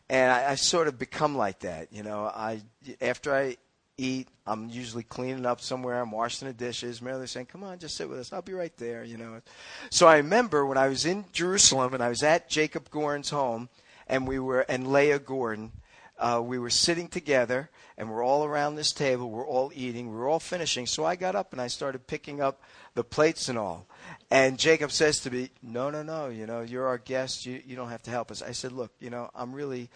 and 0.09 0.31
I, 0.31 0.51
I 0.51 0.55
sort 0.55 0.87
of 0.87 0.99
become 0.99 1.35
like 1.35 1.59
that. 1.59 1.91
You 1.91 2.03
know, 2.03 2.25
I 2.25 2.61
after 3.01 3.33
I 3.33 3.57
eat, 3.97 4.27
I'm 4.45 4.69
usually 4.69 5.03
cleaning 5.03 5.45
up 5.45 5.61
somewhere. 5.61 5.99
I'm 5.99 6.11
washing 6.11 6.47
the 6.47 6.53
dishes. 6.53 7.01
Mary's 7.01 7.31
saying, 7.31 7.47
"Come 7.47 7.63
on, 7.63 7.79
just 7.79 7.97
sit 7.97 8.09
with 8.09 8.19
us. 8.19 8.33
I'll 8.33 8.41
be 8.41 8.53
right 8.53 8.75
there." 8.77 9.03
You 9.03 9.17
know. 9.17 9.41
So 9.89 10.07
I 10.07 10.17
remember 10.17 10.65
when 10.65 10.77
I 10.77 10.87
was 10.87 11.05
in 11.05 11.25
Jerusalem 11.31 11.93
and 11.93 12.03
I 12.03 12.09
was 12.09 12.23
at 12.23 12.49
Jacob 12.49 12.89
Gordon's 12.89 13.29
home, 13.29 13.69
and 14.07 14.27
we 14.27 14.39
were 14.39 14.61
and 14.61 14.91
Leah 14.91 15.19
Gordon. 15.19 15.71
Uh, 16.17 16.41
we 16.41 16.57
were 16.57 16.69
sitting 16.69 17.09
together, 17.09 17.69
and 17.97 18.09
we're 18.09 18.23
all 18.23 18.45
around 18.45 18.75
this 18.75 18.93
table. 18.93 19.29
We're 19.29 19.45
all 19.45 19.71
eating. 19.75 20.13
We're 20.13 20.29
all 20.29 20.39
finishing. 20.39 20.85
So 20.85 21.03
I 21.03 21.17
got 21.17 21.35
up 21.35 21.51
and 21.51 21.61
I 21.61 21.67
started 21.67 22.07
picking 22.07 22.39
up 22.39 22.61
the 22.93 23.03
plates 23.03 23.49
and 23.49 23.57
all. 23.57 23.85
And 24.31 24.57
Jacob 24.57 24.91
says 24.91 25.19
to 25.21 25.31
me, 25.31 25.51
"No, 25.61 25.89
no, 25.89 26.03
no. 26.03 26.29
You 26.29 26.45
know, 26.45 26.61
you're 26.61 26.87
our 26.87 26.97
guest. 26.97 27.45
You 27.45 27.61
you 27.65 27.75
don't 27.75 27.89
have 27.89 28.03
to 28.03 28.11
help 28.11 28.31
us." 28.31 28.41
I 28.41 28.51
said, 28.51 28.71
"Look, 28.71 28.91
you 28.99 29.09
know, 29.09 29.29
I'm 29.35 29.53
really, 29.53 29.89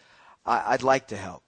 I, 0.45 0.73
I'd 0.73 0.83
like 0.83 1.07
to 1.07 1.17
help." 1.17 1.43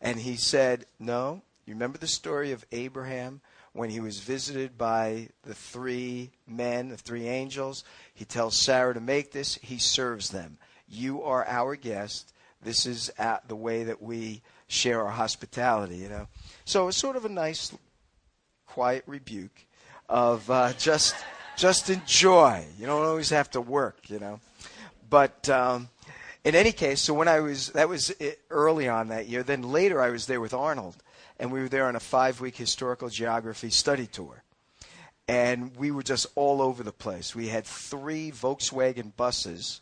And 0.00 0.20
he 0.20 0.36
said, 0.36 0.86
"No. 0.98 1.42
You 1.64 1.74
remember 1.74 1.98
the 1.98 2.06
story 2.06 2.52
of 2.52 2.64
Abraham 2.70 3.40
when 3.72 3.90
he 3.90 3.98
was 3.98 4.20
visited 4.20 4.78
by 4.78 5.30
the 5.42 5.54
three 5.54 6.30
men, 6.46 6.90
the 6.90 6.96
three 6.96 7.26
angels? 7.26 7.82
He 8.14 8.24
tells 8.24 8.56
Sarah 8.56 8.94
to 8.94 9.00
make 9.00 9.32
this. 9.32 9.56
He 9.56 9.78
serves 9.78 10.30
them. 10.30 10.58
You 10.88 11.24
are 11.24 11.44
our 11.46 11.74
guest. 11.74 12.32
This 12.62 12.86
is 12.86 13.10
the 13.48 13.56
way 13.56 13.82
that 13.84 14.00
we 14.00 14.42
share 14.68 15.02
our 15.02 15.10
hospitality. 15.10 15.96
You 15.96 16.08
know, 16.08 16.28
so 16.64 16.86
it's 16.86 16.96
sort 16.96 17.16
of 17.16 17.24
a 17.24 17.28
nice, 17.28 17.74
quiet 18.66 19.02
rebuke 19.06 19.66
of 20.08 20.48
uh, 20.50 20.72
just 20.74 21.16
just 21.56 21.90
enjoy. 21.90 22.64
You 22.78 22.86
don't 22.86 23.04
always 23.04 23.30
have 23.30 23.50
to 23.52 23.60
work, 23.60 24.08
you 24.08 24.18
know. 24.18 24.40
But 25.08 25.48
um, 25.48 25.88
in 26.44 26.54
any 26.54 26.72
case, 26.72 27.00
so 27.00 27.14
when 27.14 27.28
I 27.28 27.40
was 27.40 27.68
that 27.70 27.88
was 27.88 28.14
early 28.50 28.88
on 28.88 29.08
that 29.08 29.28
year. 29.28 29.42
Then 29.42 29.62
later, 29.62 30.00
I 30.00 30.10
was 30.10 30.26
there 30.26 30.40
with 30.40 30.54
Arnold, 30.54 30.96
and 31.38 31.52
we 31.52 31.60
were 31.60 31.68
there 31.68 31.86
on 31.86 31.96
a 31.96 32.00
five-week 32.00 32.56
historical 32.56 33.08
geography 33.08 33.70
study 33.70 34.06
tour. 34.06 34.42
And 35.28 35.76
we 35.76 35.90
were 35.90 36.04
just 36.04 36.26
all 36.36 36.62
over 36.62 36.84
the 36.84 36.92
place. 36.92 37.34
We 37.34 37.48
had 37.48 37.64
three 37.64 38.30
Volkswagen 38.30 39.16
buses, 39.16 39.80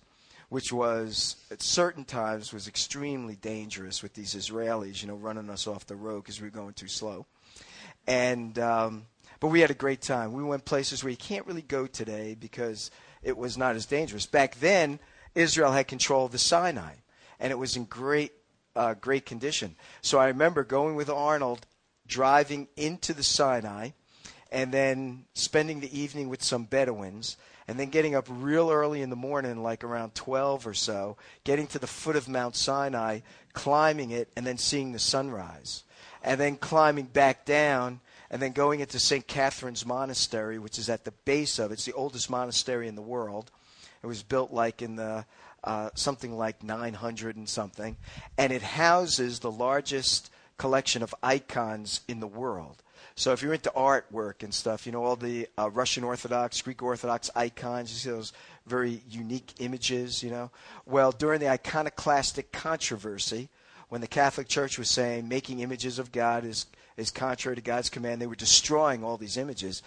which 0.48 0.72
was 0.72 1.36
at 1.50 1.60
certain 1.60 2.04
times 2.04 2.52
was 2.52 2.66
extremely 2.66 3.36
dangerous 3.36 4.02
with 4.02 4.14
these 4.14 4.34
Israelis, 4.34 5.02
you 5.02 5.08
know, 5.08 5.16
running 5.16 5.50
us 5.50 5.66
off 5.66 5.86
the 5.86 5.96
road 5.96 6.22
because 6.22 6.40
we 6.40 6.46
were 6.46 6.56
going 6.56 6.72
too 6.72 6.88
slow. 6.88 7.26
And 8.06 8.58
um, 8.58 9.04
but 9.40 9.48
we 9.48 9.60
had 9.60 9.70
a 9.70 9.74
great 9.74 10.00
time. 10.00 10.32
We 10.32 10.44
went 10.44 10.64
places 10.64 11.02
where 11.02 11.10
you 11.10 11.16
can't 11.16 11.46
really 11.46 11.62
go 11.62 11.86
today 11.86 12.36
because 12.38 12.90
it 13.22 13.36
was 13.36 13.56
not 13.56 13.76
as 13.76 13.86
dangerous. 13.86 14.26
Back 14.26 14.60
then, 14.60 14.98
Israel 15.34 15.72
had 15.72 15.88
control 15.88 16.26
of 16.26 16.32
the 16.32 16.38
Sinai, 16.38 16.94
and 17.40 17.50
it 17.50 17.58
was 17.58 17.76
in 17.76 17.84
great, 17.84 18.32
uh, 18.76 18.94
great 18.94 19.26
condition. 19.26 19.76
So 20.02 20.18
I 20.18 20.28
remember 20.28 20.64
going 20.64 20.94
with 20.94 21.10
Arnold, 21.10 21.66
driving 22.06 22.68
into 22.76 23.12
the 23.12 23.22
Sinai, 23.22 23.90
and 24.52 24.72
then 24.72 25.24
spending 25.34 25.80
the 25.80 25.98
evening 25.98 26.28
with 26.28 26.42
some 26.42 26.64
Bedouins, 26.64 27.36
and 27.66 27.78
then 27.78 27.88
getting 27.88 28.14
up 28.14 28.26
real 28.28 28.70
early 28.70 29.00
in 29.00 29.10
the 29.10 29.16
morning, 29.16 29.62
like 29.62 29.82
around 29.82 30.14
12 30.14 30.66
or 30.66 30.74
so, 30.74 31.16
getting 31.44 31.66
to 31.68 31.78
the 31.78 31.86
foot 31.86 32.14
of 32.14 32.28
Mount 32.28 32.54
Sinai, 32.54 33.20
climbing 33.52 34.10
it, 34.10 34.30
and 34.36 34.46
then 34.46 34.58
seeing 34.58 34.92
the 34.92 34.98
sunrise. 34.98 35.82
And 36.22 36.40
then 36.40 36.56
climbing 36.56 37.06
back 37.06 37.44
down 37.44 38.00
and 38.30 38.40
then 38.40 38.52
going 38.52 38.80
into 38.80 38.98
St. 38.98 39.26
Catherine's 39.26 39.86
Monastery, 39.86 40.58
which 40.58 40.78
is 40.78 40.88
at 40.88 41.04
the 41.04 41.12
base 41.24 41.58
of 41.58 41.70
it. 41.70 41.74
It's 41.74 41.84
the 41.84 41.92
oldest 41.92 42.30
monastery 42.30 42.88
in 42.88 42.94
the 42.94 43.02
world. 43.02 43.50
It 44.02 44.06
was 44.06 44.22
built 44.22 44.52
like 44.52 44.82
in 44.82 44.96
the 44.96 45.24
uh, 45.62 45.90
something 45.94 46.36
like 46.36 46.62
900 46.62 47.36
and 47.36 47.48
something, 47.48 47.96
and 48.36 48.52
it 48.52 48.62
houses 48.62 49.38
the 49.38 49.50
largest 49.50 50.30
collection 50.58 51.02
of 51.02 51.14
icons 51.22 52.02
in 52.06 52.20
the 52.20 52.26
world. 52.26 52.82
So 53.16 53.32
if 53.32 53.42
you're 53.42 53.54
into 53.54 53.70
artwork 53.70 54.42
and 54.42 54.52
stuff, 54.52 54.86
you 54.86 54.92
know 54.92 55.04
all 55.04 55.16
the 55.16 55.48
uh, 55.56 55.70
Russian 55.70 56.04
Orthodox, 56.04 56.60
Greek 56.62 56.82
Orthodox 56.82 57.30
icons. 57.34 57.92
You 57.92 57.98
see 57.98 58.10
those 58.10 58.32
very 58.66 59.02
unique 59.08 59.54
images. 59.58 60.22
You 60.22 60.30
know, 60.30 60.50
well 60.84 61.12
during 61.12 61.40
the 61.40 61.48
iconoclastic 61.48 62.52
controversy, 62.52 63.48
when 63.88 64.00
the 64.00 64.06
Catholic 64.06 64.48
Church 64.48 64.78
was 64.78 64.90
saying 64.90 65.28
making 65.28 65.60
images 65.60 65.98
of 65.98 66.12
God 66.12 66.44
is 66.44 66.66
is 66.96 67.10
contrary 67.10 67.56
to 67.56 67.62
God's 67.62 67.90
command. 67.90 68.20
They 68.20 68.26
were 68.26 68.34
destroying 68.34 69.04
all 69.04 69.16
these 69.16 69.36
images. 69.36 69.82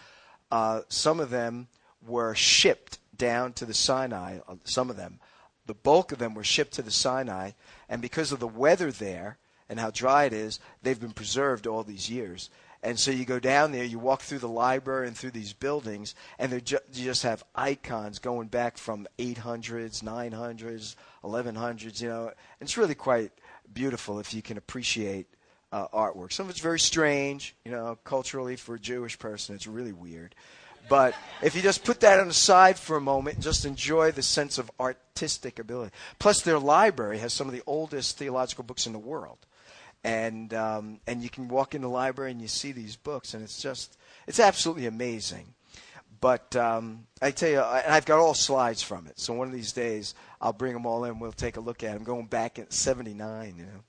Uh, 0.51 0.81
some 0.89 1.19
of 1.19 1.29
them 1.29 1.67
were 2.05 2.35
shipped 2.35 2.99
down 3.15 3.53
to 3.53 3.65
the 3.65 3.73
Sinai. 3.73 4.39
Uh, 4.47 4.55
some 4.63 4.89
of 4.89 4.97
them, 4.97 5.19
the 5.65 5.73
bulk 5.73 6.11
of 6.11 6.19
them 6.19 6.33
were 6.33 6.43
shipped 6.43 6.73
to 6.73 6.81
the 6.81 6.91
Sinai, 6.91 7.51
and 7.89 8.01
because 8.01 8.31
of 8.31 8.39
the 8.39 8.47
weather 8.47 8.91
there 8.91 9.37
and 9.69 9.79
how 9.79 9.91
dry 9.91 10.25
it 10.25 10.33
is, 10.33 10.59
they've 10.81 10.99
been 10.99 11.11
preserved 11.11 11.67
all 11.67 11.83
these 11.83 12.09
years. 12.09 12.49
And 12.83 12.99
so 12.99 13.11
you 13.11 13.25
go 13.25 13.39
down 13.39 13.71
there, 13.71 13.83
you 13.83 13.99
walk 13.99 14.21
through 14.21 14.39
the 14.39 14.47
library 14.47 15.07
and 15.07 15.17
through 15.17 15.31
these 15.31 15.51
buildings, 15.51 16.13
and 16.37 16.63
ju- 16.63 16.77
you 16.93 17.05
just 17.05 17.23
have 17.23 17.43
icons 17.55 18.19
going 18.19 18.47
back 18.47 18.77
from 18.77 19.07
800s, 19.17 20.03
900s, 20.03 20.95
1100s. 21.23 22.01
You 22.01 22.07
know, 22.07 22.31
it's 22.61 22.77
really 22.77 22.95
quite 22.95 23.31
beautiful 23.73 24.19
if 24.19 24.33
you 24.33 24.41
can 24.41 24.57
appreciate 24.57 25.27
uh, 25.71 25.87
artwork. 25.89 26.31
Some 26.31 26.45
of 26.45 26.49
it's 26.51 26.59
very 26.59 26.79
strange, 26.79 27.55
you 27.65 27.71
know, 27.71 27.97
culturally 28.03 28.55
for 28.55 28.75
a 28.75 28.79
Jewish 28.79 29.17
person, 29.19 29.55
it's 29.55 29.67
really 29.67 29.93
weird. 29.93 30.35
But 30.89 31.15
if 31.41 31.55
you 31.55 31.61
just 31.61 31.83
put 31.83 31.99
that 32.01 32.19
on 32.19 32.27
the 32.27 32.33
side 32.33 32.79
for 32.79 32.95
a 32.95 33.01
moment 33.01 33.35
and 33.35 33.43
just 33.43 33.65
enjoy 33.65 34.11
the 34.11 34.23
sense 34.23 34.57
of 34.57 34.71
artistic 34.79 35.59
ability. 35.59 35.91
Plus, 36.17 36.41
their 36.41 36.59
library 36.59 37.17
has 37.17 37.33
some 37.33 37.47
of 37.47 37.53
the 37.53 37.63
oldest 37.67 38.17
theological 38.17 38.63
books 38.63 38.87
in 38.87 38.93
the 38.93 38.99
world. 38.99 39.39
And, 40.03 40.53
um, 40.53 41.01
and 41.05 41.21
you 41.21 41.29
can 41.29 41.49
walk 41.49 41.75
in 41.75 41.81
the 41.81 41.89
library 41.89 42.31
and 42.31 42.41
you 42.41 42.47
see 42.47 42.71
these 42.71 42.95
books, 42.95 43.33
and 43.33 43.43
it's 43.43 43.61
just, 43.61 43.97
it's 44.27 44.39
absolutely 44.39 44.85
amazing. 44.85 45.53
But 46.21 46.55
um, 46.55 47.05
I 47.21 47.31
tell 47.31 47.49
you, 47.49 47.59
and 47.59 47.93
I've 47.93 48.05
got 48.05 48.19
all 48.19 48.33
slides 48.33 48.81
from 48.81 49.07
it. 49.07 49.19
So 49.19 49.33
one 49.33 49.47
of 49.47 49.53
these 49.53 49.73
days, 49.73 50.15
I'll 50.41 50.53
bring 50.53 50.73
them 50.73 50.85
all 50.85 51.03
in. 51.03 51.19
We'll 51.19 51.31
take 51.31 51.57
a 51.57 51.61
look 51.61 51.83
at 51.83 51.93
them. 51.93 52.03
Going 52.03 52.25
back 52.25 52.57
at 52.57 52.73
79, 52.73 53.55
you 53.57 53.63
know. 53.63 53.83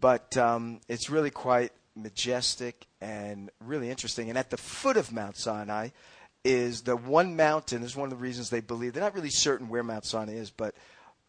But 0.00 0.36
um, 0.36 0.80
it's 0.88 1.10
really 1.10 1.30
quite 1.30 1.72
majestic 1.96 2.86
and 3.00 3.50
really 3.64 3.90
interesting. 3.90 4.28
And 4.28 4.38
at 4.38 4.50
the 4.50 4.56
foot 4.56 4.96
of 4.96 5.12
Mount 5.12 5.36
Sinai 5.36 5.88
is 6.44 6.82
the 6.82 6.96
one 6.96 7.36
mountain. 7.36 7.82
This 7.82 7.92
is 7.92 7.96
one 7.96 8.10
of 8.12 8.18
the 8.18 8.22
reasons 8.22 8.50
they 8.50 8.60
believe. 8.60 8.92
They're 8.92 9.02
not 9.02 9.14
really 9.14 9.30
certain 9.30 9.68
where 9.68 9.82
Mount 9.82 10.04
Sinai 10.04 10.34
is, 10.34 10.50
but 10.50 10.74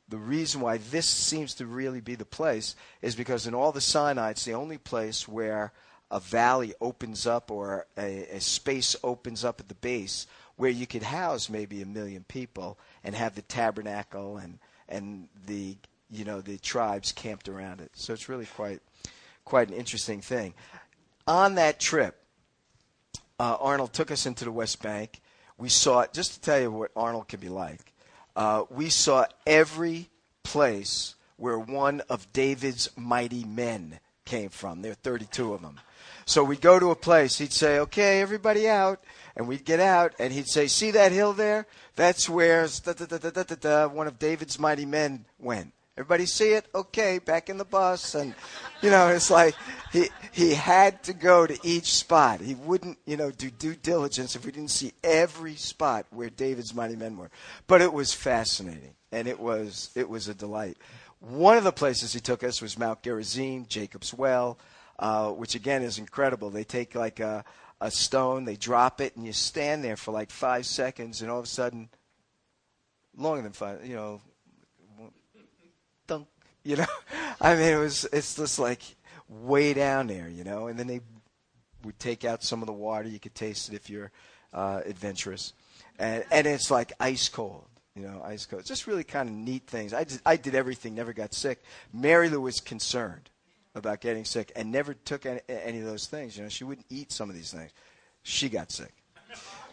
the 0.08 0.18
reason 0.18 0.62
why 0.62 0.78
this 0.78 1.08
seems 1.08 1.54
to 1.56 1.66
really 1.66 2.02
be 2.02 2.16
the 2.16 2.26
place 2.26 2.76
is 3.02 3.16
because 3.16 3.48
in 3.48 3.54
all 3.54 3.72
the 3.72 3.82
Sinai, 3.82 4.32
it's 4.32 4.46
the 4.46 4.54
only 4.54 4.78
place 4.78 5.28
where 5.28 5.72
a 6.12 6.20
valley 6.20 6.74
opens 6.82 7.28
up 7.28 7.52
or 7.52 7.86
a, 7.98 8.36
a 8.36 8.42
space 8.42 8.96
opens 9.04 9.46
up 9.46 9.60
at 9.60 9.68
the 9.68 9.76
base 9.76 10.26
where 10.56 10.72
you 10.72 10.88
could 10.88 11.04
house 11.04 11.50
maybe 11.50 11.82
a 11.82 11.86
million 11.86 12.26
people 12.28 12.80
and 13.04 13.16
have 13.16 13.36
the 13.36 13.42
tabernacle 13.44 14.38
and 14.38 14.60
and 14.88 15.28
the 15.46 15.78
you 16.12 16.26
know 16.26 16.42
the 16.42 16.58
tribes 16.58 17.12
camped 17.12 17.50
around 17.50 17.82
it. 17.82 17.92
So 17.94 18.14
it's 18.14 18.30
really 18.30 18.46
quite 18.46 18.82
quite 19.46 19.70
an 19.70 19.74
interesting 19.74 20.22
thing. 20.22 20.54
On 21.28 21.56
that 21.56 21.80
trip, 21.80 22.16
uh, 23.40 23.58
Arnold 23.60 23.94
took 23.94 24.12
us 24.12 24.26
into 24.26 24.46
the 24.46 24.52
West 24.52 24.82
Bank. 24.82 25.22
We 25.58 25.70
saw 25.70 26.06
just 26.12 26.34
to 26.34 26.42
tell 26.42 26.60
you 26.60 26.72
what 26.72 26.92
Arnold 26.96 27.28
can 27.28 27.40
be 27.40 27.50
like. 27.50 27.94
Uh, 28.36 28.64
we 28.70 28.90
saw 28.90 29.26
every 29.46 30.10
place 30.44 31.16
where 31.38 31.60
one 31.60 32.02
of 32.10 32.32
David's 32.34 32.90
mighty 32.96 33.44
men 33.44 34.00
came 34.26 34.50
from. 34.50 34.82
There 34.82 34.92
are 34.92 34.96
32 34.96 35.54
of 35.54 35.62
them. 35.62 35.80
So 36.26 36.44
we'd 36.44 36.62
go 36.62 36.78
to 36.78 36.92
a 36.92 36.96
place. 36.96 37.40
He'd 37.40 37.54
say, 37.54 37.80
"Okay, 37.80 38.22
everybody 38.22 38.70
out," 38.70 39.04
and 39.36 39.48
we'd 39.48 39.66
get 39.66 39.80
out, 39.80 40.14
and 40.20 40.32
he'd 40.32 40.48
say, 40.48 40.68
"See 40.68 40.92
that 40.92 41.12
hill 41.12 41.34
there? 41.34 41.66
That's 41.96 42.30
where 42.30 42.68
one 42.68 44.08
of 44.08 44.20
David's 44.20 44.60
mighty 44.60 44.86
men 44.86 45.26
went." 45.40 45.74
Everybody 46.00 46.28
see 46.28 46.54
it? 46.54 46.66
Okay, 46.74 47.20
back 47.20 47.50
in 47.50 47.58
the 47.58 47.66
bus. 47.66 48.16
And, 48.16 48.34
you 48.82 48.90
know, 48.90 49.10
it's 49.10 49.30
like 49.30 49.54
he, 49.92 50.08
he 50.32 50.54
had 50.54 51.04
to 51.04 51.14
go 51.14 51.46
to 51.46 51.60
each 51.62 51.94
spot. 51.94 52.40
He 52.40 52.56
wouldn't, 52.56 52.98
you 53.06 53.18
know, 53.18 53.32
do 53.32 53.50
due 53.50 53.76
diligence 53.76 54.34
if 54.34 54.46
we 54.46 54.54
didn't 54.54 54.72
see 54.72 54.94
every 55.04 55.56
spot 55.56 56.06
where 56.12 56.30
David's 56.30 56.74
mighty 56.74 56.96
men 56.96 57.18
were. 57.18 57.30
But 57.68 57.82
it 57.82 57.92
was 57.92 58.14
fascinating, 58.14 58.94
and 59.12 59.28
it 59.28 59.42
was, 59.42 59.90
it 59.94 60.08
was 60.08 60.30
a 60.30 60.34
delight. 60.34 60.78
One 61.20 61.58
of 61.58 61.66
the 61.66 61.74
places 61.74 62.14
he 62.14 62.22
took 62.22 62.46
us 62.46 62.62
was 62.62 62.80
Mount 62.80 63.04
Gerizim, 63.04 63.66
Jacob's 63.68 64.14
Well, 64.14 64.58
uh, 65.00 65.32
which 65.32 65.54
again 65.54 65.82
is 65.84 66.00
incredible. 66.00 66.50
They 66.50 66.64
take 66.64 66.96
like 66.96 67.20
a, 67.20 67.44
a 67.82 67.92
stone, 67.92 68.46
they 68.46 68.56
drop 68.56 69.02
it, 69.02 69.18
and 69.18 69.26
you 69.26 69.34
stand 69.34 69.84
there 69.84 69.98
for 69.98 70.14
like 70.14 70.32
five 70.32 70.66
seconds, 70.66 71.22
and 71.22 71.30
all 71.30 71.40
of 71.40 71.44
a 71.44 71.50
sudden, 71.50 71.90
longer 73.18 73.42
than 73.42 73.52
five, 73.52 73.86
you 73.86 73.98
know, 73.98 74.22
you 76.70 76.76
know, 76.76 76.86
I 77.42 77.56
mean, 77.56 77.74
it 77.74 77.80
was 77.80 78.08
it's 78.14 78.36
just 78.36 78.60
like 78.60 78.82
way 79.28 79.74
down 79.74 80.08
there, 80.08 80.30
you 80.30 80.44
know. 80.44 80.68
And 80.68 80.78
then 80.78 80.86
they 80.86 81.02
would 81.84 81.98
take 82.00 82.24
out 82.24 82.44
some 82.44 82.62
of 82.62 82.68
the 82.68 82.74
water. 82.74 83.10
You 83.10 83.20
could 83.20 83.34
taste 83.34 83.70
it 83.70 83.76
if 83.76 83.90
you're 83.90 84.12
uh, 84.54 84.82
adventurous, 84.86 85.54
and 85.98 86.24
and 86.32 86.46
it's 86.46 86.70
like 86.70 86.94
ice 87.00 87.28
cold, 87.28 87.66
you 87.96 88.04
know, 88.04 88.22
ice 88.24 88.46
cold. 88.46 88.66
Just 88.66 88.86
really 88.86 89.04
kind 89.04 89.28
of 89.28 89.36
neat 89.36 89.66
things. 89.66 89.94
I 89.94 90.04
did, 90.04 90.22
I 90.26 90.36
did 90.36 90.54
everything, 90.54 90.94
never 90.94 91.12
got 91.12 91.34
sick. 91.34 91.64
Mary 91.92 92.30
Lou 92.30 92.42
was 92.42 92.60
concerned 92.60 93.32
about 93.74 94.00
getting 94.00 94.26
sick 94.26 94.52
and 94.56 94.72
never 94.72 94.94
took 94.94 95.26
any, 95.26 95.42
any 95.48 95.80
of 95.80 95.86
those 95.86 96.06
things. 96.06 96.38
You 96.38 96.44
know, 96.44 96.50
she 96.50 96.66
wouldn't 96.66 96.88
eat 96.90 97.12
some 97.12 97.30
of 97.30 97.36
these 97.36 97.52
things. 97.52 97.72
She 98.22 98.48
got 98.48 98.72
sick, 98.72 98.94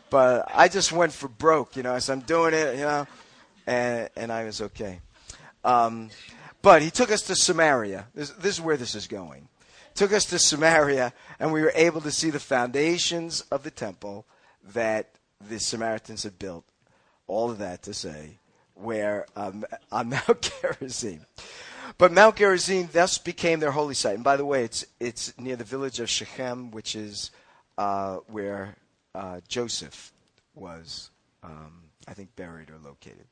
but 0.08 0.50
I 0.54 0.68
just 0.68 0.92
went 0.92 1.12
for 1.12 1.28
broke. 1.28 1.76
You 1.76 1.82
know, 1.82 1.98
so 1.98 2.14
I'm 2.14 2.20
doing 2.20 2.54
it, 2.54 2.76
you 2.76 2.84
know, 2.84 3.06
and 3.66 4.08
and 4.16 4.32
I 4.32 4.44
was 4.44 4.62
okay. 4.62 5.00
Um, 5.62 6.10
But 6.66 6.82
he 6.82 6.90
took 6.90 7.12
us 7.12 7.22
to 7.22 7.36
Samaria. 7.36 8.08
This, 8.12 8.30
this 8.30 8.56
is 8.56 8.60
where 8.60 8.76
this 8.76 8.96
is 8.96 9.06
going. 9.06 9.46
Took 9.94 10.12
us 10.12 10.24
to 10.24 10.38
Samaria, 10.40 11.12
and 11.38 11.52
we 11.52 11.62
were 11.62 11.70
able 11.76 12.00
to 12.00 12.10
see 12.10 12.30
the 12.30 12.40
foundations 12.40 13.42
of 13.52 13.62
the 13.62 13.70
temple 13.70 14.26
that 14.74 15.10
the 15.48 15.60
Samaritans 15.60 16.24
had 16.24 16.40
built. 16.40 16.64
All 17.28 17.52
of 17.52 17.58
that 17.58 17.84
to 17.84 17.94
say, 17.94 18.38
where 18.74 19.26
um, 19.36 19.64
on 19.92 20.08
Mount 20.08 20.50
Gerizim. 20.60 21.20
But 21.98 22.10
Mount 22.10 22.34
Gerizim 22.34 22.88
thus 22.92 23.16
became 23.16 23.60
their 23.60 23.70
holy 23.70 23.94
site. 23.94 24.16
And 24.16 24.24
by 24.24 24.36
the 24.36 24.44
way, 24.44 24.64
it's 24.64 24.84
it's 24.98 25.38
near 25.38 25.54
the 25.54 25.62
village 25.62 26.00
of 26.00 26.10
Shechem, 26.10 26.72
which 26.72 26.96
is 26.96 27.30
uh, 27.78 28.16
where 28.26 28.74
uh, 29.14 29.40
Joseph 29.46 30.12
was, 30.56 31.12
um, 31.44 31.84
I 32.08 32.14
think, 32.14 32.34
buried 32.34 32.70
or 32.70 32.78
located. 32.84 33.28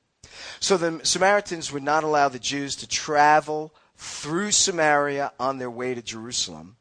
So 0.60 0.76
the 0.76 1.00
Samaritans 1.04 1.72
would 1.72 1.82
not 1.82 2.04
allow 2.04 2.28
the 2.28 2.38
Jews 2.38 2.76
to 2.76 2.88
travel 2.88 3.74
through 3.96 4.50
Samaria 4.50 5.32
on 5.38 5.58
their 5.58 5.70
way 5.70 5.94
to 5.94 6.02
Jerusalem, 6.02 6.76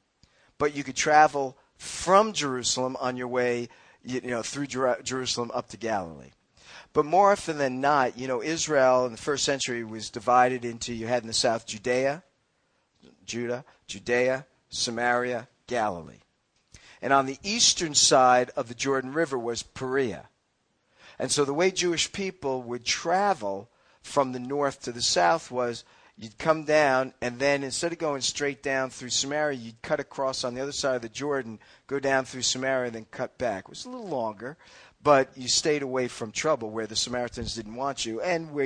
but 0.58 0.76
you 0.76 0.84
could 0.84 0.96
travel 0.96 1.58
from 1.78 2.34
Jerusalem 2.34 2.96
on 3.00 3.18
your 3.18 3.28
way, 3.28 3.70
you 4.04 4.22
know, 4.22 4.42
through 4.42 4.68
Jer- 4.68 5.02
Jerusalem 5.04 5.52
up 5.54 5.70
to 5.70 5.78
Galilee. 5.78 6.32
But 6.94 7.06
more 7.06 7.32
often 7.32 7.58
than 7.58 7.82
not, 7.82 8.18
you 8.18 8.28
know, 8.28 8.42
Israel 8.42 9.06
in 9.06 9.12
the 9.12 9.18
first 9.18 9.44
century 9.44 9.84
was 9.84 10.10
divided 10.10 10.64
into 10.64 10.94
you 10.94 11.08
had 11.08 11.24
in 11.24 11.28
the 11.28 11.34
south 11.34 11.66
Judea, 11.66 12.24
Judah, 13.26 13.66
Judea, 13.88 14.46
Samaria, 14.70 15.48
Galilee. 15.68 16.22
And 17.02 17.12
on 17.12 17.26
the 17.26 17.40
eastern 17.44 17.96
side 17.96 18.52
of 18.56 18.68
the 18.68 18.76
Jordan 18.76 19.14
River 19.14 19.38
was 19.38 19.64
Perea. 19.64 20.30
And 21.20 21.32
so 21.32 21.46
the 21.46 21.54
way 21.54 21.72
Jewish 21.72 22.12
people 22.12 22.62
would 22.64 22.86
travel 22.86 23.70
from 24.02 24.32
the 24.32 24.40
north 24.40 24.82
to 24.82 24.92
the 24.92 25.02
south 25.02 25.52
was 25.52 25.86
you'd 26.18 26.38
come 26.38 26.64
down, 26.64 27.14
and 27.22 27.40
then 27.40 27.64
instead 27.64 27.92
of 27.92 27.98
going 27.98 28.22
straight 28.22 28.62
down 28.62 28.90
through 28.90 29.10
Samaria, 29.10 29.58
you'd 29.58 29.82
cut 29.82 30.00
across 30.00 30.44
on 30.44 30.54
the 30.54 30.62
other 30.62 30.72
side 30.72 30.96
of 30.96 31.02
the 31.02 31.10
Jordan, 31.10 31.60
go 31.88 32.00
down 32.00 32.26
through 32.26 32.44
Samaria, 32.44 32.88
and 32.88 32.96
then 32.96 33.08
cut 33.10 33.38
back. 33.38 33.64
It 33.66 33.70
was 33.70 33.86
a 33.86 33.90
little 33.90 34.08
longer, 34.08 34.58
but 35.02 35.36
you 35.36 35.48
stayed 35.48 35.82
away 35.82 36.08
from 36.08 36.32
trouble 36.32 36.70
where 36.70 36.88
the 36.88 36.96
Samaritans 36.96 37.56
didn't 37.56 37.76
want 37.76 38.06
you, 38.06 38.22
and 38.22 38.52
where 38.52 38.66